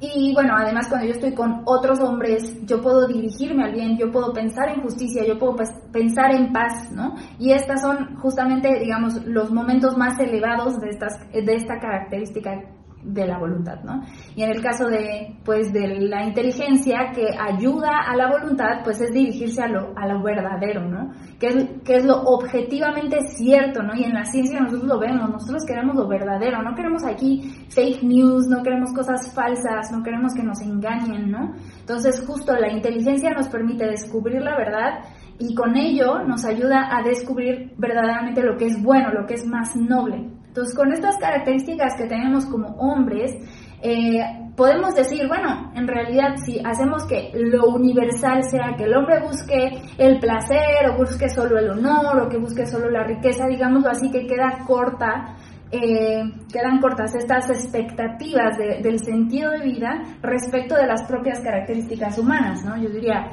Y 0.00 0.32
bueno, 0.32 0.54
además 0.56 0.86
cuando 0.88 1.08
yo 1.08 1.14
estoy 1.14 1.34
con 1.34 1.62
otros 1.64 1.98
hombres, 1.98 2.64
yo 2.66 2.80
puedo 2.80 3.08
dirigirme 3.08 3.64
al 3.64 3.72
bien, 3.72 3.98
yo 3.98 4.12
puedo 4.12 4.32
pensar 4.32 4.68
en 4.68 4.80
justicia, 4.80 5.26
yo 5.26 5.36
puedo 5.36 5.56
pensar 5.90 6.32
en 6.32 6.52
paz, 6.52 6.92
¿no? 6.92 7.16
Y 7.40 7.50
estas 7.50 7.82
son 7.82 8.14
justamente, 8.16 8.78
digamos, 8.78 9.14
los 9.26 9.50
momentos 9.50 9.96
más 9.96 10.16
elevados 10.20 10.78
de, 10.78 10.90
estas, 10.90 11.18
de 11.32 11.52
esta 11.52 11.80
característica 11.80 12.62
de 13.02 13.26
la 13.26 13.38
voluntad, 13.38 13.82
¿no? 13.84 14.02
Y 14.34 14.42
en 14.42 14.50
el 14.50 14.62
caso 14.62 14.88
de, 14.88 15.36
pues, 15.44 15.72
de 15.72 16.00
la 16.00 16.24
inteligencia 16.24 17.12
que 17.14 17.26
ayuda 17.38 17.90
a 18.06 18.16
la 18.16 18.30
voluntad, 18.30 18.82
pues 18.84 19.00
es 19.00 19.12
dirigirse 19.12 19.62
a 19.62 19.68
lo, 19.68 19.92
a 19.96 20.06
lo 20.06 20.22
verdadero, 20.22 20.84
¿no? 20.84 21.12
Que 21.38 21.46
es, 21.48 21.66
que 21.84 21.96
es 21.96 22.04
lo 22.04 22.22
objetivamente 22.22 23.18
cierto, 23.36 23.82
¿no? 23.82 23.94
Y 23.94 24.04
en 24.04 24.14
la 24.14 24.24
ciencia 24.24 24.60
nosotros 24.60 24.88
lo 24.88 24.98
vemos, 24.98 25.30
nosotros 25.30 25.64
queremos 25.66 25.96
lo 25.96 26.08
verdadero, 26.08 26.62
no 26.62 26.74
queremos 26.74 27.04
aquí 27.04 27.66
fake 27.70 28.02
news, 28.02 28.48
no 28.48 28.62
queremos 28.62 28.92
cosas 28.92 29.32
falsas, 29.32 29.90
no 29.92 30.02
queremos 30.02 30.34
que 30.34 30.42
nos 30.42 30.60
engañen, 30.60 31.30
¿no? 31.30 31.54
Entonces 31.80 32.24
justo 32.26 32.54
la 32.54 32.72
inteligencia 32.72 33.30
nos 33.30 33.48
permite 33.48 33.86
descubrir 33.86 34.42
la 34.42 34.56
verdad 34.56 35.04
y 35.38 35.54
con 35.54 35.76
ello 35.76 36.24
nos 36.24 36.44
ayuda 36.44 36.88
a 36.96 37.02
descubrir 37.02 37.72
verdaderamente 37.78 38.42
lo 38.42 38.56
que 38.56 38.66
es 38.66 38.82
bueno, 38.82 39.12
lo 39.12 39.26
que 39.26 39.34
es 39.34 39.46
más 39.46 39.76
noble. 39.76 40.37
Entonces, 40.58 40.76
con 40.76 40.92
estas 40.92 41.16
características 41.18 41.94
que 41.96 42.08
tenemos 42.08 42.44
como 42.46 42.70
hombres, 42.78 43.32
eh, 43.80 44.18
podemos 44.56 44.92
decir, 44.92 45.28
bueno, 45.28 45.70
en 45.76 45.86
realidad 45.86 46.34
si 46.44 46.58
hacemos 46.64 47.06
que 47.06 47.30
lo 47.32 47.68
universal 47.68 48.42
sea 48.42 48.74
que 48.76 48.82
el 48.82 48.96
hombre 48.96 49.20
busque 49.20 49.80
el 49.98 50.18
placer 50.18 50.90
o 50.90 50.96
busque 50.96 51.28
solo 51.28 51.60
el 51.60 51.70
honor 51.70 52.22
o 52.22 52.28
que 52.28 52.38
busque 52.38 52.66
solo 52.66 52.90
la 52.90 53.04
riqueza, 53.04 53.46
digámoslo 53.46 53.88
así, 53.88 54.10
que 54.10 54.26
queda 54.26 54.64
corta, 54.66 55.36
eh, 55.70 56.24
quedan 56.52 56.80
cortas 56.80 57.14
estas 57.14 57.48
expectativas 57.50 58.58
del 58.58 58.98
sentido 58.98 59.52
de 59.52 59.60
vida 59.60 60.02
respecto 60.22 60.74
de 60.74 60.88
las 60.88 61.04
propias 61.04 61.38
características 61.38 62.18
humanas, 62.18 62.64
¿no? 62.64 62.76
Yo 62.82 62.88
diría, 62.88 63.30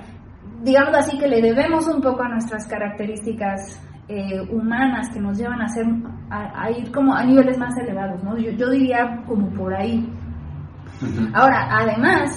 digámoslo 0.61 0.99
así, 0.99 1.17
que 1.17 1.27
le 1.27 1.41
debemos 1.41 1.88
un 1.88 2.03
poco 2.03 2.21
a 2.21 2.29
nuestras 2.29 2.67
características 2.67 3.81
eh, 4.07 4.41
humanas 4.51 5.09
que 5.09 5.19
nos 5.19 5.37
llevan 5.37 5.61
a, 5.61 5.67
ser, 5.67 5.85
a, 6.29 6.69
ir 6.71 6.91
como 6.91 7.13
a 7.15 7.23
niveles 7.23 7.57
más 7.57 7.75
elevados, 7.77 8.23
¿no? 8.23 8.37
Yo, 8.37 8.69
diría 8.69 9.23
como 9.25 9.49
por 9.49 9.73
ahí. 9.73 10.07
Ahora, 11.33 11.67
además, 11.71 12.31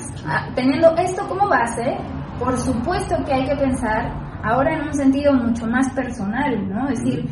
teniendo 0.55 0.95
esto 0.97 1.27
como 1.29 1.49
base, 1.49 1.97
por 2.39 2.57
supuesto 2.59 3.17
que 3.25 3.35
hay 3.35 3.45
que 3.45 3.57
pensar 3.57 4.11
ahora 4.43 4.75
en 4.75 4.87
un 4.87 4.95
sentido 4.95 5.33
mucho 5.33 5.67
más 5.67 5.91
personal, 5.91 6.69
¿no? 6.69 6.89
Es 6.89 7.05
decir, 7.05 7.29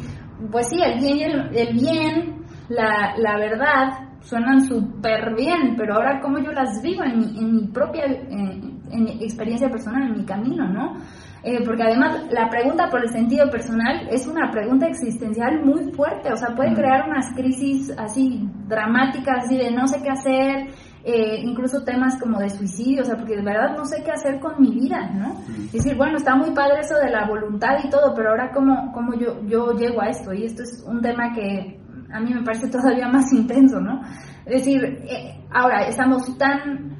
pues 0.50 0.68
sí, 0.68 0.80
el 0.82 1.00
bien, 1.00 1.30
el, 1.30 1.56
el 1.56 1.74
bien 1.74 2.44
la, 2.68 3.14
la 3.16 3.38
verdad, 3.38 3.92
suenan 4.20 4.60
súper 4.66 5.34
bien, 5.34 5.76
pero 5.76 5.94
ahora 5.94 6.20
cómo 6.20 6.38
yo 6.38 6.52
las 6.52 6.82
vivo 6.82 7.04
en 7.04 7.18
mi, 7.18 7.38
en 7.38 7.52
mi 7.54 7.66
propia 7.68 8.04
en 8.90 9.04
mi 9.04 9.24
experiencia 9.24 9.68
personal, 9.68 10.02
en 10.02 10.18
mi 10.18 10.24
camino, 10.24 10.68
¿no? 10.68 10.94
Eh, 11.46 11.62
porque 11.64 11.84
además 11.84 12.26
la 12.32 12.50
pregunta 12.50 12.90
por 12.90 13.04
el 13.04 13.08
sentido 13.08 13.48
personal 13.48 14.08
es 14.10 14.26
una 14.26 14.50
pregunta 14.50 14.88
existencial 14.88 15.64
muy 15.64 15.92
fuerte, 15.92 16.32
o 16.32 16.36
sea, 16.36 16.56
puede 16.56 16.74
crear 16.74 17.08
unas 17.08 17.32
crisis 17.36 17.88
así 17.96 18.50
dramáticas, 18.66 19.44
así 19.44 19.56
de 19.56 19.70
no 19.70 19.86
sé 19.86 20.02
qué 20.02 20.10
hacer, 20.10 20.66
eh, 21.04 21.38
incluso 21.44 21.84
temas 21.84 22.18
como 22.20 22.40
de 22.40 22.50
suicidio, 22.50 23.02
o 23.02 23.04
sea, 23.04 23.16
porque 23.16 23.36
de 23.36 23.44
verdad 23.44 23.76
no 23.76 23.84
sé 23.84 24.02
qué 24.02 24.10
hacer 24.10 24.40
con 24.40 24.60
mi 24.60 24.74
vida, 24.74 25.08
¿no? 25.14 25.38
Es 25.66 25.84
decir, 25.84 25.96
bueno, 25.96 26.16
está 26.16 26.34
muy 26.34 26.50
padre 26.50 26.80
eso 26.80 26.96
de 26.96 27.12
la 27.12 27.28
voluntad 27.28 27.78
y 27.84 27.90
todo, 27.90 28.12
pero 28.12 28.30
ahora 28.30 28.50
cómo, 28.52 28.90
cómo 28.92 29.14
yo, 29.14 29.40
yo 29.46 29.70
llego 29.70 30.02
a 30.02 30.08
esto, 30.08 30.34
y 30.34 30.46
esto 30.46 30.64
es 30.64 30.84
un 30.84 31.00
tema 31.00 31.32
que 31.32 31.78
a 32.12 32.18
mí 32.18 32.34
me 32.34 32.42
parece 32.42 32.66
todavía 32.66 33.06
más 33.06 33.32
intenso, 33.32 33.80
¿no? 33.80 34.00
Es 34.46 34.64
decir, 34.64 34.82
eh, 34.84 35.44
ahora 35.52 35.86
estamos 35.86 36.36
tan, 36.38 36.95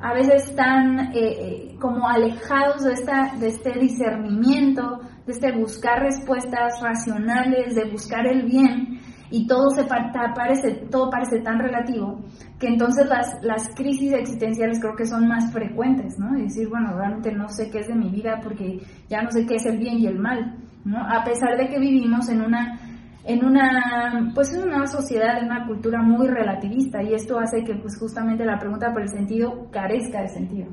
a 0.00 0.12
veces 0.12 0.54
tan 0.54 1.12
eh, 1.14 1.14
eh, 1.14 1.76
como 1.80 2.08
alejados 2.08 2.84
de, 2.84 2.92
esta, 2.92 3.34
de 3.38 3.48
este 3.48 3.72
discernimiento, 3.78 5.00
de 5.26 5.32
este 5.32 5.52
buscar 5.52 6.00
respuestas 6.00 6.80
racionales, 6.82 7.74
de 7.74 7.90
buscar 7.90 8.26
el 8.26 8.44
bien, 8.44 9.00
y 9.30 9.46
todo 9.46 9.70
se 9.70 9.84
parece, 9.84 10.72
todo 10.90 11.10
parece 11.10 11.40
tan 11.40 11.58
relativo 11.58 12.20
que 12.58 12.68
entonces 12.68 13.06
las, 13.08 13.34
las 13.42 13.74
crisis 13.74 14.12
existenciales 14.12 14.78
creo 14.80 14.94
que 14.94 15.06
son 15.06 15.26
más 15.26 15.52
frecuentes, 15.52 16.18
¿no? 16.18 16.38
Y 16.38 16.42
decir, 16.42 16.68
bueno, 16.68 16.96
realmente 16.96 17.32
no 17.32 17.48
sé 17.48 17.70
qué 17.70 17.80
es 17.80 17.88
de 17.88 17.94
mi 17.94 18.08
vida 18.08 18.40
porque 18.42 18.80
ya 19.08 19.22
no 19.22 19.30
sé 19.30 19.44
qué 19.46 19.56
es 19.56 19.66
el 19.66 19.78
bien 19.78 19.98
y 19.98 20.06
el 20.06 20.18
mal, 20.18 20.56
¿no? 20.84 20.98
A 20.98 21.24
pesar 21.24 21.56
de 21.56 21.68
que 21.68 21.78
vivimos 21.78 22.28
en 22.28 22.42
una 22.42 22.78
en 23.26 23.44
una 23.44 24.30
pues 24.34 24.54
en 24.54 24.68
una 24.68 24.86
sociedad, 24.86 25.38
en 25.38 25.46
una 25.46 25.66
cultura 25.66 26.00
muy 26.00 26.28
relativista 26.28 27.02
y 27.02 27.12
esto 27.12 27.38
hace 27.38 27.64
que 27.64 27.74
pues 27.74 27.98
justamente 27.98 28.44
la 28.44 28.58
pregunta 28.58 28.92
por 28.92 29.02
el 29.02 29.08
sentido 29.08 29.68
carezca 29.70 30.22
de 30.22 30.28
sentido. 30.28 30.68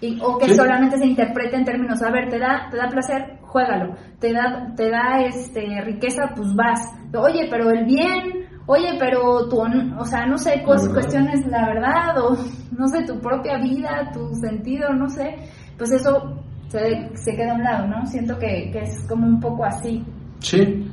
y, 0.00 0.18
o 0.22 0.38
que 0.38 0.54
solamente 0.54 0.96
se 0.98 1.06
interprete 1.06 1.56
en 1.56 1.64
términos, 1.64 2.02
a 2.02 2.10
ver, 2.10 2.28
te 2.30 2.38
da, 2.38 2.68
te 2.70 2.76
da 2.76 2.88
placer, 2.88 3.38
juégalo, 3.42 3.94
te 4.18 4.32
da, 4.32 4.72
te 4.76 4.90
da 4.90 5.20
este 5.20 5.80
riqueza, 5.82 6.32
pues 6.34 6.54
vas. 6.54 6.80
Oye, 7.14 7.48
pero 7.50 7.70
el 7.70 7.84
bien, 7.84 8.46
oye, 8.66 8.96
pero 8.98 9.46
tu, 9.48 9.60
o 9.60 10.04
sea, 10.04 10.26
no 10.26 10.38
sé, 10.38 10.62
cuestiones 10.64 11.46
la 11.46 11.66
verdad, 11.66 12.18
o 12.18 12.36
no 12.78 12.88
sé, 12.88 13.04
tu 13.04 13.18
propia 13.20 13.58
vida, 13.58 14.10
tu 14.12 14.34
sentido, 14.36 14.92
no 14.94 15.08
sé, 15.08 15.36
pues 15.76 15.92
eso 15.92 16.42
se, 16.68 17.10
se 17.14 17.36
queda 17.36 17.52
a 17.52 17.56
un 17.56 17.62
lado, 17.62 17.86
¿no? 17.88 18.06
Siento 18.06 18.38
que, 18.38 18.70
que 18.72 18.80
es 18.80 19.06
como 19.06 19.26
un 19.26 19.40
poco 19.40 19.64
así. 19.64 20.04
Sí, 20.40 20.86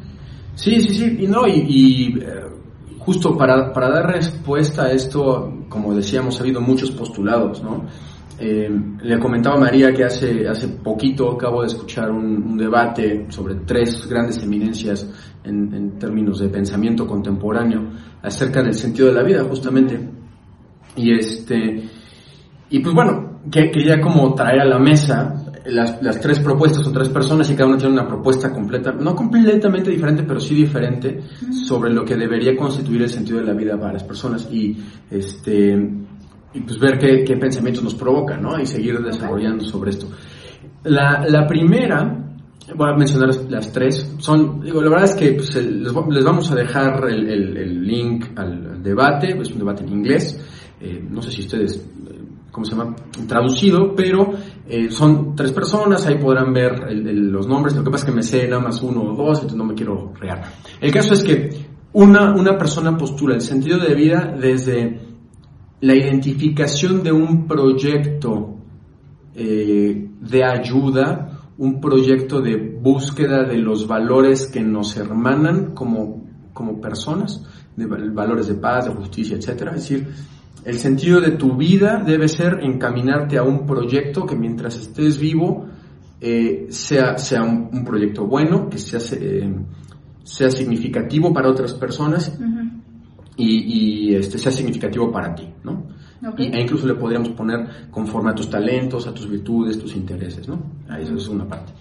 Sí, 0.56 0.80
sí, 0.80 0.94
sí, 0.94 1.18
y 1.22 1.28
no, 1.28 1.48
y, 1.48 2.20
eh, 2.22 2.46
justo 3.00 3.36
para, 3.36 3.74
para, 3.74 3.89
dar 3.89 4.13
respuesta 4.13 4.84
a 4.84 4.92
esto, 4.92 5.66
como 5.68 5.94
decíamos, 5.94 6.39
ha 6.39 6.44
habido 6.44 6.62
muchos 6.62 6.92
postulados, 6.92 7.63
¿no? 7.63 7.86
Eh, 8.39 8.70
le 9.02 9.20
comentaba 9.20 9.56
a 9.56 9.60
María 9.60 9.94
que 9.94 10.04
hace, 10.04 10.48
hace 10.48 10.68
poquito 10.68 11.32
acabo 11.32 11.62
de 11.62 11.68
escuchar 11.68 12.12
un, 12.12 12.58
debate 12.58 13.28
sobre 13.30 13.56
tres 13.56 14.08
grandes 14.08 14.42
eminencias 14.42 15.08
en, 15.44 15.74
en, 15.74 16.00
términos 16.00 16.39
de 16.39 16.50
pensamiento 16.50 17.06
contemporáneo 17.06 17.92
acerca 18.22 18.63
del 18.63 18.74
sentido 18.74 19.08
de 19.08 19.13
la 19.13 19.24
vida, 19.24 19.44
justamente. 19.44 20.00
Y 20.96 21.13
este, 21.13 21.84
y 22.70 22.80
pues 22.80 22.96
bueno, 22.96 23.39
que 23.52 23.70
quería 23.70 24.00
como 24.02 24.34
traer 24.34 24.62
a 24.62 24.66
la 24.66 24.80
mesa 24.80 25.43
las, 25.65 26.02
las, 26.02 26.19
tres 26.19 26.39
propuestas 26.39 26.84
son 26.84 26.93
tres 26.93 27.10
personas 27.10 27.49
y 27.49 27.56
cada 27.56 27.69
una 27.69 27.78
tiene 27.78 27.93
una 27.93 28.08
propuesta 28.08 28.52
completa, 28.52 28.91
no 28.91 29.15
completamente 29.15 29.89
diferente, 29.91 30.23
pero 30.23 30.39
sí 30.39 30.56
diferente 30.56 31.21
sobre 31.65 31.91
lo 31.91 32.04
que 32.04 32.15
debería 32.15 32.56
constituir 32.56 33.04
el 33.04 33.10
sentido 33.10 33.39
de 33.39 33.45
la 33.45 33.54
vida 33.54 33.78
para 33.80 33.93
las 33.93 34.04
personas 34.04 34.47
y 34.52 34.78
este 35.10 35.73
y 36.56 36.60
pues 36.62 36.80
ver 36.80 36.99
qué, 36.99 37.23
qué 37.23 37.36
pensamientos 37.38 37.84
nos 37.84 37.95
provocan, 37.95 38.41
¿no? 38.41 38.60
Y 38.60 38.65
seguir 38.65 38.99
desarrollando 38.99 39.63
sobre 39.63 39.89
esto. 39.89 40.08
La, 40.84 41.26
la 41.28 41.47
primera, 41.47 42.26
voy 42.76 42.89
a 42.89 42.93
mencionar 42.95 43.30
las, 43.49 43.71
tres, 43.71 44.15
son, 44.19 44.62
digo, 44.62 44.82
la 44.82 44.89
verdad 44.89 45.06
es 45.06 45.15
que 45.15 45.32
pues, 45.34 45.56
les, 45.56 45.65
les, 45.65 46.23
vamos 46.23 46.52
a 46.52 46.56
dejar 46.56 47.10
el, 47.10 47.28
el, 47.28 47.58
el 47.58 47.84
link 47.84 48.38
al, 48.38 48.84
debate, 48.84 49.36
es 49.39 49.52
un 49.52 49.60
debate 49.60 49.84
en 49.84 49.89
inglés, 49.89 50.39
eh, 50.80 51.04
no 51.10 51.21
sé 51.21 51.32
si 51.32 51.41
ustedes 51.41 51.84
¿cómo 52.54 52.65
se 52.65 52.76
llama? 52.76 52.95
Traducido, 53.28 53.95
pero 53.95 54.32
eh, 54.67 54.89
son 54.89 55.36
tres 55.36 55.52
personas, 55.52 56.06
ahí 56.06 56.17
podrán 56.17 56.54
ver 56.54 56.91
los 56.93 57.47
nombres, 57.47 57.76
lo 57.76 57.84
que 57.84 57.91
pasa 57.91 58.06
es 58.06 58.12
que 58.12 58.15
me 58.15 58.23
sé 58.23 58.47
nada 58.47 58.62
más 58.62 58.82
uno 58.82 59.04
o 59.04 59.13
dos, 59.13 59.39
entonces 59.39 59.58
no 59.58 59.65
me 59.65 59.73
quiero 59.73 60.13
regar. 60.19 60.43
El 60.80 60.91
caso 60.91 61.13
es 61.13 61.23
que 61.23 61.49
una, 61.93 62.34
una 62.34 62.58
persona 62.58 62.97
postula 62.97 63.36
el 63.36 63.41
sentido 63.41 63.78
de 63.78 63.93
vida 63.93 64.36
desde 64.39 64.99
la 65.82 65.95
identificación 65.95 67.04
de 67.04 67.12
un 67.12 67.45
proyecto 67.45 68.56
eh, 69.36 70.10
de 70.21 70.43
ayuda, 70.43 71.41
un 71.58 71.82
proyecto 71.82 72.39
de 72.39 72.56
búsqueda 72.56 73.43
de 73.43 73.58
los 73.58 73.86
valores 73.86 74.47
que 74.47 74.62
nos 74.62 74.95
hermanan 74.95 75.73
como, 75.73 76.23
como 76.54 76.80
personas, 76.80 77.43
de 77.76 77.86
valores 77.86 78.47
de 78.47 78.56
paz, 78.56 78.86
de 78.86 78.91
justicia, 78.91 79.36
etcétera. 79.36 79.71
Es 79.71 79.89
decir, 79.89 80.08
el 80.65 80.78
sentido 80.78 81.19
de 81.19 81.32
tu 81.32 81.56
vida 81.56 82.04
debe 82.06 82.28
ser 82.28 82.60
encaminarte 82.62 83.38
a 83.38 83.43
un 83.43 83.65
proyecto 83.65 84.26
que 84.26 84.36
mientras 84.36 84.78
estés 84.78 85.19
vivo 85.19 85.65
eh, 86.21 86.67
sea, 86.69 87.17
sea 87.17 87.43
un, 87.43 87.84
proyecto 87.84 88.26
bueno, 88.26 88.69
que 88.69 88.78
sea, 88.78 88.99
eh, 89.19 89.54
sea 90.23 90.49
significativo 90.49 91.34
para 91.34 91.49
otras 91.49 91.73
personas 91.73 92.38
y, 93.36 94.15
este, 94.15 94.38
sea 94.38 94.52
significativo 94.52 95.12
para 95.12 95.36
ti, 95.36 95.49
¿no? 95.63 95.88
E 96.38 96.62
incluso 96.62 96.88
le 96.88 96.93
podríamos 96.93 97.30
poner 97.32 97.89
conforme 97.91 98.32
a 98.32 98.34
tus 98.34 98.49
talentos, 98.49 99.06
a 99.08 99.13
tus 99.13 99.30
virtudes, 99.30 99.78
tus 99.78 99.93
intereses, 99.97 100.47
¿no? 100.47 100.62
Eso 100.97 101.15
es 101.15 101.28
una 101.28 101.45
parte. 101.45 101.73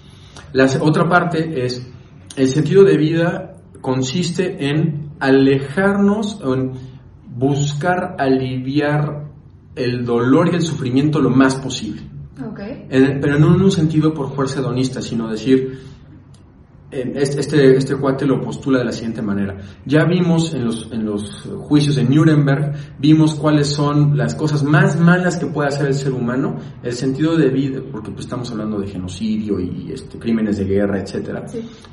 La 0.52 0.66
otra 0.80 1.08
parte 1.08 1.64
es, 1.64 1.88
el 2.36 2.48
sentido 2.48 2.82
de 2.82 2.96
vida 2.96 3.54
consiste 3.80 4.68
en 4.68 5.10
alejarnos, 5.20 6.40
en 6.44 6.72
buscar 7.36 8.16
aliviar 8.18 9.30
el 9.74 10.04
dolor 10.04 10.50
y 10.52 10.56
el 10.56 10.62
sufrimiento 10.62 11.20
lo 11.20 11.30
más 11.30 11.56
posible. 11.56 12.02
pero 13.20 13.38
no 13.38 13.54
en 13.54 13.62
un 13.62 13.70
sentido 13.70 14.12
por 14.12 14.34
fuerza 14.34 14.60
hedonista, 14.60 15.00
sino 15.00 15.28
decir, 15.28 15.78
este, 16.92 17.40
este, 17.40 17.76
este, 17.76 17.96
cuate 17.96 18.26
lo 18.26 18.38
postula 18.42 18.80
de 18.80 18.84
la 18.84 18.92
siguiente 18.92 19.22
manera. 19.22 19.56
Ya 19.86 20.04
vimos 20.04 20.52
en 20.52 20.66
los, 20.66 20.92
en 20.92 21.06
los 21.06 21.48
juicios 21.60 21.96
de 21.96 22.04
Nuremberg, 22.04 22.74
vimos 22.98 23.34
cuáles 23.34 23.68
son 23.68 24.14
las 24.18 24.34
cosas 24.34 24.62
más 24.62 25.00
malas 25.00 25.36
que 25.36 25.46
puede 25.46 25.68
hacer 25.68 25.86
el 25.86 25.94
ser 25.94 26.12
humano, 26.12 26.56
el 26.82 26.92
sentido 26.92 27.34
de 27.34 27.48
vida, 27.48 27.80
porque 27.90 28.10
pues 28.10 28.26
estamos 28.26 28.50
hablando 28.50 28.78
de 28.78 28.88
genocidio 28.88 29.58
y 29.58 29.90
este, 29.90 30.18
crímenes 30.18 30.58
de 30.58 30.64
guerra, 30.64 30.98
etc. 30.98 31.40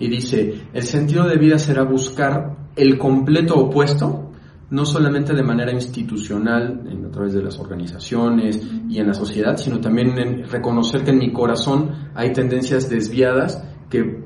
Y 0.02 0.10
dice, 0.10 0.63
el 0.73 0.84
sentido 0.84 1.25
de 1.30 1.38
vida 1.38 1.58
será 1.58 1.84
buscar 1.84 2.58
el 2.75 2.97
completo 2.97 3.56
opuesto 3.56 4.29
no 4.72 4.86
solamente 4.86 5.34
de 5.34 5.44
manera 5.44 5.72
institucional, 5.72 6.84
a 7.08 7.12
través 7.12 7.34
de 7.34 7.42
las 7.42 7.58
organizaciones 7.60 8.62
y 8.88 9.00
en 9.00 9.08
la 9.08 9.14
sociedad, 9.14 9.58
sino 9.58 9.80
también 9.80 10.18
en 10.20 10.48
reconocer 10.48 11.04
que 11.04 11.12
en 11.12 11.18
mi 11.18 11.34
corazón 11.34 12.12
hay 12.14 12.32
tendencias 12.34 12.90
desviadas 12.90 13.64
que 13.90 14.24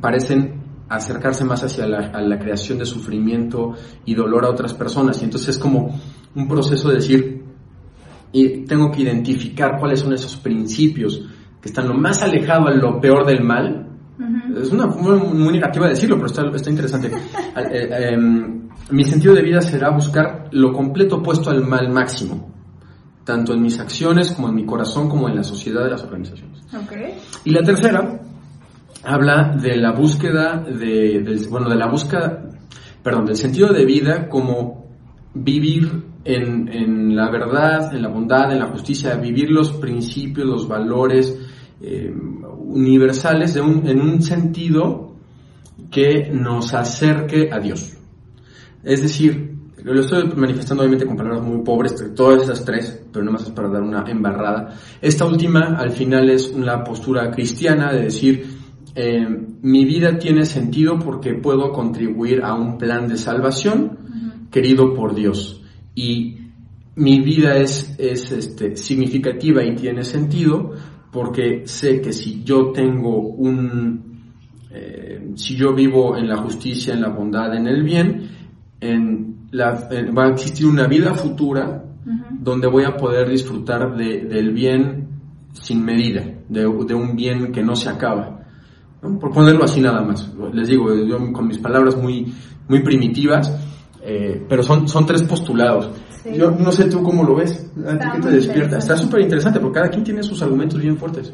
parecen 0.00 0.62
acercarse 0.88 1.44
más 1.44 1.64
hacia 1.64 1.86
la, 1.86 2.38
creación 2.38 2.78
de 2.78 2.86
sufrimiento 2.86 3.74
y 4.04 4.14
dolor 4.14 4.44
a 4.44 4.50
otras 4.50 4.74
personas. 4.74 5.20
Y 5.22 5.24
entonces 5.24 5.56
es 5.56 5.58
como 5.58 5.98
un 6.34 6.48
proceso 6.48 6.88
de 6.88 6.94
decir, 6.96 7.44
y 8.32 8.64
tengo 8.64 8.90
que 8.90 9.02
identificar 9.02 9.78
cuáles 9.78 10.00
son 10.00 10.12
esos 10.12 10.36
principios 10.36 11.22
que 11.60 11.68
están 11.68 11.88
lo 11.88 11.94
más 11.94 12.22
alejado 12.22 12.68
a 12.68 12.74
lo 12.74 13.00
peor 13.00 13.26
del 13.26 13.42
mal. 13.42 13.88
Es 14.60 14.70
una 14.70 14.86
muy, 14.86 15.16
muy, 15.18 15.52
negativa 15.52 15.88
decirlo, 15.88 16.16
pero 16.16 16.26
está, 16.26 16.42
está 16.54 16.70
interesante. 16.70 17.10
Eh, 17.56 18.10
em, 18.12 18.63
mi 18.90 19.04
sentido 19.04 19.34
de 19.34 19.42
vida 19.42 19.60
será 19.60 19.90
buscar 19.90 20.48
lo 20.52 20.72
completo 20.72 21.16
opuesto 21.16 21.50
al 21.50 21.64
mal 21.66 21.90
máximo, 21.90 22.52
tanto 23.24 23.54
en 23.54 23.62
mis 23.62 23.78
acciones 23.80 24.32
como 24.32 24.48
en 24.48 24.54
mi 24.54 24.66
corazón, 24.66 25.08
como 25.08 25.28
en 25.28 25.36
la 25.36 25.42
sociedad 25.42 25.84
de 25.84 25.90
las 25.90 26.02
organizaciones. 26.02 26.62
Y 27.44 27.50
la 27.50 27.62
tercera 27.62 28.20
habla 29.02 29.56
de 29.60 29.76
la 29.76 29.92
búsqueda 29.92 30.58
de, 30.58 31.46
bueno, 31.50 31.68
de 31.68 31.76
la 31.76 31.88
búsqueda, 31.88 32.50
perdón, 33.02 33.26
del 33.26 33.36
sentido 33.36 33.72
de 33.72 33.84
vida 33.84 34.28
como 34.28 34.88
vivir 35.34 36.04
en, 36.24 36.68
en, 36.68 37.16
la 37.16 37.30
verdad, 37.30 37.94
en 37.94 38.02
la 38.02 38.08
bondad, 38.08 38.52
en 38.52 38.58
la 38.58 38.66
justicia, 38.66 39.14
vivir 39.16 39.50
los 39.50 39.72
principios, 39.72 40.46
los 40.46 40.68
valores 40.68 41.38
eh, 41.80 42.14
universales 42.58 43.54
de 43.54 43.60
un, 43.60 43.86
en 43.86 44.00
un 44.00 44.22
sentido 44.22 45.14
que 45.90 46.30
nos 46.32 46.72
acerque 46.72 47.50
a 47.52 47.58
Dios. 47.58 47.93
Es 48.84 49.02
decir, 49.02 49.54
lo 49.82 50.00
estoy 50.00 50.28
manifestando 50.36 50.82
obviamente 50.82 51.06
con 51.06 51.16
palabras 51.16 51.42
muy 51.42 51.62
pobres, 51.62 51.94
todas 52.14 52.42
esas 52.42 52.64
tres, 52.64 53.04
pero 53.12 53.24
no 53.24 53.32
más 53.32 53.42
es 53.42 53.50
para 53.50 53.68
dar 53.68 53.82
una 53.82 54.04
embarrada. 54.08 54.76
Esta 55.00 55.26
última 55.26 55.76
al 55.76 55.90
final 55.90 56.30
es 56.30 56.50
una 56.50 56.82
postura 56.82 57.30
cristiana 57.30 57.92
de 57.92 58.04
decir, 58.04 58.46
eh, 58.94 59.26
mi 59.62 59.84
vida 59.84 60.18
tiene 60.18 60.44
sentido 60.44 60.98
porque 60.98 61.34
puedo 61.34 61.72
contribuir 61.72 62.42
a 62.42 62.54
un 62.54 62.78
plan 62.78 63.08
de 63.08 63.16
salvación 63.16 64.48
querido 64.50 64.94
por 64.94 65.14
Dios. 65.14 65.62
Y 65.94 66.38
mi 66.96 67.20
vida 67.20 67.56
es, 67.56 67.94
es 67.98 68.30
este, 68.30 68.76
significativa 68.76 69.64
y 69.64 69.74
tiene 69.74 70.04
sentido 70.04 70.72
porque 71.10 71.62
sé 71.66 72.00
que 72.00 72.12
si 72.12 72.42
yo 72.42 72.72
tengo 72.72 73.18
un, 73.18 74.22
eh, 74.70 75.32
si 75.34 75.56
yo 75.56 75.74
vivo 75.74 76.16
en 76.16 76.28
la 76.28 76.36
justicia, 76.38 76.94
en 76.94 77.02
la 77.02 77.08
bondad, 77.08 77.54
en 77.54 77.66
el 77.66 77.82
bien, 77.82 78.30
en 78.84 79.48
la, 79.50 79.88
va 80.16 80.26
a 80.26 80.30
existir 80.30 80.66
una 80.66 80.86
vida 80.86 81.14
futura 81.14 81.84
donde 82.38 82.66
voy 82.66 82.84
a 82.84 82.96
poder 82.96 83.30
disfrutar 83.30 83.96
de, 83.96 84.24
del 84.24 84.52
bien 84.52 85.08
sin 85.52 85.84
medida, 85.84 86.22
de, 86.48 86.60
de, 86.60 86.94
un 86.94 87.16
bien 87.16 87.52
que 87.52 87.62
no 87.62 87.74
se 87.74 87.88
acaba. 87.88 88.40
Por 89.00 89.32
ponerlo 89.32 89.64
así 89.64 89.80
nada 89.80 90.02
más. 90.02 90.30
Les 90.52 90.68
digo, 90.68 90.94
yo 90.94 91.32
con 91.32 91.46
mis 91.46 91.58
palabras 91.58 91.96
muy, 91.96 92.32
muy 92.68 92.80
primitivas, 92.82 93.54
eh, 94.02 94.44
pero 94.48 94.62
son, 94.62 94.88
son 94.88 95.06
tres 95.06 95.22
postulados. 95.22 95.90
Yo 96.34 96.50
no 96.50 96.72
sé 96.72 96.84
tú 96.84 97.02
cómo 97.02 97.22
lo 97.22 97.36
ves, 97.36 97.70
a 97.86 97.98
ti 97.98 98.20
te 98.20 98.30
despierta. 98.30 98.78
Está 98.78 98.96
súper 98.96 99.20
interesante 99.20 99.60
porque 99.60 99.78
cada 99.78 99.90
quien 99.90 100.04
tiene 100.04 100.22
sus 100.22 100.42
argumentos 100.42 100.80
bien 100.80 100.96
fuertes. 100.96 101.32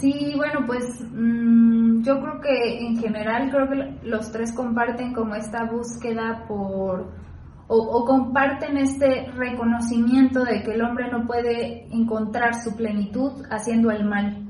Sí, 0.00 0.32
bueno, 0.36 0.64
pues 0.66 0.84
mmm, 1.12 2.02
yo 2.02 2.20
creo 2.20 2.40
que 2.40 2.86
en 2.86 2.96
general 2.96 3.50
creo 3.50 3.68
que 3.68 4.08
los 4.08 4.32
tres 4.32 4.52
comparten 4.54 5.12
como 5.12 5.34
esta 5.34 5.64
búsqueda 5.64 6.44
por 6.48 7.12
o, 7.68 7.76
o, 7.76 8.04
comparten 8.04 8.78
este 8.78 9.30
reconocimiento 9.36 10.42
de 10.44 10.62
que 10.62 10.72
el 10.72 10.82
hombre 10.82 11.08
no 11.08 11.24
puede 11.24 11.86
encontrar 11.94 12.54
su 12.54 12.74
plenitud 12.74 13.44
haciendo 13.48 13.92
el 13.92 14.04
mal. 14.04 14.44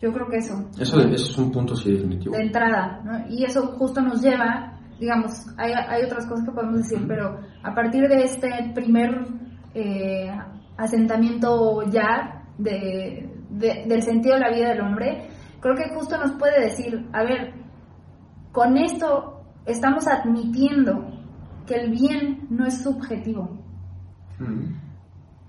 Yo 0.00 0.12
creo 0.12 0.26
que 0.28 0.38
eso. 0.38 0.68
Eso, 0.76 1.00
eso 1.00 1.30
es 1.30 1.38
un 1.38 1.52
punto 1.52 1.76
sí 1.76 1.92
definitivo. 1.92 2.34
De 2.34 2.42
entrada, 2.42 3.00
¿no? 3.04 3.28
Y 3.28 3.44
eso 3.44 3.68
justo 3.78 4.00
nos 4.00 4.20
lleva 4.20 4.72
digamos, 5.02 5.32
hay, 5.56 5.72
hay 5.72 6.04
otras 6.04 6.26
cosas 6.26 6.46
que 6.46 6.52
podemos 6.52 6.76
decir, 6.76 7.04
pero 7.08 7.40
a 7.64 7.74
partir 7.74 8.06
de 8.08 8.22
este 8.22 8.48
primer 8.72 9.26
eh, 9.74 10.30
asentamiento 10.76 11.82
ya 11.90 12.44
de, 12.56 13.31
del 13.52 14.02
sentido 14.02 14.34
de 14.34 14.40
la 14.40 14.50
vida 14.50 14.68
del 14.70 14.80
hombre, 14.80 15.28
creo 15.60 15.74
que 15.74 15.94
justo 15.94 16.16
nos 16.18 16.32
puede 16.32 16.60
decir, 16.60 17.08
a 17.12 17.22
ver, 17.22 17.54
con 18.50 18.76
esto 18.76 19.44
estamos 19.66 20.06
admitiendo 20.06 21.08
que 21.66 21.74
el 21.74 21.90
bien 21.90 22.46
no 22.50 22.66
es 22.66 22.82
subjetivo. 22.82 23.58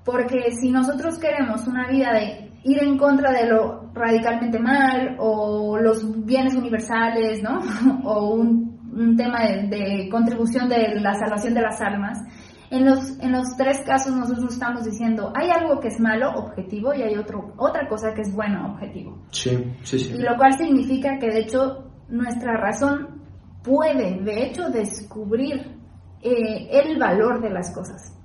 Porque 0.06 0.52
si 0.52 0.70
nosotros 0.70 1.18
queremos 1.18 1.68
una 1.68 1.88
vida 1.88 2.14
de 2.14 2.52
ir 2.64 2.84
en 2.84 2.98
contra 2.98 3.32
de 3.32 3.48
lo 3.48 3.92
radicalmente 3.94 4.60
mal 4.60 5.16
o 5.20 5.78
los 5.80 6.26
bienes 6.26 6.56
universales, 6.56 7.42
¿no? 7.42 7.60
o 8.04 8.34
un 8.36 8.74
un 8.96 9.16
tema 9.16 9.42
de, 9.44 10.08
contribución 10.10 10.70
de 10.70 11.00
la 11.00 11.14
salvación 11.16 11.54
de 11.54 11.62
las 11.62 11.82
almas, 11.82 12.20
en 12.74 12.86
los, 12.86 13.20
en 13.20 13.32
los 13.32 13.56
tres 13.56 13.82
casos 13.86 14.16
nosotros 14.16 14.54
estamos 14.54 14.84
diciendo, 14.84 15.32
hay 15.36 15.52
algo 15.52 15.80
que 15.80 15.90
es 15.90 16.00
malo, 16.00 16.32
objetivo, 16.32 16.92
y 16.94 17.04
hay 17.04 17.16
otro, 17.16 17.54
otra 17.58 17.88
cosa 17.88 18.14
que 18.16 18.22
es 18.22 18.34
bueno, 18.34 18.74
objetivo. 18.74 19.20
Sí, 19.32 19.76
sí, 19.84 20.00
sí. 20.00 20.16
Y 20.16 20.22
lo 20.22 20.36
cual 20.38 20.58
significa 20.58 21.20
que 21.20 21.28
de 21.28 21.42
hecho 21.42 21.92
nuestra 22.10 22.58
razón 22.58 23.22
puede, 23.64 24.20
de 24.22 24.48
hecho, 24.48 24.70
descubrir 24.70 25.78
eh, 26.22 26.68
el 26.72 26.98
valor 26.98 27.42
de 27.42 27.52
las 27.52 27.74
cosas. 27.76 28.20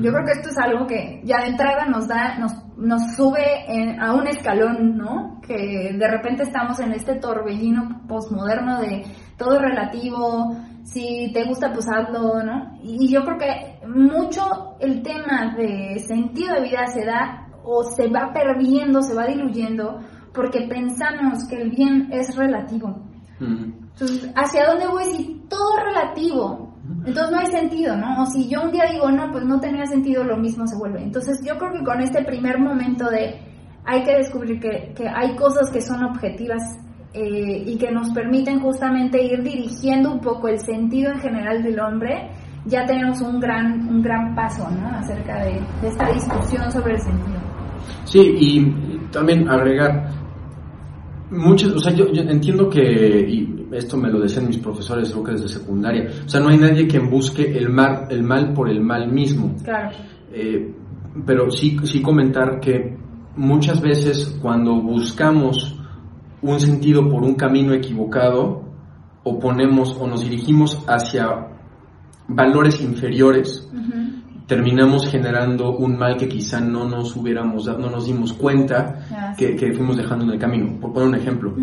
Yo 0.00 0.12
creo 0.12 0.24
que 0.24 0.32
esto 0.32 0.48
es 0.50 0.58
algo 0.58 0.86
que 0.86 1.20
ya 1.24 1.38
de 1.40 1.48
entrada 1.48 1.86
nos 1.86 2.06
da, 2.08 2.38
nos, 2.38 2.52
nos 2.76 3.14
sube 3.14 3.66
a 4.00 4.12
un 4.12 4.26
escalón, 4.26 4.96
¿no? 4.96 5.40
Que 5.40 5.92
de 5.96 6.08
repente 6.08 6.42
estamos 6.42 6.78
en 6.80 6.92
este 6.92 7.14
torbellino 7.16 8.02
posmoderno 8.06 8.80
de 8.80 9.04
todo 9.36 9.58
relativo, 9.58 10.56
si 10.84 11.30
te 11.32 11.44
gusta 11.44 11.72
pues 11.72 11.86
hazlo, 11.88 12.42
¿no? 12.42 12.78
Y 12.82 13.08
yo 13.08 13.24
creo 13.24 13.38
que 13.38 13.86
mucho 13.88 14.76
el 14.80 15.02
tema 15.02 15.54
de 15.56 15.98
sentido 16.00 16.54
de 16.54 16.62
vida 16.62 16.86
se 16.86 17.04
da 17.04 17.48
o 17.64 17.82
se 17.84 18.08
va 18.08 18.32
perdiendo, 18.32 19.02
se 19.02 19.14
va 19.14 19.26
diluyendo, 19.26 20.00
porque 20.32 20.66
pensamos 20.68 21.46
que 21.48 21.62
el 21.62 21.70
bien 21.70 22.08
es 22.12 22.36
relativo. 22.36 23.02
Entonces, 23.40 24.30
¿hacia 24.34 24.66
dónde 24.66 24.86
voy 24.86 25.04
si 25.04 25.42
todo 25.48 25.78
es 25.78 25.84
relativo? 25.84 26.65
Entonces 27.04 27.30
no 27.30 27.38
hay 27.38 27.46
sentido, 27.46 27.96
¿no? 27.96 28.22
O 28.22 28.26
si 28.26 28.48
yo 28.48 28.62
un 28.62 28.72
día 28.72 28.84
digo, 28.90 29.10
no, 29.10 29.30
pues 29.30 29.44
no 29.44 29.60
tenía 29.60 29.86
sentido, 29.86 30.24
lo 30.24 30.36
mismo 30.36 30.66
se 30.66 30.76
vuelve. 30.76 31.02
Entonces 31.02 31.40
yo 31.44 31.56
creo 31.56 31.72
que 31.72 31.84
con 31.84 32.00
este 32.00 32.24
primer 32.24 32.58
momento 32.58 33.08
de 33.10 33.40
hay 33.84 34.02
que 34.02 34.16
descubrir 34.16 34.58
que, 34.60 34.92
que 34.96 35.08
hay 35.08 35.36
cosas 35.36 35.70
que 35.70 35.80
son 35.80 36.02
objetivas 36.04 36.62
eh, 37.18 37.64
y 37.66 37.78
que 37.78 37.90
nos 37.90 38.10
permiten 38.10 38.60
justamente 38.60 39.22
ir 39.24 39.42
dirigiendo 39.42 40.12
un 40.12 40.20
poco 40.20 40.48
el 40.48 40.58
sentido 40.58 41.12
en 41.12 41.18
general 41.20 41.62
del 41.62 41.80
hombre, 41.80 42.30
ya 42.66 42.84
tenemos 42.84 43.22
un 43.22 43.40
gran, 43.40 43.88
un 43.88 44.02
gran 44.02 44.34
paso 44.34 44.68
¿no? 44.70 44.86
acerca 44.88 45.42
de, 45.44 45.58
esta 45.82 46.12
discusión 46.12 46.70
sobre 46.70 46.92
el 46.92 47.00
sentido. 47.00 47.38
Sí, 48.04 48.20
y 48.38 48.98
también 49.12 49.48
agregar, 49.48 50.10
muchos, 51.30 51.72
o 51.72 51.78
sea, 51.78 51.92
yo, 51.94 52.04
entiendo 52.12 52.68
que, 52.68 52.82
y 52.82 53.55
esto 53.72 53.96
me 53.96 54.10
lo 54.10 54.20
decían 54.20 54.46
mis 54.46 54.58
profesores, 54.58 55.10
creo 55.10 55.24
que 55.24 55.32
desde 55.32 55.48
secundaria, 55.48 56.08
o 56.24 56.28
sea, 56.28 56.40
no 56.40 56.48
hay 56.48 56.58
nadie 56.58 56.86
que 56.86 56.98
busque 56.98 57.56
el 57.56 57.68
mal, 57.70 58.06
el 58.10 58.22
mal 58.22 58.52
por 58.52 58.68
el 58.68 58.80
mal 58.80 59.10
mismo. 59.10 59.54
Claro. 59.62 59.90
Eh, 60.32 60.72
pero 61.24 61.50
sí, 61.50 61.76
sí 61.84 62.02
comentar 62.02 62.60
que 62.60 62.96
muchas 63.36 63.80
veces 63.80 64.38
cuando 64.40 64.80
buscamos 64.80 65.78
un 66.42 66.60
sentido 66.60 67.08
por 67.08 67.22
un 67.22 67.34
camino 67.34 67.72
equivocado 67.72 68.62
o 69.24 69.38
ponemos 69.38 69.96
o 69.98 70.06
nos 70.06 70.22
dirigimos 70.22 70.84
hacia 70.86 71.48
valores 72.28 72.80
inferiores, 72.80 73.68
terminamos 74.46 75.08
generando 75.08 75.76
un 75.76 75.98
mal 75.98 76.16
que 76.16 76.28
quizá 76.28 76.60
no 76.60 76.88
nos 76.88 77.16
hubiéramos 77.16 77.66
no 77.66 77.90
nos 77.90 78.06
dimos 78.06 78.32
cuenta 78.32 79.34
que, 79.36 79.56
fuimos 79.72 79.96
dejando 79.96 80.24
en 80.24 80.30
el 80.32 80.38
camino. 80.38 80.78
Por 80.80 80.92
poner 80.92 81.08
un 81.08 81.14
ejemplo, 81.16 81.54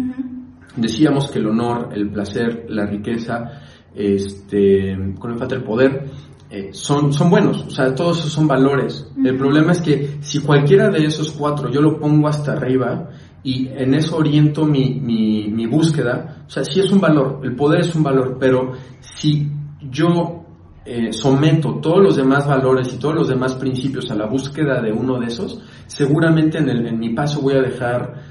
decíamos 0.76 1.30
que 1.30 1.40
el 1.40 1.48
honor, 1.48 1.90
el 1.94 2.10
placer, 2.10 2.66
la 2.70 2.86
riqueza, 2.86 3.62
este, 3.96 4.98
con 5.20 5.32
el 5.32 5.38
falta 5.38 5.64
poder, 5.64 6.06
eh, 6.50 6.70
son, 6.72 7.12
son 7.12 7.30
buenos, 7.30 7.66
o 7.66 7.70
sea, 7.70 7.94
todos 7.96 8.20
esos 8.20 8.32
son 8.32 8.48
valores. 8.48 9.08
El 9.24 9.38
problema 9.38 9.72
es 9.72 9.82
que 9.82 10.18
si 10.22 10.40
cualquiera 10.40 10.90
de 10.90 11.06
esos 11.06 11.32
cuatro 11.32 11.72
yo 11.72 11.82
lo 11.82 12.00
pongo 12.00 12.28
hasta 12.28 12.54
arriba, 12.54 13.10
y 13.44 13.68
en 13.68 13.94
eso 13.94 14.18
oriento 14.18 14.66
mi, 14.66 15.00
mi, 15.02 15.50
mi, 15.50 15.66
búsqueda. 15.66 16.46
O 16.48 16.50
sea, 16.50 16.64
sí 16.64 16.80
es 16.80 16.92
un 16.92 17.02
valor, 17.02 17.42
el 17.44 17.56
poder 17.56 17.82
es 17.82 17.94
un 17.94 18.04
valor, 18.04 18.38
pero 18.40 18.72
si 19.02 19.52
yo 19.90 20.46
eh, 20.86 21.12
someto 21.12 21.80
todos 21.82 22.02
los 22.02 22.16
demás 22.16 22.48
valores 22.48 22.94
y 22.94 22.98
todos 22.98 23.16
los 23.16 23.28
demás 23.28 23.56
principios 23.56 24.10
a 24.12 24.16
la 24.16 24.28
búsqueda 24.28 24.82
de 24.82 24.94
uno 24.94 25.20
de 25.20 25.28
esos, 25.28 25.62
seguramente 25.88 26.58
en, 26.58 26.70
el, 26.70 26.88
en 26.88 27.00
mi 27.00 27.14
paso 27.14 27.42
voy 27.42 27.56
a 27.56 27.62
dejar 27.62 28.22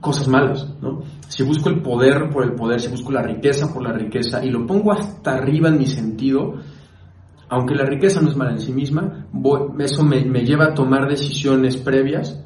cosas 0.00 0.28
malas, 0.28 0.68
¿no? 0.80 1.02
Si 1.28 1.42
busco 1.42 1.68
el 1.68 1.82
poder 1.82 2.30
por 2.30 2.44
el 2.44 2.54
poder, 2.54 2.80
si 2.80 2.88
busco 2.88 3.12
la 3.12 3.22
riqueza 3.22 3.72
por 3.72 3.82
la 3.82 3.92
riqueza 3.92 4.44
y 4.44 4.50
lo 4.50 4.66
pongo 4.66 4.92
hasta 4.92 5.32
arriba 5.34 5.68
en 5.68 5.78
mi 5.78 5.86
sentido, 5.86 6.54
aunque 7.48 7.74
la 7.74 7.84
riqueza 7.84 8.20
no 8.20 8.30
es 8.30 8.36
mala 8.36 8.52
en 8.52 8.60
sí 8.60 8.72
misma, 8.72 9.26
eso 9.78 10.04
me, 10.04 10.24
me 10.24 10.44
lleva 10.44 10.66
a 10.66 10.74
tomar 10.74 11.08
decisiones 11.08 11.76
previas 11.76 12.42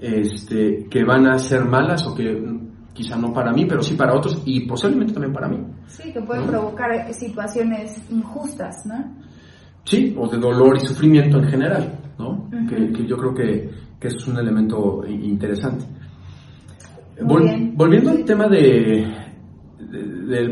este, 0.00 0.86
que 0.88 1.04
van 1.04 1.26
a 1.26 1.38
ser 1.38 1.64
malas 1.64 2.06
o 2.06 2.14
que 2.14 2.42
quizá 2.92 3.16
no 3.16 3.32
para 3.32 3.52
mí, 3.52 3.66
pero 3.66 3.82
sí 3.82 3.94
para 3.94 4.14
otros 4.14 4.42
y 4.44 4.66
posiblemente 4.66 5.12
también 5.12 5.32
para 5.32 5.48
mí. 5.48 5.58
Sí, 5.86 6.12
que 6.12 6.20
pueden 6.20 6.46
provocar 6.46 7.12
situaciones 7.12 8.00
injustas, 8.10 8.86
¿no? 8.86 9.16
Sí, 9.84 10.14
o 10.16 10.28
de 10.28 10.38
dolor 10.38 10.78
y 10.78 10.86
sufrimiento 10.86 11.38
en 11.38 11.44
general, 11.44 11.98
¿no? 12.18 12.48
que, 12.68 13.06
yo 13.06 13.16
creo 13.16 13.34
que, 13.34 13.70
que 14.00 14.08
es 14.08 14.26
un 14.26 14.38
elemento 14.38 15.04
interesante. 15.06 15.84
Volviendo 17.22 18.10
al 18.10 18.24
tema 18.24 18.48
de, 18.48 19.06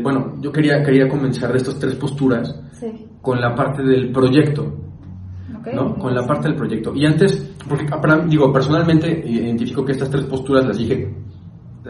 bueno, 0.01 0.37
yo 0.41 0.51
quería, 0.51 0.83
quería 0.83 1.07
comenzar 1.07 1.51
de 1.51 1.57
estas 1.57 1.79
tres 1.79 1.95
posturas 1.95 2.55
con 3.21 3.39
la 3.39 3.55
parte 3.55 3.83
del 3.83 4.11
proyecto, 4.11 4.79
¿no? 5.73 5.95
Con 5.95 6.13
la 6.13 6.25
parte 6.25 6.49
del 6.49 6.57
proyecto. 6.57 6.93
Y 6.95 7.05
antes, 7.05 7.55
porque 7.67 7.85
digo, 8.27 8.51
personalmente 8.51 9.23
identifico 9.25 9.85
que 9.85 9.93
estas 9.93 10.09
tres 10.09 10.25
posturas 10.25 10.65
las 10.65 10.77
dije, 10.77 11.13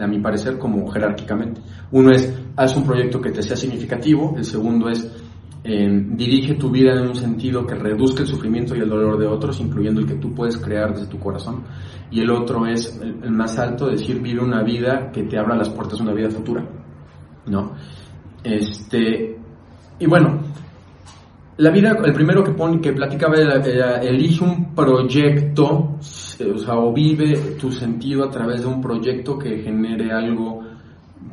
a 0.00 0.06
mi 0.06 0.18
parecer, 0.18 0.58
como 0.58 0.88
jerárquicamente. 0.90 1.60
Uno 1.92 2.10
es, 2.10 2.32
haz 2.56 2.76
un 2.76 2.84
proyecto 2.84 3.20
que 3.20 3.30
te 3.30 3.42
sea 3.42 3.56
significativo. 3.56 4.34
El 4.36 4.44
segundo 4.44 4.88
es, 4.88 5.10
em, 5.64 6.16
dirige 6.16 6.54
tu 6.54 6.70
vida 6.70 6.92
en 6.92 7.08
un 7.08 7.14
sentido 7.14 7.66
que 7.66 7.74
reduzca 7.74 8.22
el 8.22 8.28
sufrimiento 8.28 8.76
y 8.76 8.80
el 8.80 8.88
dolor 8.88 9.18
de 9.18 9.26
otros, 9.26 9.58
incluyendo 9.60 10.00
el 10.00 10.06
que 10.06 10.14
tú 10.14 10.34
puedes 10.34 10.58
crear 10.58 10.92
desde 10.92 11.06
tu 11.06 11.18
corazón. 11.18 11.64
Y 12.10 12.20
el 12.20 12.30
otro 12.30 12.66
es, 12.66 13.00
el, 13.02 13.30
más 13.30 13.58
alto, 13.58 13.86
decir, 13.86 14.20
vive 14.20 14.40
una 14.40 14.62
vida 14.62 15.10
que 15.10 15.24
te 15.24 15.38
abra 15.38 15.56
las 15.56 15.70
puertas 15.70 15.98
de 15.98 16.04
una 16.04 16.12
vida 16.12 16.30
futura. 16.30 16.64
¿No? 17.46 17.72
Este, 18.42 19.38
y 19.98 20.06
bueno, 20.06 20.40
la 21.56 21.70
vida, 21.70 21.96
el 22.04 22.12
primero 22.12 22.42
que 22.42 22.52
pone, 22.52 22.80
que 22.80 22.92
platicaba 22.92 23.36
era, 23.36 24.02
elige 24.02 24.44
un 24.44 24.74
proyecto, 24.74 25.66
o 25.66 26.58
sea, 26.58 26.74
o 26.74 26.92
vive 26.92 27.56
tu 27.60 27.70
sentido 27.70 28.24
a 28.24 28.30
través 28.30 28.62
de 28.62 28.66
un 28.66 28.80
proyecto 28.80 29.38
que 29.38 29.62
genere 29.62 30.10
algo 30.12 30.63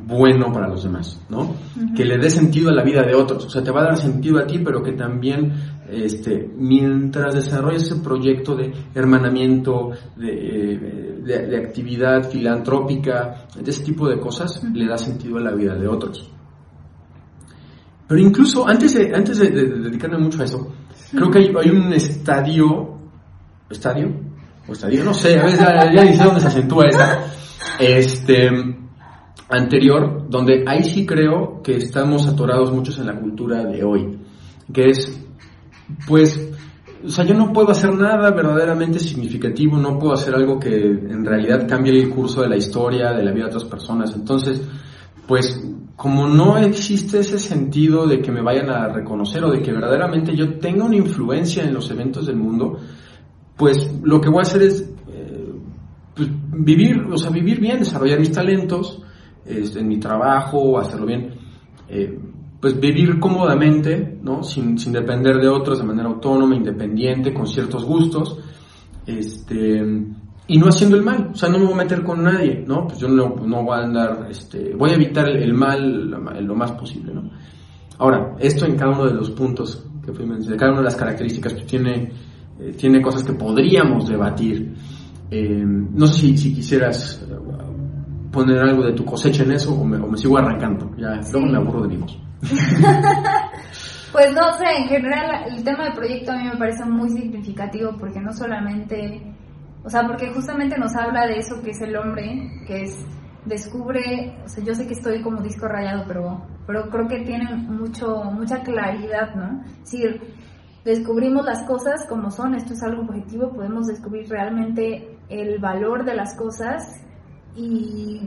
bueno 0.06 0.52
para 0.52 0.68
los 0.68 0.84
demás, 0.84 1.20
¿no? 1.30 1.56
Que 1.96 2.06
le 2.06 2.18
dé 2.18 2.30
sentido 2.30 2.70
a 2.70 2.74
la 2.74 2.84
vida 2.84 3.04
de 3.04 3.16
otros, 3.16 3.46
o 3.46 3.50
sea, 3.50 3.64
te 3.64 3.72
va 3.72 3.82
a 3.82 3.86
dar 3.86 3.98
sentido 3.98 4.40
a 4.40 4.48
ti, 4.48 4.60
pero 4.60 4.82
que 4.82 4.94
también, 4.94 5.54
este, 5.90 6.50
mientras 6.58 7.36
desarrolles 7.36 7.84
ese 7.84 7.98
proyecto 7.98 8.56
de 8.56 8.74
hermanamiento, 8.94 9.92
de, 10.16 11.22
de, 11.24 11.58
actividad 11.58 12.30
filantrópica, 12.30 13.48
de 13.56 13.70
ese 13.70 13.84
tipo 13.84 14.08
de 14.08 14.20
cosas, 14.20 14.64
le 14.74 14.88
da 14.88 14.98
sentido 14.98 15.38
a 15.38 15.42
la 15.42 15.52
vida 15.52 15.76
de 15.76 15.88
otros. 15.88 16.30
Pero 18.08 18.22
incluso 18.22 18.68
antes 18.68 18.94
de, 18.94 19.16
antes 19.16 19.38
de, 19.40 19.50
dedicarme 19.50 20.18
mucho 20.18 20.42
a 20.42 20.46
eso, 20.46 20.74
creo 21.12 21.30
que 21.30 21.40
hay, 21.40 21.54
hay 21.64 21.70
un 21.70 21.94
estadio, 21.94 22.98
estadio, 23.70 24.12
o 24.68 24.74
estadio, 24.74 25.04
no 25.04 25.14
sé, 25.14 25.40
a 25.40 25.44
veces 25.44 25.60
ya, 25.60 25.94
ya 25.94 26.04
ni 26.04 26.14
sé 26.14 26.24
dónde 26.24 26.42
se 26.42 26.48
acentúa 26.48 26.88
esa, 26.88 27.26
este, 27.80 28.50
anterior, 29.52 30.28
donde 30.30 30.64
ahí 30.66 30.84
sí 30.84 31.06
creo 31.06 31.62
que 31.62 31.76
estamos 31.76 32.28
atorados 32.28 32.72
muchos 32.72 32.98
en 33.00 33.08
la 33.08 33.20
cultura 33.20 33.64
de 33.66 33.84
hoy, 33.84 34.18
que 34.74 34.90
es, 34.90 35.26
pues, 36.08 36.52
o 37.04 37.10
sea, 37.10 37.26
yo 37.26 37.34
no 37.34 37.52
puedo 37.52 37.72
hacer 37.72 37.94
nada 37.94 38.32
verdaderamente 38.32 39.00
significativo, 39.00 39.78
no 39.78 40.00
puedo 40.00 40.14
hacer 40.14 40.34
algo 40.36 40.60
que 40.60 40.76
en 40.76 41.26
realidad 41.26 41.68
cambie 41.68 42.00
el 42.00 42.10
curso 42.10 42.42
de 42.42 42.50
la 42.50 42.58
historia, 42.58 43.12
de 43.12 43.24
la 43.24 43.32
vida 43.32 43.46
de 43.46 43.50
otras 43.50 43.66
personas. 43.66 44.14
Entonces, 44.16 44.62
pues, 45.28 45.62
como 45.96 46.28
no 46.28 46.58
existe 46.58 47.20
ese 47.20 47.38
sentido 47.38 48.08
de 48.08 48.22
que 48.22 48.32
me 48.32 48.42
vayan 48.42 48.70
a 48.70 48.88
reconocer 48.88 49.44
o 49.44 49.52
de 49.52 49.62
que 49.62 49.72
verdaderamente 49.72 50.36
yo 50.36 50.58
tenga 50.60 50.86
una 50.86 50.96
influencia 50.96 51.64
en 51.64 51.74
los 51.74 51.92
eventos 51.92 52.26
del 52.26 52.38
mundo, 52.38 52.78
pues 53.58 53.92
lo 54.02 54.22
que 54.22 54.30
voy 54.30 54.40
a 54.40 54.42
hacer 54.42 54.64
es 54.64 54.82
eh, 55.10 55.52
pues, 56.16 56.30
vivir, 56.54 57.02
o 57.12 57.18
sea, 57.18 57.30
vivir 57.30 57.60
bien, 57.60 57.80
desarrollar 57.80 58.20
mis 58.20 58.32
talentos, 58.32 59.04
en 59.45 59.88
mi 59.88 59.99
trabajo, 59.99 60.80
hacerlo 60.80 61.06
bien, 61.06 61.32
eh, 61.89 62.17
pues 62.60 62.80
vivir 62.80 63.19
cómodamente, 63.19 64.19
¿no? 64.21 64.43
Sin, 64.43 64.77
sin, 64.77 64.93
depender 64.93 65.38
de 65.38 65.47
otros, 65.47 65.80
de 65.80 65.86
manera 65.86 66.10
autónoma, 66.10 66.56
independiente, 66.56 67.34
con 67.34 67.47
ciertos 67.47 67.84
gustos, 67.84 68.38
este, 69.06 69.84
y 70.47 70.58
no 70.58 70.67
haciendo 70.67 70.97
el 70.97 71.04
mal, 71.04 71.32
o 71.34 71.36
sea, 71.36 71.49
no 71.49 71.58
me 71.58 71.65
voy 71.65 71.73
a 71.73 71.77
meter 71.77 72.04
con 72.04 72.23
nadie, 72.23 72.63
¿no? 72.67 72.86
Pues 72.86 72.99
yo 72.99 73.08
no, 73.08 73.36
no 73.36 73.63
voy 73.63 73.77
a 73.77 73.84
andar, 73.84 74.27
este, 74.30 74.75
voy 74.75 74.91
a 74.91 74.93
evitar 74.93 75.27
el, 75.30 75.54
mal 75.54 76.10
lo 76.10 76.56
más 76.56 76.73
posible, 76.73 77.13
¿no? 77.13 77.32
Ahora, 77.97 78.36
esto 78.39 78.65
en 78.65 78.75
cada 78.75 78.91
uno 78.91 79.06
de 79.06 79.13
los 79.13 79.32
puntos 79.32 79.84
que 80.06 80.12
fui 80.12 80.25
mencionando, 80.25 80.60
cada 80.60 80.71
una 80.71 80.82
de 80.82 80.86
las 80.86 80.95
características, 80.95 81.54
pues 81.54 81.65
tiene, 81.65 82.12
eh, 82.60 82.73
tiene 82.77 83.01
cosas 83.01 83.23
que 83.23 83.34
podríamos 83.34 84.08
debatir. 84.08 84.73
Eh, 85.30 85.63
no 85.63 86.08
sé 86.08 86.36
si 86.36 86.54
quisieras 86.54 87.25
poner 88.32 88.60
algo 88.60 88.84
de 88.84 88.94
tu 88.94 89.06
cosecha 89.06 89.44
en 89.44 89.52
eso 89.52 89.74
o 89.74 89.84
me, 89.84 90.17
sigo 90.17 90.38
arrancando. 90.38 90.89
Ya, 90.98 91.20
luego 91.32 91.48
me 91.48 91.58
aburro 91.58 91.82
de 91.84 91.89
vivos. 91.89 92.17
pues 94.12 94.34
no 94.34 94.58
sé, 94.58 94.65
en 94.78 94.88
general 94.88 95.46
el 95.48 95.63
tema 95.63 95.86
del 95.86 95.94
proyecto 95.94 96.32
a 96.32 96.38
mí 96.38 96.46
me 96.46 96.58
parece 96.58 96.86
muy 96.86 97.10
significativo 97.10 97.91
porque 98.00 98.20
no 98.20 98.34
solamente, 98.34 99.22
o 99.84 99.89
sea, 99.89 100.08
porque 100.08 100.32
justamente 100.32 100.78
nos 100.78 100.96
habla 100.96 101.28
de 101.28 101.38
eso 101.38 101.62
que 101.62 101.72
es 101.72 101.82
el 101.82 101.96
hombre, 101.96 102.50
que 102.65 102.84
es 102.84 103.06
descubre, 103.46 104.38
o 104.44 104.48
sea, 104.48 104.63
yo 104.63 104.74
sé 104.74 104.88
que 104.88 104.94
estoy 104.94 105.22
como 105.22 105.41
disco 105.41 105.67
rayado, 105.67 106.06
pero, 106.08 106.46
pero 106.67 106.89
creo 106.89 107.08
que 107.08 107.20
tiene 107.22 107.56
mucho, 107.56 108.24
mucha 108.32 108.62
claridad, 108.62 109.36
¿no? 109.36 109.63
Si 109.84 110.04
descubrimos 110.86 111.46
las 111.46 111.63
cosas 111.63 112.06
como 112.08 112.32
son, 112.32 112.56
esto 112.56 112.74
es 112.74 112.84
algo 112.84 113.06
positivo, 113.06 113.52
podemos 113.52 113.88
descubrir 113.88 114.30
realmente 114.30 115.17
el 115.30 115.60
valor 115.60 116.06
de 116.06 116.15
las 116.15 116.36
cosas 116.36 117.02
y, 117.56 118.22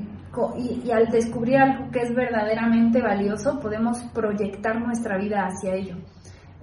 y, 0.85 0.91
al 0.91 1.07
descubrir 1.07 1.57
algo 1.59 1.91
que 1.91 2.01
es 2.01 2.15
verdaderamente 2.15 3.01
valioso, 3.01 3.59
podemos 3.61 3.99
proyectar 4.13 4.81
nuestra 4.81 5.17
vida 5.19 5.47
hacia 5.47 5.75
ello. 5.75 5.97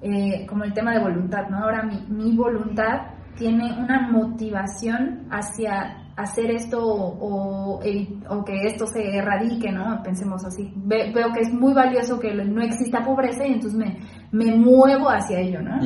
Eh, 0.02 0.46
como 0.48 0.64
el 0.64 0.74
tema 0.74 0.94
de 0.94 1.00
voluntad, 1.00 1.48
¿no? 1.50 1.64
Ahora 1.64 1.84
mi, 1.84 2.02
mi 2.10 2.36
voluntad 2.36 3.12
tiene 3.36 3.72
una 3.80 4.10
motivación 4.12 5.28
hacia 5.30 5.98
hacer 6.16 6.52
esto 6.52 6.84
o, 6.84 7.80
o, 7.80 8.46
que 8.46 8.68
esto 8.68 8.86
se 8.88 9.16
erradique, 9.16 9.72
¿no? 9.72 10.02
Pensemos 10.04 10.44
así. 10.46 10.72
veo 10.86 11.32
que 11.34 11.42
es 11.42 11.54
muy 11.54 11.74
valioso 11.74 12.20
que 12.20 12.34
no 12.34 12.62
exista 12.62 13.04
pobreza 13.04 13.46
y 13.46 13.54
entonces 13.54 13.78
me, 13.78 13.98
me 14.32 14.56
muevo 14.56 15.10
hacia 15.10 15.40
ello, 15.40 15.62
¿no? 15.62 15.80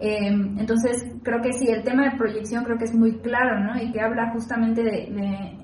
Eh, 0.00 0.28
entonces, 0.58 1.06
creo 1.22 1.40
que 1.40 1.52
sí, 1.52 1.68
el 1.68 1.82
tema 1.82 2.10
de 2.10 2.18
proyección 2.18 2.64
creo 2.64 2.76
que 2.76 2.84
es 2.84 2.94
muy 2.94 3.18
claro, 3.20 3.60
¿no? 3.60 3.80
Y 3.80 3.90
que 3.90 4.00
habla 4.00 4.30
justamente 4.32 4.82
de 4.82 5.63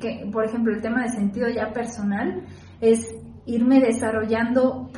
que, 0.00 0.28
por 0.32 0.44
ejemplo, 0.44 0.72
el 0.74 0.80
tema 0.80 1.02
de 1.02 1.08
sentido 1.10 1.48
ya 1.48 1.72
personal 1.72 2.44
es 2.80 3.14
irme 3.46 3.80
desarrollando, 3.80 4.90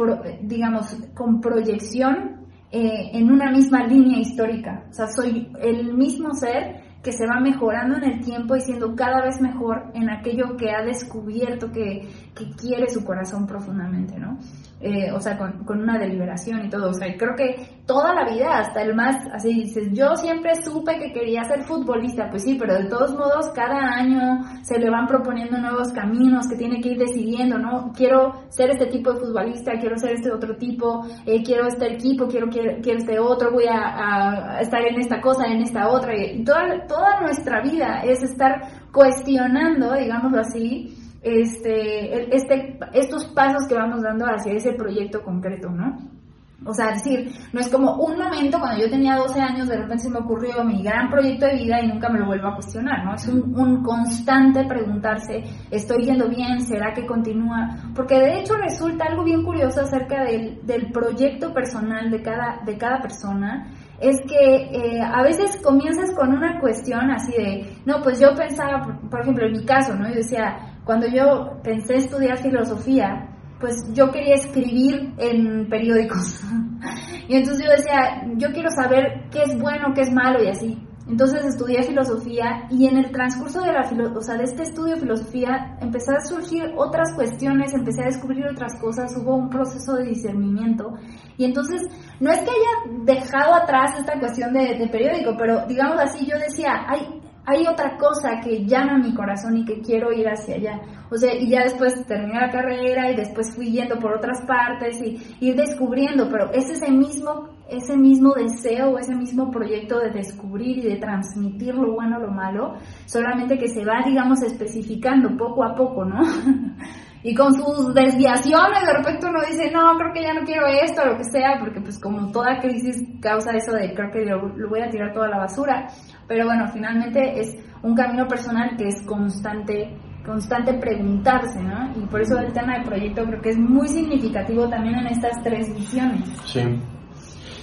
digamos, 0.43 0.97
con 1.15 1.41
proyección 1.41 2.47
eh, 2.71 3.11
en 3.13 3.31
una 3.31 3.51
misma 3.51 3.87
línea 3.87 4.19
histórica. 4.19 4.85
O 4.91 4.93
sea, 4.93 5.07
soy 5.07 5.51
el 5.61 5.95
mismo 5.95 6.35
ser 6.35 6.83
que 7.03 7.13
se 7.13 7.27
va 7.27 7.41
mejorando 7.41 7.97
en 7.97 8.05
el 8.05 8.21
tiempo 8.21 8.55
y 8.55 8.61
siendo 8.61 8.95
cada 8.95 9.23
vez 9.23 9.41
mejor 9.41 9.91
en 9.95 10.09
aquello 10.09 10.57
que 10.57 10.71
ha 10.71 10.83
descubierto 10.83 11.73
que, 11.73 12.09
que 12.35 12.51
quiere 12.53 12.89
su 12.89 13.05
corazón 13.05 13.47
profundamente, 13.47 14.19
¿no? 14.19 14.39
Eh, 14.81 15.11
o 15.13 15.21
sea, 15.21 15.37
con, 15.37 15.65
con, 15.65 15.81
una 15.81 15.99
deliberación 15.99 16.65
y 16.65 16.69
todo. 16.69 16.91
O 16.91 16.95
sea, 16.95 17.09
creo 17.17 17.35
que 17.37 17.82
toda 17.87 18.15
la 18.15 18.31
vida, 18.31 18.59
hasta 18.59 18.83
el 18.83 18.95
más, 18.95 19.17
así 19.33 19.53
dices, 19.53 19.89
yo 19.93 20.15
siempre 20.17 20.55
supe 20.63 20.99
que 20.99 21.13
quería 21.13 21.43
ser 21.45 21.65
futbolista, 21.65 22.31
pues 22.31 22.45
sí, 22.45 22.57
pero 22.59 22.75
de 22.75 22.85
todos 22.85 23.13
modos, 23.13 23.51
cada 23.55 23.95
año 23.95 24.41
se 24.63 24.79
le 24.79 24.89
van 24.89 25.07
proponiendo 25.07 25.59
nuevos 25.59 25.93
caminos 25.93 26.47
que 26.49 26.57
tiene 26.57 26.81
que 26.81 26.91
ir 26.91 26.99
decidiendo, 26.99 27.59
¿no? 27.59 27.93
Quiero 27.93 28.35
ser 28.51 28.71
este 28.71 28.87
tipo 28.87 29.13
de 29.13 29.21
futbolista, 29.21 29.73
quiero 29.81 29.97
ser 29.99 30.13
este 30.13 30.31
otro 30.31 30.57
tipo, 30.57 31.05
eh, 31.27 31.43
quiero 31.43 31.67
este 31.67 31.93
equipo, 31.93 32.29
quiero, 32.29 32.49
quiero, 32.49 32.81
quiero 32.81 32.99
este 32.99 33.19
otro, 33.19 33.51
voy 33.51 33.65
a, 33.69 34.61
estar 34.61 34.81
en 34.87 35.01
esta 35.01 35.21
cosa, 35.21 35.47
en 35.47 35.63
esta 35.63 35.89
otra. 35.89 36.17
Y 36.17 36.45
toda, 36.45 36.87
toda 36.87 37.21
nuestra 37.21 37.61
vida 37.63 38.03
es 38.05 38.23
estar 38.23 38.61
cuestionando, 38.93 39.95
digámoslo 39.95 40.41
así, 40.41 40.97
este, 41.23 42.35
este, 42.35 42.79
estos 42.93 43.27
pasos 43.27 43.67
que 43.69 43.75
vamos 43.75 44.03
dando 44.03 44.27
hacia 44.27 44.53
ese 44.53 44.73
proyecto 44.73 45.23
concreto, 45.23 45.69
¿no? 45.69 46.22
O 46.65 46.73
sea, 46.73 46.93
decir, 46.93 47.33
no 47.53 47.61
es 47.61 47.69
como 47.69 47.97
un 47.97 48.19
momento 48.19 48.59
cuando 48.61 48.81
yo 48.81 48.91
tenía 48.91 49.17
12 49.17 49.41
años, 49.41 49.69
de 49.69 49.77
repente 49.77 50.05
se 50.05 50.11
me 50.11 50.19
ocurrió 50.19 50.63
mi 50.65 50.83
gran 50.83 51.11
proyecto 51.11 51.47
de 51.47 51.55
vida 51.55 51.81
y 51.81 51.89
nunca 51.89 52.09
me 52.09 52.21
lo 52.21 52.27
vuelvo 52.27 52.49
a 52.49 52.55
cuestionar, 52.55 53.05
¿no? 53.05 53.15
Es 53.15 53.27
un, 53.29 53.83
constante 53.83 54.65
preguntarse, 54.65 55.43
¿estoy 55.71 56.05
yendo 56.05 56.29
bien? 56.29 56.61
¿Será 56.61 56.93
que 56.93 57.05
continúa? 57.05 57.77
Porque 57.95 58.19
de 58.19 58.41
hecho 58.41 58.55
resulta 58.57 59.07
algo 59.07 59.25
bien 59.25 59.43
curioso 59.43 59.81
acerca 59.81 60.25
del, 60.25 60.61
del 60.65 60.93
proyecto 60.93 61.53
personal 61.53 62.11
de 62.11 62.23
cada, 62.23 62.61
de 62.65 62.79
cada 62.79 63.01
persona, 63.01 63.69
es 64.01 64.21
que 64.23 64.57
eh, 64.73 65.01
a 65.01 65.23
veces 65.23 65.61
comienzas 65.63 66.13
con 66.13 66.33
una 66.33 66.61
cuestión 66.61 67.11
así 67.11 67.33
de, 67.33 67.77
no, 67.87 68.03
pues 68.03 68.21
yo 68.21 68.35
pensaba, 68.35 68.83
por, 68.83 69.11
por 69.11 69.21
ejemplo, 69.21 69.47
en 69.47 69.53
mi 69.53 69.65
caso, 69.65 69.95
¿no? 69.95 70.09
Yo 70.09 70.17
decía, 70.17 70.57
cuando 70.85 71.07
yo 71.07 71.61
pensé 71.63 71.97
estudiar 71.97 72.39
filosofía, 72.39 73.32
pues 73.63 73.77
yo 73.95 74.11
quería 74.11 74.35
escribir 74.35 75.15
en 75.17 75.69
periódicos. 75.71 76.43
y 77.29 77.37
entonces 77.37 77.65
yo 77.65 77.71
decía, 77.71 78.27
yo 78.37 78.53
quiero 78.53 78.69
saber 78.71 79.29
qué 79.31 79.45
es 79.45 79.59
bueno, 79.59 79.95
qué 79.95 80.03
es 80.03 80.13
malo 80.13 80.43
y 80.43 80.49
así. 80.49 80.87
Entonces 81.09 81.45
estudié 81.45 81.83
filosofía 81.83 82.67
y 82.71 82.87
en 82.87 82.97
el 82.97 83.11
transcurso 83.11 83.61
de, 83.61 83.73
la 83.73 83.83
o 83.83 84.21
sea, 84.21 84.37
de 84.37 84.45
este 84.45 84.63
estudio 84.63 84.95
de 84.95 85.01
filosofía 85.01 85.77
empecé 85.81 86.13
a 86.13 86.21
surgir 86.21 86.73
otras 86.77 87.13
cuestiones, 87.15 87.75
empecé 87.75 88.03
a 88.03 88.07
descubrir 88.07 88.47
otras 88.47 88.81
cosas, 88.81 89.13
hubo 89.17 89.37
un 89.37 89.51
proceso 89.51 89.95
de 89.95 90.05
discernimiento 90.05 90.93
y 91.37 91.45
entonces 91.45 91.83
no 92.21 92.31
es 92.31 92.39
que 92.41 92.51
haya 92.51 93.05
dejado 93.05 93.55
atrás 93.55 93.99
esta 93.99 94.19
cuestión 94.19 94.53
de, 94.53 94.79
de 94.79 94.89
periódico, 94.89 95.35
pero 95.37 95.67
digamos 95.67 96.01
así, 96.01 96.25
yo 96.25 96.39
decía, 96.39 96.85
hay, 96.89 97.21
hay 97.45 97.67
otra 97.67 97.97
cosa 97.97 98.41
que 98.41 98.65
llama 98.65 98.99
mi 98.99 99.15
corazón 99.15 99.57
y 99.57 99.65
que 99.65 99.81
quiero 99.81 100.13
ir 100.13 100.29
hacia 100.29 100.55
allá. 100.55 100.81
O 101.11 101.17
sea, 101.17 101.35
y 101.35 101.51
ya 101.51 101.65
después 101.65 102.07
terminé 102.07 102.41
la 102.41 102.51
carrera 102.51 103.11
y 103.11 103.17
después 103.17 103.53
fui 103.55 103.73
yendo 103.73 103.99
por 103.99 104.13
otras 104.17 104.41
partes 104.47 105.01
y 105.03 105.21
ir 105.41 105.57
descubriendo, 105.57 106.29
pero 106.31 106.53
es 106.53 106.71
ese 106.71 106.91
mismo, 106.91 107.49
ese 107.69 107.97
mismo 107.97 108.33
deseo, 108.35 108.97
ese 108.97 109.15
mismo 109.15 109.51
proyecto 109.51 109.99
de 109.99 110.11
descubrir 110.11 110.79
y 110.79 110.89
de 110.89 110.97
transmitir 110.97 111.75
lo 111.75 111.95
bueno 111.95 112.19
o 112.19 112.21
lo 112.21 112.31
malo, 112.31 112.75
solamente 113.07 113.59
que 113.59 113.69
se 113.69 113.85
va, 113.85 114.03
digamos, 114.07 114.41
especificando 114.43 115.37
poco 115.37 115.65
a 115.65 115.75
poco, 115.75 116.05
¿no? 116.05 116.21
y 117.25 117.35
con 117.35 117.55
sus 117.55 117.93
desviaciones, 117.93 118.87
de 118.87 118.93
repente 118.93 119.27
uno 119.27 119.41
dice, 119.41 119.69
no, 119.73 119.97
creo 119.97 120.13
que 120.13 120.23
ya 120.23 120.33
no 120.33 120.47
quiero 120.47 120.67
esto, 120.67 121.05
lo 121.05 121.17
que 121.17 121.25
sea, 121.25 121.59
porque 121.59 121.81
pues 121.81 121.99
como 121.99 122.31
toda 122.31 122.61
crisis 122.61 123.03
causa 123.21 123.51
eso 123.57 123.73
de 123.73 123.93
creo 123.95 124.11
que 124.13 124.25
lo, 124.25 124.49
lo 124.57 124.69
voy 124.69 124.81
a 124.81 124.91
tirar 124.91 125.13
toda 125.13 125.29
la 125.29 125.39
basura. 125.39 125.89
Pero 126.29 126.47
bueno, 126.47 126.69
finalmente 126.73 127.41
es 127.41 127.57
un 127.83 127.95
camino 127.95 128.27
personal 128.27 128.77
que 128.77 128.89
es 128.89 129.03
constante 129.03 129.97
constante 130.25 130.75
preguntarse, 130.75 131.61
¿no? 131.63 131.91
Y 131.97 132.07
por 132.07 132.21
eso 132.21 132.39
el 132.39 132.53
tema 132.53 132.75
del 132.75 132.85
proyecto 132.85 133.25
creo 133.25 133.43
que 133.43 133.51
es 133.51 133.59
muy 133.59 133.89
significativo 133.89 134.69
también 134.69 134.95
en 134.97 135.09
estas 135.09 135.43
tres 135.43 135.75
visiones. 135.75 136.29
Sí. 136.45 136.61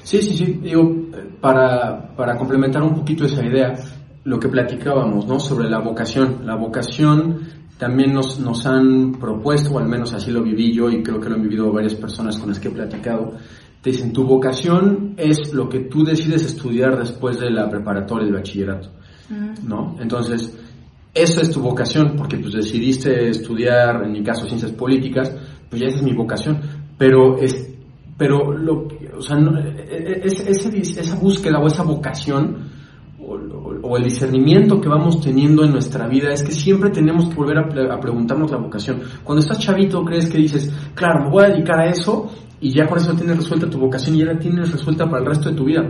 Sí, 0.04 0.22
sí, 0.22 0.38
sí. 0.38 0.60
Digo, 0.62 0.92
para, 1.40 2.16
para 2.16 2.36
complementar 2.36 2.82
un 2.82 2.96
poquito 2.96 3.26
esa 3.26 3.46
idea, 3.46 3.74
lo 4.24 4.40
que 4.40 4.50
platicábamos, 4.50 5.26
¿no? 5.28 5.40
Sobre 5.40 5.70
la 5.70 5.80
vocación. 5.80 6.46
La 6.46 6.56
vocación 6.56 7.42
también 7.78 8.14
nos, 8.14 8.40
nos 8.40 8.66
han 8.66 9.14
propuesto, 9.14 9.76
o 9.76 9.80
al 9.80 9.88
menos 9.88 10.14
así 10.14 10.32
lo 10.32 10.44
viví 10.44 10.74
yo 10.74 10.90
y 10.90 11.02
creo 11.02 11.20
que 11.20 11.30
lo 11.30 11.36
han 11.36 11.44
vivido 11.44 11.72
varias 11.72 11.96
personas 11.96 12.38
con 12.38 12.50
las 12.50 12.60
que 12.60 12.68
he 12.68 12.72
platicado, 12.72 13.34
te 13.82 13.92
dicen, 13.92 14.12
tu 14.12 14.26
vocación 14.26 15.14
es 15.18 15.54
lo 15.54 15.70
que 15.70 15.80
tú 15.82 16.04
decides 16.04 16.44
estudiar 16.44 16.98
después 16.98 17.40
de 17.40 17.50
la 17.50 17.70
preparatoria, 17.70 18.28
el 18.28 18.34
bachillerato, 18.34 18.90
¿no? 19.66 19.96
Entonces, 20.00 20.58
eso 21.14 21.42
es 21.42 21.50
tu 21.52 21.62
vocación, 21.62 22.16
porque 22.18 22.38
pues 22.38 22.54
decidiste 22.54 23.30
estudiar, 23.30 24.04
en 24.04 24.12
mi 24.12 24.24
caso, 24.24 24.46
ciencias 24.46 24.72
políticas, 24.74 25.34
pues 25.70 25.82
ya 25.82 25.88
esa 25.88 25.98
es 25.98 26.04
mi 26.04 26.14
vocación, 26.14 26.60
pero 26.98 27.38
es, 27.38 27.74
pero 28.18 28.52
lo, 28.52 28.88
o 29.18 29.22
sea, 29.22 29.38
e, 29.38 30.22
e, 30.24 30.26
es, 30.26 30.98
esa 30.98 31.16
búsqueda 31.16 31.60
o 31.60 31.68
esa 31.68 31.84
vocación 31.84 32.69
o, 33.82 33.98
el 33.98 34.04
discernimiento 34.04 34.80
que 34.80 34.90
vamos 34.90 35.22
teniendo 35.22 35.64
en 35.64 35.72
nuestra 35.72 36.08
vida 36.08 36.32
es 36.32 36.44
que 36.44 36.52
siempre 36.52 36.90
tenemos 36.90 37.30
que 37.30 37.36
volver 37.36 37.58
a, 37.58 38.00
preguntarnos 38.00 38.52
la 38.52 38.58
vocación. 38.58 39.02
Cuando 39.24 39.42
estás 39.42 39.60
chavito 39.60 40.04
crees 40.04 40.30
que 40.30 40.38
dices, 40.38 40.72
claro, 40.94 41.26
me 41.26 41.30
voy 41.30 41.44
a 41.44 41.50
dedicar 41.50 41.80
a 41.80 41.90
eso 41.90 42.30
y 42.62 42.72
ya 42.72 42.86
por 42.86 42.98
eso 42.98 43.14
tienes 43.14 43.38
resuelta 43.38 43.70
tu 43.70 43.80
vocación 43.80 44.16
y 44.16 44.20
ya 44.20 44.26
la 44.26 44.40
tienes 44.40 44.72
resuelta 44.72 45.06
para 45.06 45.20
el 45.20 45.26
resto 45.26 45.50
de 45.50 45.56
tu 45.56 45.66
vida. 45.66 45.84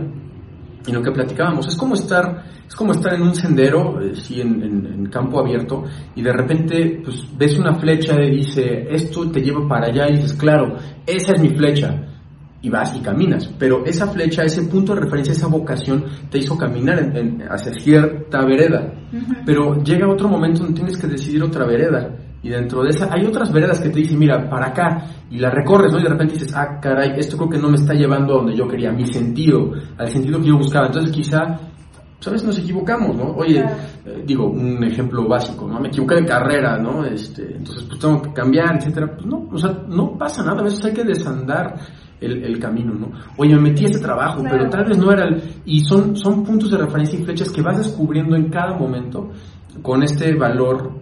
Y 0.86 0.92
lo 0.92 1.02
que 1.02 1.12
platicábamos, 1.12 1.68
es 1.68 1.76
como 1.76 1.94
estar, 1.94 2.44
es 2.66 2.74
como 2.74 2.92
estar 2.92 3.12
en 3.12 3.22
un 3.22 3.34
sendero, 3.34 4.00
eh, 4.00 4.14
sí, 4.16 4.40
en, 4.40 4.62
en, 4.62 5.06
campo 5.06 5.38
abierto, 5.38 5.84
y 6.16 6.22
de 6.22 6.32
repente 6.32 7.02
pues, 7.04 7.26
ves 7.36 7.58
una 7.58 7.74
flecha 7.74 8.14
y 8.22 8.36
dice, 8.36 8.86
esto 8.90 9.30
te 9.30 9.42
lleva 9.42 9.68
para 9.68 9.88
allá, 9.88 10.08
y 10.08 10.16
dices, 10.16 10.32
claro, 10.32 10.76
esa 11.06 11.34
es 11.34 11.42
mi 11.42 11.50
flecha, 11.50 12.09
y 12.62 12.68
vas 12.68 12.94
y 12.96 13.00
caminas, 13.00 13.48
pero 13.58 13.84
esa 13.84 14.06
flecha, 14.06 14.42
ese 14.42 14.62
punto 14.64 14.94
de 14.94 15.00
referencia, 15.00 15.32
esa 15.32 15.46
vocación 15.46 16.04
te 16.30 16.38
hizo 16.38 16.56
caminar 16.58 16.98
en, 16.98 17.42
hacia 17.50 17.72
cierta 17.72 18.44
vereda, 18.44 18.92
pero 19.46 19.82
llega 19.82 20.08
otro 20.08 20.28
momento 20.28 20.62
donde 20.62 20.74
tienes 20.74 20.98
que 20.98 21.06
decidir 21.06 21.42
otra 21.42 21.64
vereda, 21.64 22.16
y 22.42 22.48
dentro 22.48 22.82
de 22.82 22.90
esa 22.90 23.12
hay 23.12 23.26
otras 23.26 23.52
veredas 23.52 23.80
que 23.80 23.90
te 23.90 24.00
dicen, 24.00 24.18
mira, 24.18 24.48
para 24.48 24.68
acá, 24.68 25.04
y 25.30 25.38
la 25.38 25.50
recorres, 25.50 25.92
¿no? 25.92 25.98
Y 25.98 26.02
de 26.02 26.08
repente 26.08 26.34
dices, 26.34 26.54
ah, 26.56 26.78
caray, 26.80 27.12
esto 27.18 27.36
creo 27.36 27.50
que 27.50 27.58
no 27.58 27.68
me 27.68 27.76
está 27.76 27.92
llevando 27.92 28.34
a 28.34 28.36
donde 28.38 28.56
yo 28.56 28.66
quería, 28.66 28.90
mi 28.92 29.04
sentido, 29.12 29.72
al 29.98 30.08
sentido 30.08 30.40
que 30.40 30.48
yo 30.48 30.56
buscaba. 30.56 30.86
Entonces 30.86 31.12
quizá, 31.12 31.58
¿sabes? 32.18 32.42
Nos 32.42 32.58
equivocamos, 32.58 33.14
¿no? 33.14 33.32
Oye, 33.36 33.60
eh, 33.60 34.22
digo, 34.24 34.46
un 34.46 34.82
ejemplo 34.82 35.28
básico, 35.28 35.68
¿no? 35.68 35.78
Me 35.80 35.88
equivoqué 35.88 36.14
de 36.14 36.24
carrera, 36.24 36.78
¿no? 36.78 37.04
Este, 37.04 37.56
entonces, 37.56 37.84
pues 37.84 38.00
tengo 38.00 38.22
que 38.22 38.32
cambiar, 38.32 38.76
etcétera. 38.76 39.14
Pues 39.14 39.26
no, 39.26 39.46
o 39.50 39.58
sea, 39.58 39.76
no 39.88 40.16
pasa 40.16 40.42
nada, 40.42 40.60
a 40.60 40.64
veces 40.64 40.82
hay 40.82 40.94
que 40.94 41.04
desandar 41.04 41.74
el, 42.20 42.44
el, 42.44 42.58
camino, 42.58 42.92
¿no? 42.94 43.10
Oye, 43.36 43.54
me 43.56 43.70
metí 43.70 43.84
a 43.84 43.88
ese 43.88 44.00
trabajo, 44.00 44.42
pero 44.42 44.68
tal 44.68 44.84
vez 44.84 44.98
no 44.98 45.10
era 45.12 45.24
el... 45.24 45.42
Y 45.64 45.80
son, 45.80 46.16
son 46.16 46.44
puntos 46.44 46.70
de 46.70 46.78
referencia 46.78 47.18
y 47.18 47.24
flechas 47.24 47.50
que 47.50 47.62
vas 47.62 47.78
descubriendo 47.78 48.36
en 48.36 48.50
cada 48.50 48.76
momento 48.76 49.30
con 49.82 50.02
este 50.02 50.34
valor 50.34 50.92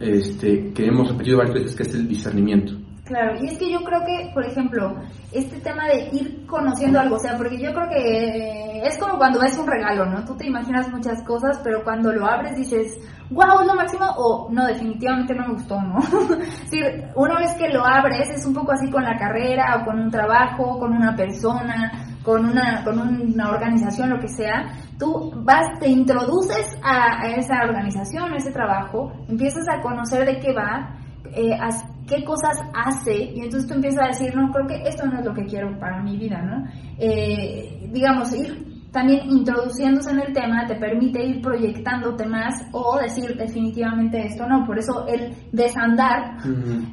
este, 0.00 0.72
que 0.72 0.86
hemos 0.86 1.08
repetido 1.08 1.38
varias 1.38 1.54
veces, 1.54 1.76
que 1.76 1.82
es 1.84 1.94
el 1.94 2.08
discernimiento. 2.08 2.85
Claro, 3.06 3.36
y 3.40 3.46
es 3.46 3.56
que 3.56 3.70
yo 3.70 3.78
creo 3.84 4.00
que, 4.04 4.32
por 4.34 4.44
ejemplo, 4.44 4.96
este 5.30 5.60
tema 5.60 5.86
de 5.86 6.08
ir 6.12 6.44
conociendo 6.44 6.98
algo, 6.98 7.14
o 7.14 7.18
sea, 7.20 7.36
porque 7.36 7.56
yo 7.56 7.72
creo 7.72 7.88
que 7.88 8.80
es 8.82 8.98
como 8.98 9.16
cuando 9.16 9.38
ves 9.40 9.56
un 9.56 9.66
regalo, 9.68 10.06
¿no? 10.06 10.24
Tú 10.24 10.36
te 10.36 10.48
imaginas 10.48 10.90
muchas 10.90 11.22
cosas, 11.22 11.60
pero 11.62 11.84
cuando 11.84 12.12
lo 12.12 12.26
abres 12.26 12.56
dices, 12.56 12.98
wow, 13.30 13.60
es 13.60 13.66
lo 13.68 13.76
máximo, 13.76 14.06
o 14.16 14.48
no, 14.50 14.66
definitivamente 14.66 15.36
no 15.36 15.46
me 15.46 15.54
gustó, 15.54 15.80
¿no? 15.80 16.00
decir, 16.36 17.04
una 17.14 17.38
vez 17.38 17.54
que 17.54 17.68
lo 17.68 17.86
abres 17.86 18.28
es 18.28 18.44
un 18.44 18.54
poco 18.54 18.72
así 18.72 18.90
con 18.90 19.04
la 19.04 19.16
carrera, 19.16 19.76
o 19.80 19.84
con 19.84 20.00
un 20.00 20.10
trabajo, 20.10 20.76
con 20.80 20.92
una 20.92 21.14
persona, 21.14 21.92
con 22.24 22.44
una, 22.44 22.82
con 22.82 22.98
una 22.98 23.50
organización, 23.50 24.10
lo 24.10 24.18
que 24.18 24.28
sea, 24.28 24.66
tú 24.98 25.32
vas, 25.44 25.78
te 25.78 25.88
introduces 25.88 26.76
a, 26.82 27.28
esa 27.28 27.62
organización, 27.62 28.32
a 28.32 28.36
ese 28.36 28.50
trabajo, 28.50 29.12
empiezas 29.28 29.68
a 29.68 29.80
conocer 29.80 30.26
de 30.26 30.40
qué 30.40 30.52
va, 30.52 30.96
eh, 31.32 31.56
qué 32.06 32.24
cosas 32.24 32.56
hace, 32.74 33.32
y 33.34 33.40
entonces 33.40 33.68
tú 33.68 33.74
empiezas 33.74 34.04
a 34.04 34.08
decir, 34.08 34.34
no, 34.34 34.50
creo 34.52 34.66
que 34.66 34.88
esto 34.88 35.06
no 35.06 35.18
es 35.18 35.24
lo 35.24 35.34
que 35.34 35.44
quiero 35.44 35.78
para 35.78 36.02
mi 36.02 36.16
vida, 36.16 36.40
¿no? 36.42 36.64
Eh, 36.98 37.88
digamos, 37.92 38.32
ir 38.32 38.76
también 38.96 39.28
introduciéndose 39.28 40.10
en 40.10 40.20
el 40.20 40.32
tema 40.32 40.66
te 40.66 40.74
permite 40.76 41.22
ir 41.22 41.42
proyectándote 41.42 42.24
más 42.24 42.54
o 42.72 42.98
decir 42.98 43.36
definitivamente 43.36 44.24
esto 44.24 44.46
no. 44.48 44.64
Por 44.64 44.78
eso 44.78 45.06
el 45.06 45.34
desandar 45.52 46.38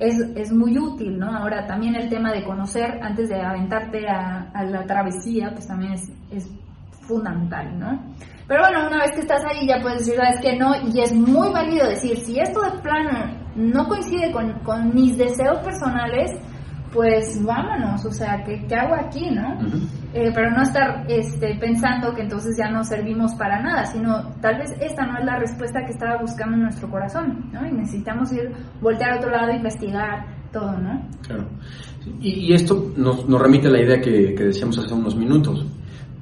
es, 0.01 0.19
es, 0.35 0.51
muy 0.51 0.77
útil, 0.77 1.17
¿no? 1.17 1.33
Ahora 1.33 1.65
también 1.65 1.95
el 1.95 2.09
tema 2.09 2.33
de 2.33 2.43
conocer 2.43 2.99
antes 3.01 3.29
de 3.29 3.41
aventarte 3.41 4.05
a, 4.05 4.49
a 4.53 4.63
la 4.65 4.85
travesía, 4.85 5.51
pues 5.53 5.65
también 5.65 5.93
es, 5.93 6.11
es 6.29 6.51
fundamental, 7.07 7.79
¿no? 7.79 8.03
Pero 8.47 8.63
bueno, 8.63 8.87
una 8.87 8.97
vez 8.97 9.11
que 9.13 9.21
estás 9.21 9.41
ahí 9.45 9.65
ya 9.65 9.79
puedes 9.81 9.99
decir, 9.99 10.15
sabes 10.15 10.41
que 10.41 10.57
no, 10.57 10.73
y 10.93 10.99
es 10.99 11.13
muy 11.13 11.53
válido 11.53 11.87
decir, 11.87 12.17
si 12.17 12.37
esto 12.37 12.61
de 12.63 12.79
plano 12.81 13.42
no 13.55 13.87
coincide 13.87 14.31
con, 14.31 14.59
con 14.59 14.93
mis 14.93 15.17
deseos 15.17 15.59
personales, 15.59 16.31
pues 16.91 17.43
vámonos, 17.43 18.05
o 18.05 18.11
sea, 18.11 18.43
¿qué, 18.45 18.65
qué 18.67 18.75
hago 18.75 18.93
aquí, 18.95 19.31
no? 19.31 19.59
Eh, 20.13 20.31
pero 20.33 20.51
no 20.51 20.61
estar 20.61 21.05
este, 21.09 21.55
pensando 21.55 22.13
que 22.13 22.21
entonces 22.21 22.55
ya 22.55 22.69
no 22.69 22.83
servimos 22.83 23.33
para 23.33 23.61
nada, 23.61 23.85
sino 23.85 24.29
tal 24.41 24.59
vez 24.59 24.71
esta 24.79 25.03
no 25.05 25.17
es 25.17 25.25
la 25.25 25.39
respuesta 25.39 25.83
que 25.85 25.91
estaba 25.91 26.21
buscando 26.21 26.55
en 26.55 26.63
nuestro 26.63 26.89
corazón, 26.89 27.49
¿no? 27.51 27.67
Y 27.67 27.71
necesitamos 27.71 28.31
ir, 28.31 28.51
voltear 28.79 29.13
a 29.13 29.17
otro 29.17 29.31
lado, 29.31 29.51
investigar 29.51 30.27
todo, 30.51 30.77
¿no? 30.77 31.09
Claro. 31.25 31.47
Y, 32.21 32.53
esto 32.53 32.91
nos, 32.95 33.27
nos, 33.27 33.41
remite 33.41 33.69
a 33.69 33.71
la 33.71 33.81
idea 33.81 33.99
que, 33.99 34.35
que 34.35 34.43
decíamos 34.43 34.77
hace 34.77 34.93
unos 34.93 35.15
minutos. 35.15 35.65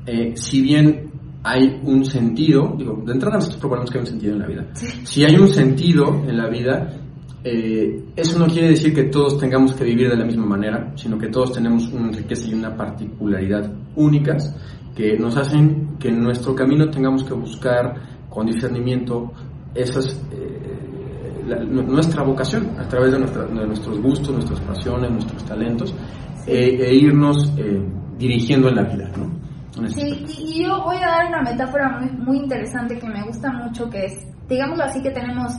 Eh, 0.06 0.34
si 0.36 0.62
bien 0.62 1.12
hay 1.44 1.80
un 1.84 2.06
sentido, 2.06 2.76
digo, 2.78 3.02
de 3.06 3.14
entrada 3.14 3.38
nosotros 3.38 3.60
proponemos 3.60 3.90
que 3.90 3.98
hay 3.98 4.02
un 4.02 4.08
sentido 4.08 4.34
en 4.34 4.40
la 4.40 4.48
vida. 4.48 4.68
Si 4.74 5.26
hay 5.26 5.36
un 5.36 5.48
sentido 5.48 6.24
en 6.28 6.38
la 6.38 6.48
vida, 6.48 6.94
eh, 7.44 8.04
eso 8.16 8.38
no 8.38 8.46
quiere 8.46 8.70
decir 8.70 8.94
que 8.94 9.06
todos 9.06 9.39
tengamos 9.39 9.74
que 9.74 9.84
vivir 9.84 10.10
de 10.10 10.16
la 10.16 10.26
misma 10.26 10.46
manera, 10.46 10.92
sino 10.96 11.18
que 11.18 11.28
todos 11.28 11.54
tenemos 11.54 11.92
una 11.92 12.12
riqueza 12.12 12.48
y 12.48 12.54
una 12.54 12.76
particularidad 12.76 13.72
únicas 13.96 14.56
que 14.96 15.18
nos 15.18 15.36
hacen 15.38 15.98
que 16.00 16.10
en 16.10 16.22
nuestro 16.22 16.54
camino 16.54 16.89
tengamos 16.89 17.24
que 17.24 17.34
buscar 17.34 17.96
con 18.30 18.46
discernimiento 18.46 19.32
esas, 19.74 20.22
eh, 20.32 21.66
nuestra 21.68 22.24
vocación 22.24 22.70
a 22.78 22.88
través 22.88 23.14
de, 23.14 23.20
nuestros 23.20 24.00
gustos, 24.00 24.34
nuestras 24.34 24.60
pasiones, 24.62 25.10
nuestros 25.12 25.44
talentos 25.46 25.96
eh, 26.46 26.78
e 26.80 26.96
irnos 26.96 27.52
dirigiendo 28.18 28.70
en 28.70 28.76
la 28.76 28.84
vida. 28.84 29.12
Sí, 29.88 30.26
y 30.28 30.64
yo 30.64 30.84
voy 30.84 30.98
a 30.98 31.08
dar 31.08 31.28
una 31.28 31.42
metáfora 31.42 31.98
muy, 31.98 32.12
muy 32.12 32.38
interesante 32.38 33.00
que 33.00 33.08
me 33.08 33.24
gusta 33.24 33.52
mucho, 33.52 33.89
que 33.89 34.06
es, 34.06 34.28
digámoslo 34.48 34.84
así, 34.84 35.02
que 35.02 35.10
tenemos 35.10 35.54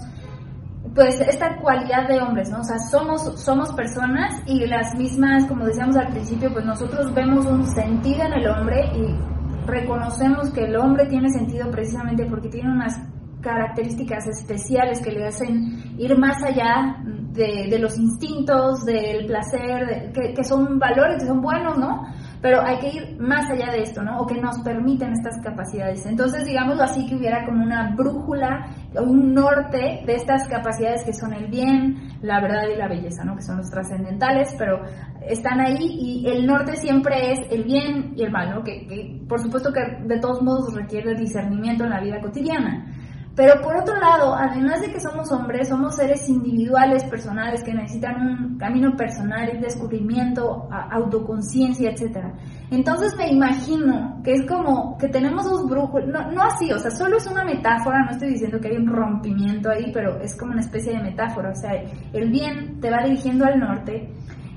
pues 0.95 1.21
esta 1.21 1.57
cualidad 1.57 2.09
de 2.09 2.21
hombres, 2.21 2.51
¿no? 2.51 2.61
O 2.61 2.65
sea, 2.65 2.79
somos, 2.79 3.41
somos 3.41 3.73
personas 3.73 4.43
y 4.47 4.67
las 4.67 4.95
mismas, 4.95 5.47
como 5.47 5.65
decíamos 5.65 5.97
al 5.97 6.09
principio, 6.09 6.53
pues 6.53 6.65
nosotros 6.65 7.13
vemos 7.15 7.47
un 7.47 7.67
sentido 7.67 8.23
en 8.25 8.33
el 8.35 8.49
hombre 8.49 8.91
y 8.95 9.67
reconocemos 9.67 10.51
que 10.51 10.65
el 10.65 10.77
hombre 10.77 11.07
tiene 11.07 11.31
sentido 11.31 11.71
precisamente 11.71 12.27
porque 12.27 12.49
tiene 12.49 12.71
unas 12.71 13.01
características 13.41 14.27
especiales 14.29 15.01
que 15.01 15.13
le 15.13 15.27
hacen 15.27 15.95
ir 15.99 16.17
más 16.17 16.43
allá 16.43 16.97
de, 17.33 17.79
los 17.79 17.99
instintos, 17.99 18.85
del 18.85 19.27
placer, 19.27 20.13
que, 20.13 20.35
que, 20.35 20.45
son 20.45 20.79
valores 20.79 21.23
que 21.23 21.27
son 21.27 21.41
buenos, 21.41 21.79
¿no? 21.79 22.05
Pero 22.43 22.61
hay 22.61 22.79
que 22.81 22.89
ir 22.89 23.17
más 23.21 23.49
allá 23.49 23.71
de 23.71 23.83
esto, 23.83 24.03
¿no? 24.03 24.19
O 24.19 24.27
que 24.27 24.35
nos 24.35 24.59
permiten 24.63 25.13
estas 25.13 25.41
capacidades. 25.41 26.05
Entonces, 26.07 26.45
digámoslo 26.45 26.83
así, 26.83 27.07
que 27.07 27.15
hubiera 27.15 27.47
como 27.47 27.63
una 27.63 27.95
brújula, 27.95 28.67
un 29.01 29.33
norte 29.33 30.03
de 30.05 30.15
estas 30.15 30.49
capacidades 30.49 31.05
que 31.05 31.13
son 31.13 31.33
el 31.33 31.47
bien, 31.47 31.97
la 32.21 32.41
verdad 32.41 32.65
y 32.75 32.77
la 32.77 32.89
belleza, 32.89 33.25
¿no? 33.25 33.37
Que 33.37 33.43
son 33.43 33.59
los 33.59 33.71
trascendentales, 33.71 34.57
pero 34.59 34.83
están 35.25 35.61
ahí 35.61 35.79
y 35.79 36.27
el 36.27 36.45
norte 36.45 36.77
siempre 36.77 37.31
es 37.31 37.39
el 37.49 37.63
bien 37.63 38.13
y 38.17 38.25
el 38.25 38.33
mal, 38.33 38.51
¿no? 38.51 38.65
Que, 38.65 38.89
que 38.89 39.21
por 39.29 39.41
supuesto 39.41 39.73
que 39.73 39.81
de 40.05 40.19
todos 40.19 40.43
modos 40.43 40.75
requiere 40.75 41.15
discernimiento 41.15 41.85
en 41.85 41.91
la 41.91 42.01
vida 42.01 42.21
cotidiana. 42.21 42.93
Pero 43.35 43.63
por 43.63 43.75
otro 43.77 43.99
lado, 43.99 44.35
además 44.35 44.83
de 44.83 44.93
que 44.93 45.01
somos 45.01 45.33
hombres, 45.33 45.69
somos 45.69 45.97
seres 45.97 46.29
individuales, 46.29 47.03
personales, 47.05 47.63
que 47.63 47.73
necesitan 47.73 48.21
un 48.21 48.59
camino 48.59 48.95
personal, 48.95 49.59
descubrimiento, 49.59 50.69
autoconciencia, 50.71 51.91
etc. 51.91 52.27
Entonces 52.71 53.17
me 53.17 53.31
imagino 53.31 54.21
que 54.23 54.35
es 54.35 54.47
como 54.47 54.99
que 54.99 55.09
tenemos 55.09 55.45
dos 55.45 55.67
brújulas, 55.67 56.09
no, 56.09 56.31
no 56.31 56.43
así, 56.43 56.71
o 56.73 56.79
sea, 56.79 56.91
solo 56.91 57.17
es 57.17 57.27
una 57.27 57.43
metáfora, 57.43 58.05
no 58.05 58.11
estoy 58.11 58.31
diciendo 58.31 58.61
que 58.61 58.69
hay 58.69 58.77
un 58.77 58.89
rompimiento 58.89 59.71
ahí, 59.71 59.91
pero 59.95 60.21
es 60.21 60.37
como 60.37 60.53
una 60.53 60.61
especie 60.61 60.93
de 60.93 61.03
metáfora, 61.03 61.51
o 61.51 61.55
sea, 61.55 61.73
el 62.13 62.31
bien 62.31 62.81
te 62.81 62.91
va 62.91 63.03
dirigiendo 63.03 63.47
al 63.47 63.59
norte 63.59 64.11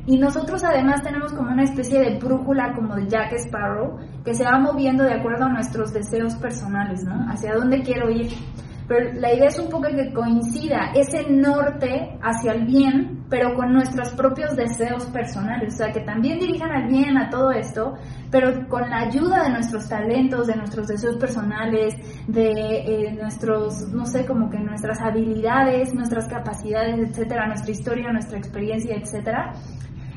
y 0.07 0.17
nosotros 0.17 0.63
además 0.63 1.01
tenemos 1.01 1.33
como 1.33 1.51
una 1.51 1.63
especie 1.63 1.99
de 1.99 2.19
brújula 2.19 2.73
como 2.73 2.95
de 2.95 3.07
Jack 3.07 3.33
Sparrow 3.33 3.97
que 4.23 4.33
se 4.33 4.43
va 4.43 4.59
moviendo 4.59 5.03
de 5.03 5.13
acuerdo 5.13 5.45
a 5.45 5.49
nuestros 5.49 5.93
deseos 5.93 6.35
personales, 6.35 7.03
¿no? 7.03 7.29
Hacia 7.31 7.55
dónde 7.55 7.81
quiero 7.81 8.09
ir. 8.09 8.31
Pero 8.87 9.13
la 9.13 9.33
idea 9.33 9.47
es 9.47 9.57
un 9.57 9.69
poco 9.69 9.87
que 9.87 10.13
coincida 10.13 10.91
ese 10.93 11.27
norte 11.29 12.19
hacia 12.21 12.51
el 12.51 12.65
bien 12.65 13.15
pero 13.29 13.55
con 13.55 13.73
nuestros 13.73 14.09
propios 14.11 14.55
deseos 14.55 15.05
personales, 15.07 15.73
o 15.73 15.77
sea, 15.77 15.91
que 15.91 16.01
también 16.01 16.39
dirijan 16.39 16.71
al 16.71 16.87
bien 16.87 17.17
a 17.17 17.29
todo 17.29 17.51
esto, 17.51 17.95
pero 18.29 18.67
con 18.67 18.89
la 18.89 18.99
ayuda 18.99 19.43
de 19.43 19.49
nuestros 19.49 19.89
talentos, 19.89 20.47
de 20.47 20.55
nuestros 20.55 20.87
deseos 20.87 21.17
personales, 21.17 21.95
de 22.27 22.51
eh, 22.51 23.13
nuestros, 23.13 23.89
no 23.91 24.05
sé, 24.05 24.25
como 24.25 24.49
que 24.49 24.59
nuestras 24.59 25.01
habilidades, 25.01 25.93
nuestras 25.93 26.27
capacidades, 26.27 26.99
etcétera, 26.99 27.47
nuestra 27.47 27.71
historia, 27.71 28.11
nuestra 28.11 28.37
experiencia, 28.37 28.95
etcétera. 28.95 29.53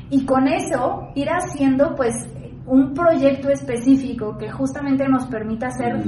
Y 0.09 0.25
con 0.25 0.47
eso 0.47 1.11
ir 1.15 1.29
haciendo 1.29 1.95
pues 1.95 2.15
un 2.65 2.93
proyecto 2.93 3.49
específico 3.49 4.37
que 4.37 4.51
justamente 4.51 5.07
nos 5.07 5.25
permita 5.27 5.69
ser 5.71 6.03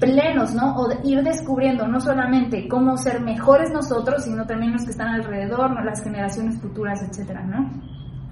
plenos, 0.00 0.54
¿no? 0.54 0.76
O 0.76 0.88
ir 1.04 1.22
descubriendo 1.22 1.86
no 1.86 2.00
solamente 2.00 2.66
cómo 2.66 2.96
ser 2.96 3.20
mejores 3.20 3.70
nosotros, 3.70 4.24
sino 4.24 4.46
también 4.46 4.72
los 4.72 4.84
que 4.84 4.90
están 4.90 5.08
alrededor, 5.08 5.70
¿no? 5.70 5.84
las 5.84 6.02
generaciones 6.02 6.60
futuras, 6.60 7.00
etcétera, 7.02 7.44
¿no? 7.44 7.70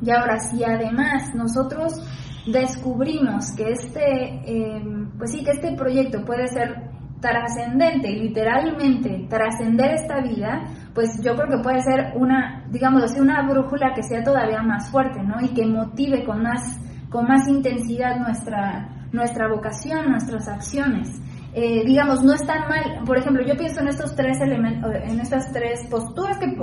Y 0.00 0.10
ahora, 0.10 0.38
si 0.38 0.64
además 0.64 1.34
nosotros 1.34 2.00
descubrimos 2.46 3.52
que 3.52 3.70
este, 3.70 4.40
em, 4.46 5.10
pues 5.18 5.32
sí, 5.32 5.44
que 5.44 5.50
este 5.50 5.72
proyecto 5.72 6.24
puede 6.24 6.46
ser 6.48 6.90
trascendente, 7.20 8.10
literalmente 8.10 9.26
trascender 9.28 9.92
esta 9.92 10.20
vida, 10.20 10.64
pues 10.98 11.22
yo 11.22 11.36
creo 11.36 11.46
que 11.46 11.62
puede 11.62 11.80
ser 11.80 12.12
una, 12.16 12.64
digamos 12.70 13.04
así, 13.04 13.20
una 13.20 13.48
brújula 13.48 13.94
que 13.94 14.02
sea 14.02 14.20
todavía 14.24 14.60
más 14.64 14.90
fuerte, 14.90 15.22
¿no? 15.22 15.40
Y 15.40 15.54
que 15.54 15.64
motive 15.64 16.24
con 16.24 16.42
más, 16.42 16.76
con 17.08 17.24
más 17.24 17.46
intensidad 17.46 18.16
nuestra, 18.18 19.06
nuestra 19.12 19.46
vocación, 19.46 20.10
nuestras 20.10 20.48
acciones. 20.48 21.22
Eh, 21.60 21.82
digamos, 21.84 22.22
no 22.22 22.34
es 22.34 22.46
tan 22.46 22.68
mal. 22.68 23.02
Por 23.04 23.18
ejemplo, 23.18 23.44
yo 23.44 23.56
pienso 23.56 23.80
en 23.80 23.88
estos 23.88 24.14
tres 24.14 24.40
elementos, 24.40 24.94
en 24.94 25.18
estas 25.18 25.50
tres 25.52 25.84
posturas 25.90 26.38
que, 26.38 26.54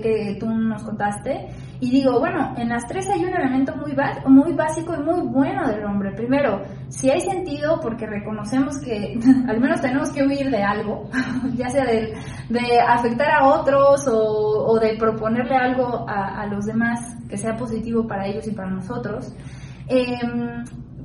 que, 0.00 0.38
tú 0.40 0.48
nos 0.48 0.82
contaste, 0.84 1.48
y 1.80 1.90
digo, 1.90 2.18
bueno, 2.18 2.54
en 2.56 2.70
las 2.70 2.86
tres 2.88 3.06
hay 3.10 3.26
un 3.26 3.34
elemento 3.34 3.76
muy, 3.76 3.94
muy 4.26 4.54
básico 4.54 4.94
y 4.94 5.02
muy 5.02 5.20
bueno 5.20 5.68
del 5.68 5.84
hombre. 5.84 6.12
Primero, 6.12 6.62
si 6.88 7.10
hay 7.10 7.20
sentido, 7.20 7.78
porque 7.82 8.06
reconocemos 8.06 8.78
que 8.78 9.18
al 9.48 9.60
menos 9.60 9.82
tenemos 9.82 10.10
que 10.12 10.24
huir 10.24 10.50
de 10.50 10.62
algo, 10.62 11.10
ya 11.54 11.68
sea 11.68 11.84
de, 11.84 12.14
de 12.48 12.80
afectar 12.80 13.30
a 13.30 13.48
otros 13.48 14.08
o, 14.08 14.64
o 14.66 14.78
de 14.78 14.96
proponerle 14.96 15.56
algo 15.56 16.08
a, 16.08 16.40
a, 16.40 16.46
los 16.46 16.64
demás 16.64 17.18
que 17.28 17.36
sea 17.36 17.54
positivo 17.54 18.06
para 18.06 18.26
ellos 18.26 18.46
y 18.46 18.52
para 18.52 18.70
nosotros. 18.70 19.30
Eh, 19.88 20.16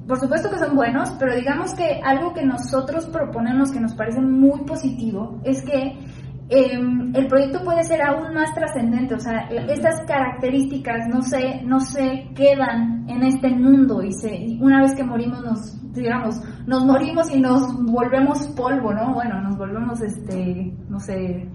por 0.08 0.20
supuesto 0.20 0.50
que 0.50 0.60
son 0.60 0.76
buenos, 0.76 1.12
pero 1.20 1.36
digamos 1.36 1.74
que 1.74 2.02
algo 2.04 2.34
que 2.34 2.46
nosotros 2.46 3.06
proponemos 3.08 3.72
que 3.72 3.80
nos 3.80 3.94
parece 3.96 4.22
muy 4.22 4.62
positivo 4.66 5.40
es 5.44 5.64
que 5.64 5.98
em, 6.50 7.16
el 7.16 7.28
proyecto 7.28 7.64
puede 7.64 7.84
ser 7.84 8.02
aún 8.02 8.34
más 8.34 8.54
trascendente, 8.54 9.16
o 9.16 9.20
sea, 9.20 9.48
estas 9.70 10.02
características 10.06 11.08
no 11.08 11.22
se, 11.22 11.62
no 11.64 11.80
se 11.80 12.30
quedan 12.36 13.06
en 13.10 13.24
este 13.24 13.50
mundo 13.50 14.04
y 14.04 14.12
se, 14.12 14.58
una 14.60 14.82
vez 14.82 14.94
que 14.94 15.04
morimos 15.04 15.42
nos, 15.42 15.94
digamos, 15.94 16.42
nos 16.68 16.86
morimos 16.86 17.34
y 17.34 17.40
nos 17.40 17.62
volvemos 17.86 18.48
polvo, 18.50 18.94
¿no? 18.94 19.14
Bueno, 19.14 19.42
nos 19.42 19.58
volvemos, 19.58 20.02
este, 20.02 20.76
no 20.90 21.00
sé, 21.00 21.50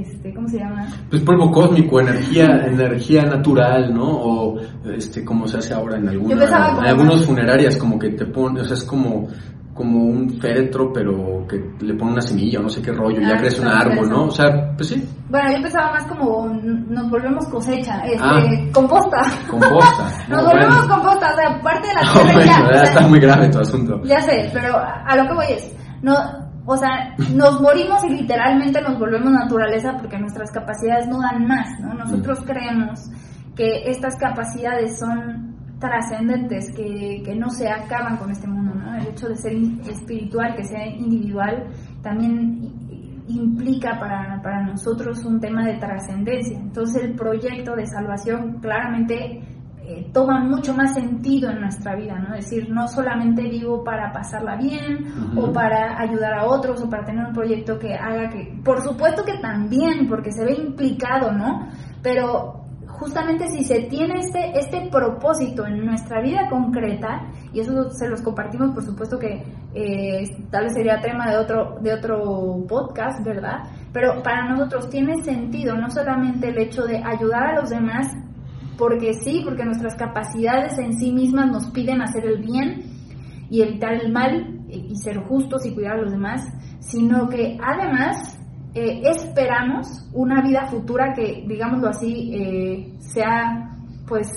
este, 0.00 0.34
¿cómo 0.34 0.48
se 0.48 0.58
llama? 0.58 0.86
Pues 1.10 1.22
polvo 1.22 1.50
cósmico, 1.50 2.00
energía, 2.00 2.66
energía 2.66 3.24
natural, 3.24 3.92
¿no? 3.94 4.08
O 4.08 4.60
este, 4.84 5.24
como 5.24 5.46
se 5.46 5.58
hace 5.58 5.74
ahora 5.74 5.98
en 5.98 6.08
algunas, 6.08 6.50
en 6.50 6.86
algunos 6.86 7.24
funerarias, 7.26 7.76
como 7.76 7.98
que 7.98 8.10
te 8.10 8.26
ponen, 8.26 8.62
o 8.62 8.64
sea, 8.64 8.74
es 8.74 8.84
como, 8.84 9.28
como 9.74 10.04
un 10.04 10.40
féretro, 10.40 10.92
pero 10.92 11.46
que 11.48 11.56
le 11.80 11.94
pone 11.94 12.12
una 12.12 12.22
semilla 12.22 12.60
o 12.60 12.62
no 12.62 12.68
sé 12.68 12.82
qué 12.82 12.92
rollo, 12.92 13.20
y 13.20 13.26
ya 13.26 13.34
ah, 13.34 13.38
crece 13.38 13.60
un 13.60 13.68
árbol, 13.68 14.08
¿no? 14.08 14.24
O 14.26 14.30
sea, 14.30 14.74
pues 14.76 14.88
sí. 14.88 15.08
Bueno, 15.28 15.52
yo 15.56 15.62
pensaba 15.62 15.92
más 15.92 16.06
como 16.06 16.46
nos 16.46 17.10
volvemos 17.10 17.46
cosecha, 17.48 17.98
este, 18.04 18.18
ah, 18.20 18.40
composta. 18.72 19.18
Composta. 19.48 20.10
nos 20.28 20.44
volvemos 20.44 20.86
composta, 20.86 21.32
o 21.32 21.36
sea, 21.36 21.60
parte 21.62 21.88
de 21.88 21.94
la 21.94 22.00
tierra 22.44 22.72
ya, 22.74 22.82
está 22.82 23.08
muy 23.08 23.20
grave 23.20 23.48
tu 23.48 23.58
asunto. 23.58 24.00
Ya 24.04 24.20
sé, 24.20 24.50
pero 24.52 24.76
a 24.78 25.16
lo 25.16 25.28
que 25.28 25.34
voy 25.34 25.46
es, 25.50 25.74
no, 26.02 26.43
o 26.66 26.76
sea, 26.76 27.14
nos 27.34 27.60
morimos 27.60 28.04
y 28.04 28.10
literalmente 28.10 28.80
nos 28.80 28.98
volvemos 28.98 29.30
naturaleza 29.30 29.96
porque 29.98 30.18
nuestras 30.18 30.50
capacidades 30.50 31.06
no 31.08 31.20
dan 31.20 31.46
más, 31.46 31.78
¿no? 31.80 31.94
Nosotros 31.94 32.40
mm. 32.40 32.44
creemos 32.44 33.10
que 33.54 33.90
estas 33.90 34.16
capacidades 34.16 34.98
son 34.98 35.54
trascendentes, 35.78 36.72
que, 36.74 37.22
que, 37.24 37.34
no 37.34 37.50
se 37.50 37.68
acaban 37.68 38.16
con 38.16 38.30
este 38.30 38.46
mundo, 38.46 38.74
¿no? 38.74 38.96
El 38.96 39.08
hecho 39.08 39.28
de 39.28 39.36
ser 39.36 39.52
espiritual, 39.86 40.54
que 40.56 40.64
sea 40.64 40.86
individual, 40.86 41.68
también 42.02 42.72
implica 43.28 43.98
para, 43.98 44.40
para 44.42 44.62
nosotros 44.64 45.24
un 45.24 45.40
tema 45.40 45.64
de 45.66 45.74
trascendencia. 45.78 46.58
Entonces 46.58 47.04
el 47.04 47.14
proyecto 47.14 47.74
de 47.74 47.86
salvación 47.86 48.58
claramente 48.60 49.42
eh, 49.86 50.10
toma 50.12 50.40
mucho 50.40 50.72
más 50.74 50.94
sentido 50.94 51.50
en 51.50 51.60
nuestra 51.60 51.94
vida, 51.94 52.18
¿no? 52.18 52.34
Es 52.34 52.48
decir, 52.48 52.70
no 52.70 52.88
solamente 52.88 53.42
vivo 53.42 53.84
para 53.84 54.12
pasarla 54.12 54.56
bien 54.56 55.12
o 55.36 55.52
para 55.52 56.00
ayudar 56.00 56.34
a 56.34 56.46
otros 56.46 56.82
o 56.82 56.88
para 56.88 57.04
tener 57.04 57.26
un 57.26 57.34
proyecto 57.34 57.78
que 57.78 57.94
haga 57.94 58.30
que, 58.30 58.58
por 58.64 58.80
supuesto 58.82 59.24
que 59.24 59.38
también, 59.38 60.08
porque 60.08 60.32
se 60.32 60.44
ve 60.44 60.54
implicado, 60.54 61.32
¿no? 61.32 61.68
Pero 62.02 62.64
justamente 62.98 63.48
si 63.48 63.64
se 63.64 63.82
tiene 63.82 64.20
este, 64.20 64.58
este 64.58 64.88
propósito 64.90 65.66
en 65.66 65.84
nuestra 65.84 66.22
vida 66.22 66.48
concreta, 66.48 67.28
y 67.52 67.60
eso 67.60 67.90
se 67.90 68.08
los 68.08 68.22
compartimos, 68.22 68.70
por 68.72 68.84
supuesto 68.84 69.18
que 69.18 69.44
eh, 69.74 70.24
tal 70.50 70.64
vez 70.64 70.74
sería 70.74 71.00
tema 71.00 71.30
de 71.30 71.36
otro, 71.36 71.76
de 71.80 71.92
otro 71.92 72.64
podcast, 72.68 73.22
¿verdad? 73.24 73.64
Pero 73.92 74.22
para 74.22 74.48
nosotros 74.48 74.88
tiene 74.88 75.22
sentido 75.22 75.76
no 75.76 75.90
solamente 75.90 76.48
el 76.48 76.58
hecho 76.58 76.84
de 76.84 77.02
ayudar 77.04 77.48
a 77.50 77.60
los 77.60 77.70
demás, 77.70 78.06
porque 78.76 79.14
sí, 79.14 79.42
porque 79.44 79.64
nuestras 79.64 79.94
capacidades 79.94 80.78
en 80.78 80.98
sí 80.98 81.12
mismas 81.12 81.50
nos 81.50 81.66
piden 81.70 82.02
hacer 82.02 82.26
el 82.26 82.42
bien 82.42 82.82
y 83.50 83.62
evitar 83.62 83.94
el 83.94 84.12
mal 84.12 84.64
y 84.68 84.96
ser 84.96 85.18
justos 85.18 85.64
y 85.66 85.74
cuidar 85.74 85.94
a 85.94 86.02
los 86.02 86.10
demás, 86.10 86.42
sino 86.80 87.28
que 87.28 87.58
además 87.62 88.38
eh, 88.74 89.02
esperamos 89.04 90.08
una 90.12 90.42
vida 90.42 90.66
futura 90.66 91.14
que, 91.14 91.44
digámoslo 91.46 91.88
así, 91.88 92.32
eh, 92.34 92.94
sea 92.98 93.70
pues 94.06 94.28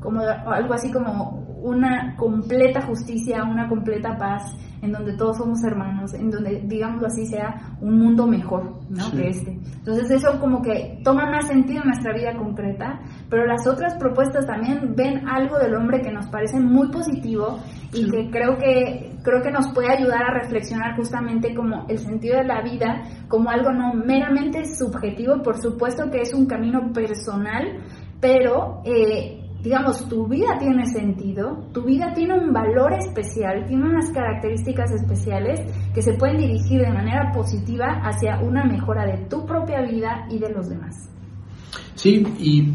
como 0.00 0.20
algo 0.20 0.74
así 0.74 0.90
como 0.92 1.45
una 1.62 2.14
completa 2.16 2.82
justicia, 2.82 3.44
una 3.44 3.68
completa 3.68 4.16
paz, 4.16 4.54
en 4.82 4.92
donde 4.92 5.16
todos 5.16 5.38
somos 5.38 5.62
hermanos, 5.64 6.14
en 6.14 6.30
donde, 6.30 6.62
digámoslo 6.64 7.06
así, 7.06 7.26
sea 7.26 7.76
un 7.80 7.98
mundo 7.98 8.26
mejor 8.26 8.78
¿no? 8.88 9.10
que 9.10 9.28
este. 9.28 9.52
Entonces 9.52 10.10
eso 10.10 10.38
como 10.38 10.62
que 10.62 11.00
toma 11.02 11.30
más 11.30 11.48
sentido 11.48 11.82
en 11.82 11.88
nuestra 11.88 12.12
vida 12.14 12.36
concreta, 12.36 13.00
pero 13.28 13.46
las 13.46 13.66
otras 13.66 13.94
propuestas 13.94 14.46
también 14.46 14.94
ven 14.94 15.26
algo 15.28 15.58
del 15.58 15.74
hombre 15.74 16.02
que 16.02 16.12
nos 16.12 16.26
parece 16.28 16.60
muy 16.60 16.88
positivo 16.88 17.58
y 17.92 18.08
que 18.10 18.30
creo 18.30 18.58
que 18.58 19.16
creo 19.22 19.42
que 19.42 19.50
nos 19.50 19.72
puede 19.72 19.90
ayudar 19.90 20.22
a 20.22 20.34
reflexionar 20.40 20.94
justamente 20.96 21.54
como 21.54 21.86
el 21.88 21.98
sentido 21.98 22.36
de 22.36 22.44
la 22.44 22.62
vida 22.62 23.02
como 23.28 23.50
algo 23.50 23.72
no 23.72 23.94
meramente 23.94 24.64
subjetivo, 24.64 25.42
por 25.42 25.60
supuesto 25.60 26.10
que 26.10 26.20
es 26.20 26.32
un 26.32 26.46
camino 26.46 26.92
personal, 26.92 27.80
pero 28.20 28.82
eh, 28.84 29.45
digamos, 29.66 30.08
tu 30.08 30.28
vida 30.28 30.56
tiene 30.60 30.86
sentido, 30.86 31.66
tu 31.72 31.82
vida 31.82 32.12
tiene 32.14 32.38
un 32.38 32.52
valor 32.52 32.92
especial, 32.92 33.66
tiene 33.66 33.84
unas 33.84 34.12
características 34.12 34.92
especiales 34.92 35.60
que 35.92 36.02
se 36.02 36.12
pueden 36.12 36.36
dirigir 36.36 36.82
de 36.82 36.92
manera 36.92 37.32
positiva 37.32 38.00
hacia 38.04 38.38
una 38.38 38.64
mejora 38.64 39.04
de 39.04 39.26
tu 39.28 39.44
propia 39.44 39.82
vida 39.82 40.28
y 40.30 40.38
de 40.38 40.50
los 40.50 40.68
demás. 40.68 41.10
Sí, 41.96 42.24
y 42.38 42.60
eh, 42.60 42.74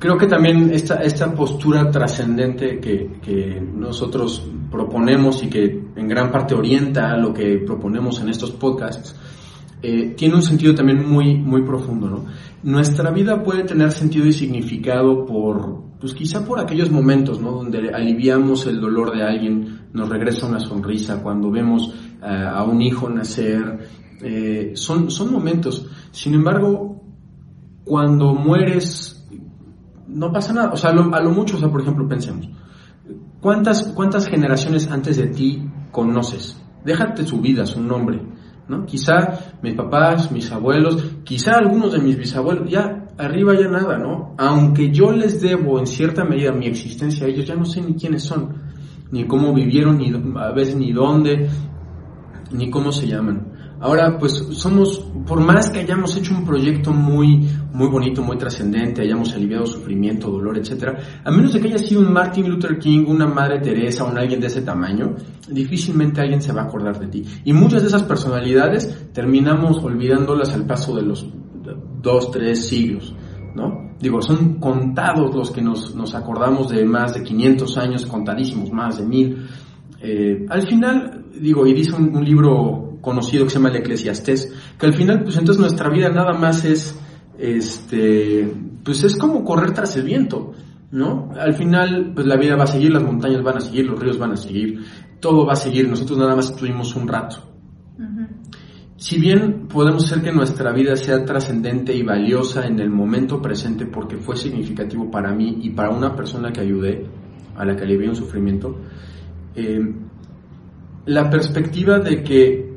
creo 0.00 0.18
que 0.18 0.26
también 0.26 0.72
esta, 0.72 0.96
esta 0.96 1.32
postura 1.32 1.88
trascendente 1.92 2.80
que, 2.80 3.20
que, 3.22 3.60
nosotros 3.60 4.50
proponemos 4.68 5.44
y 5.44 5.48
que 5.48 5.80
en 5.94 6.08
gran 6.08 6.32
parte 6.32 6.56
orienta 6.56 7.16
lo 7.16 7.32
que 7.32 7.58
proponemos 7.64 8.20
en 8.20 8.30
estos 8.30 8.50
podcasts, 8.50 9.14
eh, 9.80 10.14
tiene 10.16 10.34
un 10.34 10.42
sentido 10.42 10.74
también 10.74 11.08
muy, 11.08 11.36
muy 11.36 11.62
profundo, 11.62 12.10
¿no? 12.10 12.24
Nuestra 12.62 13.10
vida 13.10 13.42
puede 13.42 13.64
tener 13.64 13.90
sentido 13.90 14.26
y 14.26 14.34
significado 14.34 15.24
por, 15.24 15.82
pues 15.98 16.12
quizá 16.12 16.44
por 16.44 16.60
aquellos 16.60 16.90
momentos, 16.90 17.40
¿no? 17.40 17.52
Donde 17.52 17.90
aliviamos 17.90 18.66
el 18.66 18.80
dolor 18.80 19.16
de 19.16 19.22
alguien, 19.22 19.80
nos 19.94 20.10
regresa 20.10 20.46
una 20.46 20.60
sonrisa, 20.60 21.22
cuando 21.22 21.50
vemos 21.50 21.94
eh, 22.22 22.26
a 22.26 22.62
un 22.64 22.82
hijo 22.82 23.08
nacer, 23.08 23.88
eh, 24.22 24.72
son, 24.74 25.10
son 25.10 25.32
momentos. 25.32 25.86
Sin 26.10 26.34
embargo, 26.34 27.02
cuando 27.84 28.34
mueres, 28.34 29.26
no 30.06 30.30
pasa 30.30 30.52
nada. 30.52 30.72
O 30.72 30.76
sea, 30.76 30.90
a 30.90 30.92
lo, 30.92 31.14
a 31.14 31.20
lo 31.20 31.30
mucho, 31.30 31.56
o 31.56 31.60
sea, 31.60 31.70
por 31.70 31.80
ejemplo, 31.80 32.06
pensemos, 32.06 32.46
¿cuántas, 33.40 33.84
cuántas 33.94 34.26
generaciones 34.26 34.90
antes 34.90 35.16
de 35.16 35.28
ti 35.28 35.66
conoces? 35.92 36.60
Déjate 36.84 37.24
su 37.24 37.40
vida, 37.40 37.64
su 37.64 37.80
nombre 37.80 38.20
¿no? 38.70 38.86
Quizá 38.86 39.56
mis 39.62 39.74
papás, 39.74 40.30
mis 40.30 40.50
abuelos, 40.52 41.04
quizá 41.24 41.56
algunos 41.56 41.92
de 41.92 41.98
mis 41.98 42.16
bisabuelos, 42.16 42.70
ya 42.70 43.08
arriba 43.18 43.54
ya 43.54 43.68
nada, 43.68 43.98
¿no? 43.98 44.34
Aunque 44.38 44.90
yo 44.90 45.10
les 45.10 45.40
debo 45.40 45.78
en 45.80 45.86
cierta 45.86 46.24
medida 46.24 46.52
mi 46.52 46.66
existencia 46.66 47.26
a 47.26 47.28
ellos, 47.28 47.46
ya 47.46 47.56
no 47.56 47.64
sé 47.64 47.82
ni 47.82 47.94
quiénes 47.94 48.22
son, 48.22 48.54
ni 49.10 49.26
cómo 49.26 49.52
vivieron, 49.52 49.98
ni 49.98 50.12
a 50.38 50.52
veces 50.52 50.76
ni 50.76 50.92
dónde, 50.92 51.50
ni 52.52 52.70
cómo 52.70 52.92
se 52.92 53.08
llaman. 53.08 53.48
Ahora, 53.80 54.18
pues 54.18 54.34
somos, 54.52 54.98
por 55.26 55.40
más 55.40 55.70
que 55.70 55.80
hayamos 55.80 56.16
hecho 56.16 56.34
un 56.34 56.44
proyecto 56.44 56.92
muy, 56.92 57.48
muy 57.72 57.88
bonito, 57.88 58.22
muy 58.22 58.36
trascendente, 58.36 59.02
hayamos 59.02 59.32
aliviado 59.34 59.66
sufrimiento, 59.66 60.30
dolor, 60.30 60.58
etcétera, 60.58 60.98
a 61.24 61.30
menos 61.30 61.52
de 61.52 61.60
que 61.60 61.68
haya 61.68 61.78
sido 61.78 62.00
un 62.00 62.12
Martin 62.12 62.48
Luther 62.48 62.78
King, 62.78 63.04
una 63.06 63.26
Madre 63.26 63.60
Teresa, 63.60 64.04
un 64.04 64.18
alguien 64.18 64.40
de 64.40 64.48
ese 64.48 64.62
tamaño, 64.62 65.14
difícilmente 65.48 66.20
alguien 66.20 66.42
se 66.42 66.52
va 66.52 66.62
a 66.62 66.64
acordar 66.64 66.98
de 66.98 67.06
ti. 67.06 67.24
Y 67.44 67.52
muchas 67.52 67.82
de 67.82 67.88
esas 67.88 68.02
personalidades 68.02 69.10
terminamos 69.12 69.78
olvidándolas 69.82 70.52
al 70.54 70.66
paso 70.66 70.94
de 70.96 71.02
los 71.02 71.26
dos, 72.00 72.30
tres 72.30 72.66
siglos, 72.66 73.14
¿no? 73.54 73.90
Digo, 74.00 74.22
son 74.22 74.54
contados 74.54 75.34
los 75.34 75.50
que 75.50 75.60
nos, 75.60 75.94
nos 75.94 76.14
acordamos 76.14 76.70
de 76.70 76.84
más 76.86 77.14
de 77.14 77.22
500 77.22 77.76
años, 77.76 78.06
contadísimos, 78.06 78.72
más 78.72 78.96
de 78.96 79.04
mil. 79.04 79.46
Eh, 80.00 80.46
al 80.48 80.62
final, 80.66 81.26
digo, 81.38 81.66
y 81.66 81.74
dice 81.74 81.94
un 81.94 82.24
libro 82.24 82.90
conocido 83.00 83.44
que 83.44 83.50
se 83.50 83.58
llama 83.58 83.70
el 83.70 83.76
Eclesiastés, 83.76 84.52
que 84.78 84.86
al 84.86 84.94
final, 84.94 85.22
pues 85.22 85.36
entonces 85.36 85.60
nuestra 85.60 85.88
vida 85.90 86.08
nada 86.10 86.32
más 86.32 86.64
es, 86.64 86.98
este, 87.40 88.52
pues 88.84 89.02
es 89.02 89.16
como 89.16 89.44
correr 89.44 89.72
tras 89.72 89.96
el 89.96 90.04
viento, 90.04 90.52
¿no? 90.90 91.30
Al 91.38 91.54
final, 91.54 92.12
pues 92.14 92.26
la 92.26 92.36
vida 92.36 92.56
va 92.56 92.64
a 92.64 92.68
seguir, 92.68 92.92
las 92.92 93.02
montañas 93.02 93.42
van 93.42 93.56
a 93.56 93.60
seguir, 93.60 93.86
los 93.86 93.98
ríos 93.98 94.18
van 94.18 94.32
a 94.32 94.36
seguir, 94.36 94.84
todo 95.20 95.46
va 95.46 95.54
a 95.54 95.56
seguir, 95.56 95.88
nosotros 95.88 96.18
nada 96.18 96.36
más 96.36 96.50
estuvimos 96.50 96.94
un 96.94 97.08
rato. 97.08 97.46
Si 98.96 99.18
bien 99.18 99.66
podemos 99.66 100.04
hacer 100.04 100.22
que 100.22 100.30
nuestra 100.30 100.72
vida 100.72 100.94
sea 100.94 101.24
trascendente 101.24 101.94
y 101.94 102.02
valiosa 102.02 102.66
en 102.66 102.80
el 102.80 102.90
momento 102.90 103.40
presente 103.40 103.86
porque 103.86 104.18
fue 104.18 104.36
significativo 104.36 105.10
para 105.10 105.32
mí 105.32 105.60
y 105.62 105.70
para 105.70 105.88
una 105.88 106.14
persona 106.14 106.52
que 106.52 106.60
ayudé, 106.60 107.06
a 107.56 107.64
la 107.64 107.74
que 107.74 107.84
alivié 107.84 108.10
un 108.10 108.16
sufrimiento, 108.16 108.78
eh, 109.54 109.80
la 111.06 111.30
perspectiva 111.30 111.98
de 111.98 112.22
que 112.22 112.69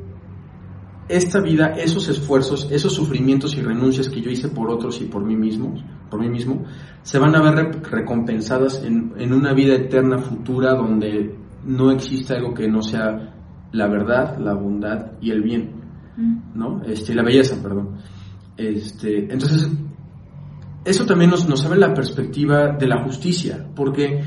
esta 1.08 1.40
vida, 1.40 1.74
esos 1.76 2.08
esfuerzos, 2.08 2.68
esos 2.70 2.94
sufrimientos 2.94 3.56
y 3.56 3.62
renuncias 3.62 4.08
que 4.08 4.20
yo 4.20 4.30
hice 4.30 4.48
por 4.48 4.70
otros 4.70 5.00
y 5.00 5.04
por 5.04 5.24
mí 5.24 5.36
mismo, 5.36 5.74
por 6.10 6.20
mí 6.20 6.28
mismo, 6.28 6.64
se 7.02 7.18
van 7.18 7.34
a 7.36 7.42
ver 7.42 7.82
recompensadas 7.82 8.82
en, 8.82 9.32
una 9.32 9.52
vida 9.52 9.74
eterna 9.74 10.18
futura 10.18 10.74
donde 10.74 11.36
no 11.64 11.90
existe 11.90 12.34
algo 12.34 12.54
que 12.54 12.68
no 12.68 12.82
sea 12.82 13.34
la 13.72 13.88
verdad, 13.88 14.38
la 14.38 14.54
bondad 14.54 15.12
y 15.20 15.30
el 15.30 15.42
bien, 15.42 15.72
mm. 16.16 16.58
¿no? 16.58 16.82
Este, 16.84 17.14
la 17.14 17.22
belleza, 17.22 17.60
perdón. 17.62 17.96
Este, 18.56 19.32
entonces, 19.32 19.68
eso 20.84 21.04
también 21.06 21.30
nos, 21.30 21.48
nos 21.48 21.64
abre 21.66 21.80
la 21.80 21.92
perspectiva 21.92 22.76
de 22.78 22.86
la 22.86 23.02
justicia, 23.02 23.66
porque 23.74 24.22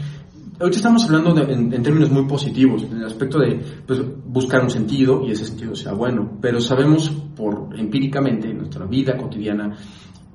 Ahorita 0.60 0.78
estamos 0.78 1.05
hablando 1.05 1.39
en, 1.39 1.70
términos 1.84 2.10
muy 2.10 2.26
positivos, 2.26 2.82
en 2.82 2.97
el 2.97 3.05
aspecto 3.05 3.38
de 3.38 3.60
pues, 3.86 4.01
buscar 4.26 4.64
un 4.64 4.72
sentido 4.72 5.24
y 5.24 5.32
ese 5.32 5.45
sentido 5.45 5.76
sea 5.76 5.93
bueno, 5.93 6.39
pero 6.41 6.60
sabemos 6.60 7.10
por 7.36 7.70
empíricamente 7.78 8.49
en 8.49 8.58
nuestra 8.58 8.86
vida 8.86 9.16
cotidiana 9.18 9.76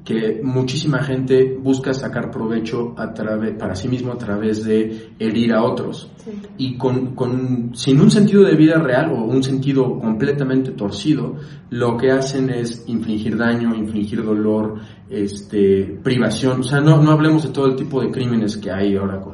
que 0.04 0.40
muchísima 0.42 1.02
gente 1.02 1.56
busca 1.60 1.94
sacar 1.94 2.30
provecho 2.30 2.94
a 2.96 3.12
través, 3.12 3.54
para 3.56 3.74
sí 3.74 3.88
mismo 3.88 4.12
a 4.12 4.18
través 4.18 4.64
de 4.64 5.10
herir 5.18 5.52
a 5.52 5.62
otros. 5.62 6.10
Y 6.58 6.76
con, 6.76 7.14
con, 7.14 7.70
sin 7.74 8.00
un 8.00 8.10
sentido 8.10 8.42
de 8.42 8.56
vida 8.56 8.78
real 8.78 9.12
o 9.12 9.24
un 9.24 9.42
sentido 9.42 9.98
completamente 10.00 10.72
torcido, 10.72 11.36
lo 11.70 11.96
que 11.96 12.10
hacen 12.10 12.50
es 12.50 12.84
infligir 12.88 13.36
daño, 13.36 13.74
infligir 13.74 14.24
dolor, 14.24 14.80
este, 15.08 16.00
privación. 16.02 16.60
O 16.60 16.64
sea, 16.64 16.80
no, 16.80 17.00
no 17.00 17.12
hablemos 17.12 17.44
de 17.44 17.50
todo 17.50 17.66
el 17.66 17.76
tipo 17.76 18.00
de 18.00 18.10
crímenes 18.10 18.56
que 18.56 18.72
hay 18.72 18.96
ahora 18.96 19.20
con 19.20 19.31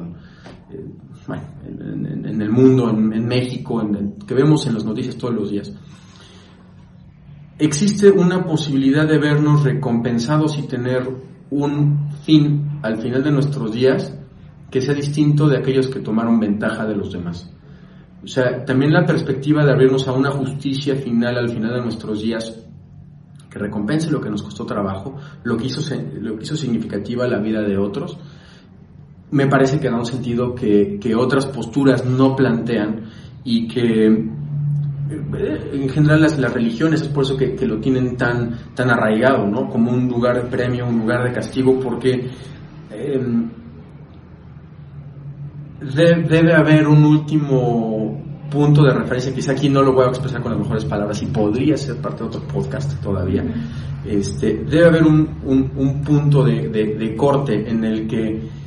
bueno, 1.29 1.43
en, 1.63 2.41
el 2.41 2.49
mundo, 2.49 2.89
en, 2.89 3.27
México, 3.27 3.87
que 4.25 4.33
vemos 4.33 4.65
en 4.65 4.73
las 4.73 4.83
noticias 4.83 5.15
todos 5.15 5.35
los 5.35 5.51
días. 5.51 5.71
Existe 7.59 8.09
una 8.09 8.43
posibilidad 8.43 9.07
de 9.07 9.19
vernos 9.19 9.63
recompensados 9.63 10.57
y 10.57 10.63
tener 10.63 11.07
un 11.51 12.09
fin 12.23 12.79
al 12.81 12.97
final 12.97 13.23
de 13.23 13.31
nuestros 13.31 13.71
días 13.71 14.17
que 14.71 14.81
sea 14.81 14.95
distinto 14.95 15.47
de 15.47 15.57
aquellos 15.57 15.87
que 15.87 15.99
tomaron 15.99 16.39
ventaja 16.39 16.87
de 16.87 16.95
los 16.95 17.13
demás. 17.13 17.53
O 18.23 18.27
sea, 18.27 18.65
también 18.65 18.91
la 18.91 19.05
perspectiva 19.05 19.63
de 19.63 19.71
abrirnos 19.71 20.07
a 20.07 20.13
una 20.13 20.31
justicia 20.31 20.95
final 20.95 21.37
al 21.37 21.49
final 21.49 21.75
de 21.75 21.81
nuestros 21.81 22.23
días 22.23 22.65
que 23.51 23.59
recompense 23.59 24.09
lo 24.09 24.19
que 24.19 24.31
nos 24.31 24.41
costó 24.41 24.65
trabajo, 24.65 25.15
lo 25.43 25.57
que 25.57 25.67
hizo, 25.67 25.81
lo 26.21 26.37
que 26.37 26.43
hizo 26.43 26.55
significativa 26.55 27.27
la 27.27 27.37
vida 27.37 27.61
de 27.61 27.77
otros, 27.77 28.17
me 29.31 29.47
parece 29.47 29.79
que 29.79 29.89
da 29.89 29.95
un 29.95 30.05
sentido 30.05 30.55
que, 30.55 30.99
otras 31.15 31.45
posturas 31.45 32.05
no 32.05 32.35
plantean 32.35 33.05
y 33.43 33.67
que 33.67 34.07
eh, 34.07 35.71
en 35.73 35.89
general 35.89 36.21
las, 36.21 36.37
las 36.39 36.53
religiones 36.53 37.01
es 37.01 37.07
por 37.09 37.23
eso 37.23 37.37
que, 37.37 37.55
lo 37.65 37.79
tienen 37.79 38.17
tan, 38.17 38.57
tan 38.73 38.89
arraigado, 38.89 39.45
¿no? 39.45 39.69
Como 39.69 39.91
un 39.91 40.07
lugar 40.07 40.43
de 40.43 40.49
premio, 40.49 40.87
un 40.87 40.99
lugar 40.99 41.23
de 41.23 41.31
castigo, 41.31 41.79
porque 41.79 42.29
em, 42.91 43.49
debe 45.81 46.53
haber 46.53 46.87
un 46.87 47.03
último 47.05 48.23
punto 48.49 48.83
de 48.83 48.93
referencia, 48.93 49.33
quizá 49.33 49.51
aquí 49.51 49.69
no 49.69 49.83
lo 49.83 49.93
voy 49.93 50.05
a 50.05 50.09
expresar 50.09 50.41
con 50.41 50.51
las 50.51 50.59
mejores 50.59 50.85
palabras 50.85 51.21
y 51.21 51.27
podría 51.27 51.77
ser 51.77 51.97
parte 51.97 52.23
de 52.23 52.29
otro 52.29 52.41
podcast 52.47 52.99
todavía. 53.01 53.43
Este, 54.03 54.63
debe 54.67 54.87
haber 54.87 55.03
un, 55.03 55.39
un, 55.45 56.01
punto 56.01 56.43
de, 56.43 56.69
de 56.69 57.15
corte 57.15 57.69
en 57.69 57.83
el 57.83 58.07
que 58.07 58.58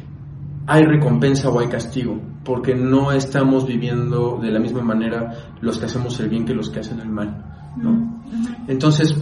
hay 0.67 0.85
recompensa 0.85 1.49
o 1.49 1.61
hay 1.61 1.69
castigo, 1.69 2.19
porque 2.45 2.75
no 2.75 3.13
estamos 3.13 3.67
viviendo 3.67 4.39
de 4.41 4.51
la 4.51 4.61
misma 4.61 4.83
manera 4.83 5.33
los 5.61 5.79
que 5.79 5.87
hacemos 5.87 6.19
el 6.21 6.29
bien 6.29 6.45
que 6.45 6.55
los 6.55 6.71
que 6.71 6.81
hacen 6.81 7.01
el 7.01 7.09
mal, 7.09 7.73
¿no? 7.77 8.23
Entonces, 8.69 9.15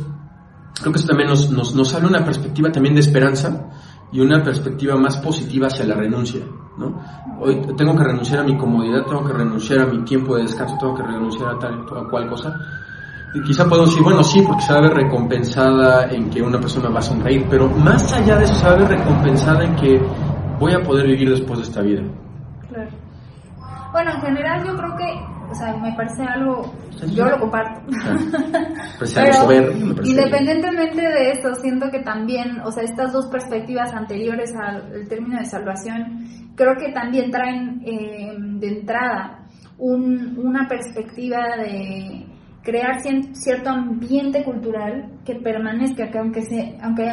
creo 0.80 0.92
que 0.92 0.98
eso 0.98 1.08
también 1.08 1.28
nos, 1.28 1.50
nos, 1.50 1.74
nos 1.74 1.94
abre 1.94 2.08
una 2.08 2.24
perspectiva 2.24 2.70
también 2.70 2.94
de 2.94 3.00
esperanza 3.00 3.68
y 4.12 4.20
una 4.20 4.42
perspectiva 4.42 4.96
más 4.96 5.16
positiva 5.18 5.68
hacia 5.68 5.86
la 5.86 5.94
renuncia, 5.94 6.40
¿no? 6.76 7.00
Hoy 7.40 7.60
tengo 7.76 7.96
que 7.96 8.04
renunciar 8.04 8.40
a 8.40 8.44
mi 8.44 8.56
comodidad, 8.56 9.04
tengo 9.06 9.24
que 9.24 9.32
renunciar 9.32 9.80
a 9.80 9.86
mi 9.86 10.02
tiempo 10.04 10.36
de 10.36 10.42
descanso, 10.42 10.76
tengo 10.78 10.94
que 10.94 11.02
renunciar 11.02 11.54
a 11.54 11.58
tal 11.58 11.80
o 11.80 12.08
cual 12.08 12.28
cosa. 12.28 12.54
Y 13.32 13.40
quizá 13.42 13.64
podemos 13.68 13.90
decir, 13.90 14.02
bueno, 14.02 14.24
sí, 14.24 14.42
porque 14.44 14.62
se 14.62 14.72
va 14.72 14.80
a 14.80 14.82
ver 14.82 14.94
recompensada 14.94 16.10
en 16.10 16.28
que 16.28 16.42
una 16.42 16.58
persona 16.58 16.88
va 16.88 16.98
a 16.98 17.02
sonreír, 17.02 17.46
pero 17.48 17.68
más 17.68 18.12
allá 18.12 18.36
de 18.36 18.44
eso 18.44 18.54
se 18.56 18.66
va 18.66 18.72
a 18.72 18.76
ver 18.76 18.88
recompensada 18.88 19.64
en 19.64 19.76
que 19.76 20.00
voy 20.60 20.74
a 20.74 20.80
poder 20.80 21.06
vivir 21.06 21.30
después 21.30 21.58
de 21.58 21.64
esta 21.64 21.80
vida. 21.80 22.02
Claro. 22.68 22.90
Bueno, 23.92 24.12
en 24.14 24.20
general 24.20 24.64
yo 24.64 24.76
creo 24.76 24.96
que, 24.96 25.50
o 25.50 25.54
sea, 25.54 25.76
me 25.76 25.92
parece 25.94 26.22
algo, 26.22 26.72
yo 27.12 27.24
lo 27.24 27.40
comparto. 27.40 27.80
Pues 28.98 29.14
Pero 29.14 29.52
independientemente 30.04 31.00
de 31.00 31.30
esto, 31.32 31.54
siento 31.56 31.90
que 31.90 32.00
también, 32.00 32.60
o 32.60 32.70
sea, 32.70 32.84
estas 32.84 33.12
dos 33.12 33.26
perspectivas 33.26 33.92
anteriores 33.92 34.54
al 34.54 35.08
término 35.08 35.38
de 35.38 35.46
salvación, 35.46 36.24
creo 36.54 36.76
que 36.76 36.92
también 36.92 37.32
traen 37.32 37.82
eh, 37.84 38.36
de 38.38 38.68
entrada 38.68 39.44
un, 39.78 40.38
una 40.38 40.68
perspectiva 40.68 41.56
de 41.56 42.26
crear 42.62 43.00
cierto 43.32 43.70
ambiente 43.70 44.44
cultural 44.44 45.10
que 45.24 45.34
permanezca, 45.36 46.10
que 46.10 46.18
aunque 46.18 46.42
se, 46.42 46.78
aunque 46.82 47.04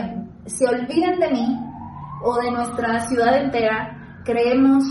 se 0.46 0.68
olviden 0.68 1.20
de 1.20 1.32
mí, 1.32 1.58
o 2.22 2.36
de 2.42 2.52
nuestra 2.52 3.00
ciudad 3.02 3.42
entera, 3.42 4.22
creemos 4.24 4.84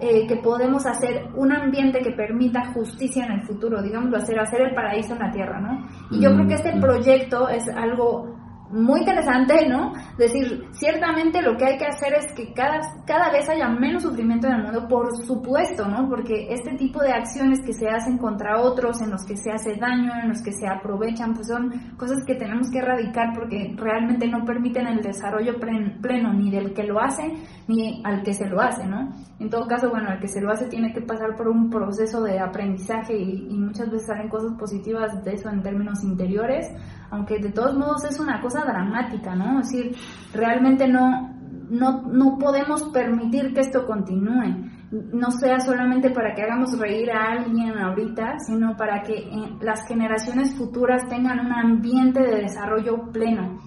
eh, 0.00 0.26
que 0.26 0.36
podemos 0.36 0.86
hacer 0.86 1.28
un 1.34 1.52
ambiente 1.52 2.00
que 2.00 2.12
permita 2.12 2.72
justicia 2.72 3.26
en 3.26 3.32
el 3.32 3.42
futuro, 3.42 3.82
digamos, 3.82 4.14
hacer, 4.14 4.38
hacer 4.38 4.62
el 4.62 4.74
paraíso 4.74 5.12
en 5.12 5.18
la 5.18 5.30
tierra, 5.30 5.60
¿no? 5.60 5.86
Y 6.10 6.20
yo 6.20 6.32
creo 6.34 6.48
que 6.48 6.54
este 6.54 6.80
proyecto 6.80 7.48
es 7.48 7.68
algo 7.68 8.39
muy 8.70 9.00
interesante, 9.00 9.68
¿no? 9.68 9.92
Decir, 10.16 10.68
ciertamente 10.72 11.42
lo 11.42 11.56
que 11.56 11.64
hay 11.64 11.78
que 11.78 11.86
hacer 11.86 12.14
es 12.14 12.32
que 12.34 12.52
cada, 12.52 12.80
cada 13.06 13.30
vez 13.30 13.48
haya 13.48 13.68
menos 13.68 14.02
sufrimiento 14.02 14.46
en 14.46 14.54
el 14.54 14.62
mundo, 14.62 14.86
por 14.88 15.16
supuesto, 15.24 15.86
¿no? 15.86 16.08
Porque 16.08 16.46
este 16.50 16.76
tipo 16.76 17.00
de 17.02 17.12
acciones 17.12 17.60
que 17.60 17.72
se 17.72 17.88
hacen 17.88 18.18
contra 18.18 18.60
otros, 18.60 19.00
en 19.02 19.10
los 19.10 19.24
que 19.24 19.36
se 19.36 19.50
hace 19.50 19.74
daño, 19.76 20.12
en 20.22 20.28
los 20.28 20.42
que 20.42 20.52
se 20.52 20.68
aprovechan, 20.68 21.34
pues 21.34 21.48
son 21.48 21.70
cosas 21.96 22.18
que 22.26 22.34
tenemos 22.36 22.70
que 22.70 22.78
erradicar 22.78 23.32
porque 23.34 23.74
realmente 23.76 24.28
no 24.28 24.44
permiten 24.44 24.86
el 24.86 25.02
desarrollo 25.02 25.58
pleno 25.58 26.32
ni 26.32 26.50
del 26.50 26.72
que 26.72 26.84
lo 26.84 27.00
hace 27.00 27.32
ni 27.66 28.02
al 28.04 28.22
que 28.22 28.34
se 28.34 28.48
lo 28.48 28.60
hace, 28.60 28.86
¿no? 28.86 29.12
En 29.38 29.50
todo 29.50 29.66
caso, 29.66 29.90
bueno, 29.90 30.12
el 30.12 30.20
que 30.20 30.28
se 30.28 30.40
lo 30.40 30.50
hace 30.50 30.66
tiene 30.66 30.92
que 30.92 31.00
pasar 31.00 31.36
por 31.36 31.48
un 31.48 31.70
proceso 31.70 32.22
de 32.22 32.38
aprendizaje 32.38 33.16
y, 33.16 33.48
y 33.50 33.58
muchas 33.58 33.90
veces 33.90 34.06
salen 34.06 34.28
cosas 34.28 34.52
positivas 34.58 35.24
de 35.24 35.32
eso 35.32 35.48
en 35.48 35.62
términos 35.62 36.04
interiores, 36.04 36.68
aunque 37.10 37.38
de 37.38 37.50
todos 37.50 37.76
modos 37.76 38.04
es 38.04 38.18
una 38.18 38.40
cosa 38.40 38.64
dramática, 38.64 39.34
¿no? 39.34 39.60
Es 39.60 39.70
decir, 39.70 39.96
realmente 40.32 40.86
no, 40.88 41.34
no, 41.70 42.02
no 42.02 42.38
podemos 42.38 42.82
permitir 42.92 43.52
que 43.52 43.60
esto 43.60 43.86
continúe. 43.86 44.70
No 44.90 45.30
sea 45.30 45.60
solamente 45.60 46.10
para 46.10 46.34
que 46.34 46.42
hagamos 46.42 46.76
reír 46.78 47.10
a 47.12 47.32
alguien 47.32 47.78
ahorita, 47.78 48.38
sino 48.40 48.76
para 48.76 49.02
que 49.02 49.14
eh, 49.14 49.56
las 49.60 49.86
generaciones 49.86 50.56
futuras 50.56 51.08
tengan 51.08 51.46
un 51.46 51.52
ambiente 51.52 52.20
de 52.20 52.42
desarrollo 52.42 53.10
pleno. 53.12 53.58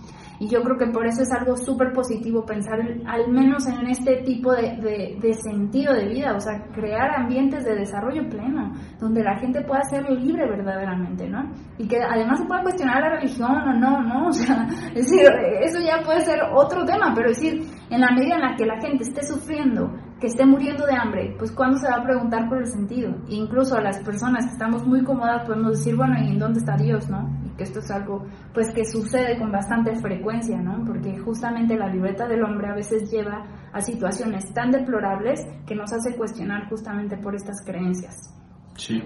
Y 0.44 0.50
yo 0.50 0.62
creo 0.62 0.78
que 0.78 0.88
por 0.88 1.08
eso 1.08 1.22
es 1.22 1.32
algo 1.32 1.56
súper 1.56 1.94
positivo 1.94 2.46
pensar 2.46 2.78
al 3.06 3.32
menos 3.32 3.66
en 3.66 3.88
este 3.88 4.24
tipo 4.24 4.52
de, 4.52 4.76
de, 5.22 5.34
sentido 5.36 5.94
de 5.94 6.10
vida, 6.10 6.36
o 6.36 6.39
sea, 6.41 6.62
crear 6.74 7.16
ambientes 7.16 7.64
de 7.64 7.76
desarrollo 7.76 8.28
pleno, 8.28 8.74
donde 9.00 9.24
la 9.24 9.38
gente 9.38 9.62
pueda 9.62 9.82
ser 9.84 10.04
libre 10.10 10.46
verdaderamente, 10.46 11.30
¿no? 11.30 11.50
Y 11.78 11.88
que 11.88 12.04
además 12.04 12.39
se 12.39 12.46
pueda 12.46 12.62
cuestionar 12.62 13.02
la 13.02 13.10
religión 13.12 13.52
o 13.52 13.74
no, 13.74 14.04
¿no? 14.04 14.28
O 14.28 14.34
sea, 14.34 14.68
es 14.94 15.10
decir, 15.10 15.32
eso 15.62 15.80
ya 15.80 16.04
puede 16.04 16.20
ser 16.20 16.41
otro 16.54 16.84
tema, 16.84 17.14
pero 17.16 17.30
es 17.30 17.39
decir, 17.39 17.66
en 17.89 18.02
la 18.02 18.12
medida 18.12 18.36
en 18.36 18.41
la 18.41 18.56
que 18.58 18.66
la 18.66 18.82
gente 18.82 19.04
esté 19.04 19.26
sufriendo, 19.26 19.94
que 20.20 20.28
esté 20.28 20.46
muriendo 20.46 20.86
de 20.86 20.94
hambre, 20.94 21.36
pues 21.38 21.54
¿cuándo 21.54 21.78
se 21.78 21.88
va 21.88 22.02
a 22.02 22.04
preguntar 22.04 22.50
por 22.50 22.58
el 22.58 22.68
sentido? 22.68 23.12
E 23.30 23.36
incluso 23.36 23.78
a 23.78 23.82
las 23.82 23.98
personas 24.04 24.46
que 24.46 24.52
estamos 24.52 24.86
muy 24.86 25.06
cómodas 25.06 25.46
podemos 25.46 25.78
decir, 25.78 25.96
bueno, 25.96 26.16
¿y 26.22 26.32
en 26.32 26.39
dónde 26.39 26.60
está 26.60 26.76
Dios, 26.76 27.10
no? 27.10 27.30
Que 27.58 27.64
esto 27.64 27.80
es 27.80 27.91
algo, 27.91 28.26
pues, 28.54 28.72
que 28.74 28.86
sucede 28.86 29.38
con 29.38 29.51
bastante 29.51 29.95
frecuencia, 29.95 30.60
¿no? 30.60 30.84
Porque 30.86 31.18
justamente 31.20 31.78
la 31.78 31.88
libreta 31.88 32.28
del 32.28 32.43
hombre 32.43 32.68
a 32.68 32.76
veces 32.76 33.12
lleva 33.12 33.45
a 33.72 33.82
situaciones 33.82 34.51
tan 34.54 34.72
deplorables 34.72 35.45
que 35.66 35.76
nos 35.76 35.91
hace 35.93 36.16
cuestionar 36.16 36.68
justamente 36.70 37.18
por 37.18 37.36
estas 37.36 37.64
creencias. 37.66 38.16
Sí. 38.76 39.01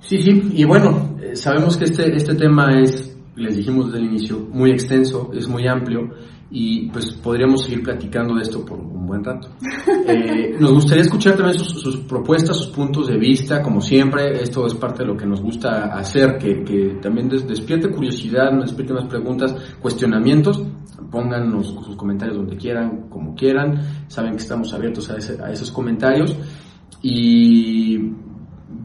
Sí, 0.00 0.20
sí, 0.20 0.50
y 0.54 0.64
bueno, 0.64 1.16
eh, 1.22 1.36
sabemos 1.36 1.76
que 1.76 1.84
este, 1.84 2.14
este 2.16 2.34
tema 2.34 2.80
es, 2.80 3.16
les 3.36 3.56
dijimos 3.56 3.86
desde 3.86 3.98
el 3.98 4.06
inicio, 4.06 4.40
muy 4.50 4.72
extenso, 4.72 5.30
es 5.32 5.46
muy 5.46 5.68
amplio 5.68 6.10
y 6.54 6.90
pues 6.90 7.12
podríamos 7.14 7.62
seguir 7.62 7.82
platicando 7.82 8.34
de 8.34 8.42
esto 8.42 8.64
por 8.64 8.78
un 8.78 9.06
buen 9.06 9.24
rato. 9.24 9.48
Eh, 10.06 10.54
nos 10.60 10.72
gustaría 10.74 11.02
escuchar 11.02 11.34
también 11.34 11.58
sus, 11.58 11.96
propuestas, 12.00 12.58
sus 12.58 12.66
puntos 12.66 13.08
de 13.08 13.16
vista, 13.16 13.62
como 13.62 13.80
siempre, 13.80 14.42
esto 14.42 14.66
es 14.66 14.74
parte 14.74 15.02
de 15.02 15.08
lo 15.08 15.16
que 15.16 15.24
nos 15.24 15.40
gusta 15.40 15.94
hacer, 15.94 16.36
que, 16.36 16.62
que 16.62 16.98
también 17.00 17.30
despierte 17.30 17.90
curiosidad, 17.90 18.52
nos 18.52 18.66
despierte 18.66 18.92
más 18.92 19.06
preguntas, 19.06 19.56
cuestionamientos, 19.80 20.62
pónganos 21.10 21.68
sus 21.68 21.96
comentarios 21.96 22.36
donde 22.36 22.56
quieran, 22.56 23.08
como 23.08 23.34
quieran, 23.34 24.04
saben 24.08 24.32
que 24.32 24.42
estamos 24.42 24.74
abiertos 24.74 25.10
a, 25.10 25.14
a 25.44 25.50
esos 25.52 25.70
comentarios 25.70 26.36
y 27.00 27.98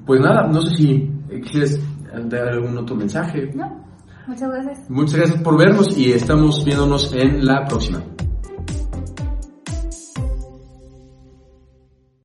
pues 0.06 0.22
nada, 0.22 0.48
no 0.48 0.62
sé 0.62 0.76
si 0.78 1.12
quieres 1.52 1.82
dar 2.30 2.48
algún 2.48 2.78
otro 2.78 2.96
mensaje. 2.96 3.52
No. 3.54 3.87
Muchas 4.28 4.50
gracias. 4.50 4.90
Muchas 4.90 5.16
gracias 5.16 5.42
por 5.42 5.58
vernos 5.58 5.98
y 5.98 6.12
estamos 6.12 6.64
viéndonos 6.66 7.14
en 7.14 7.46
la 7.46 7.66
próxima. 7.66 8.04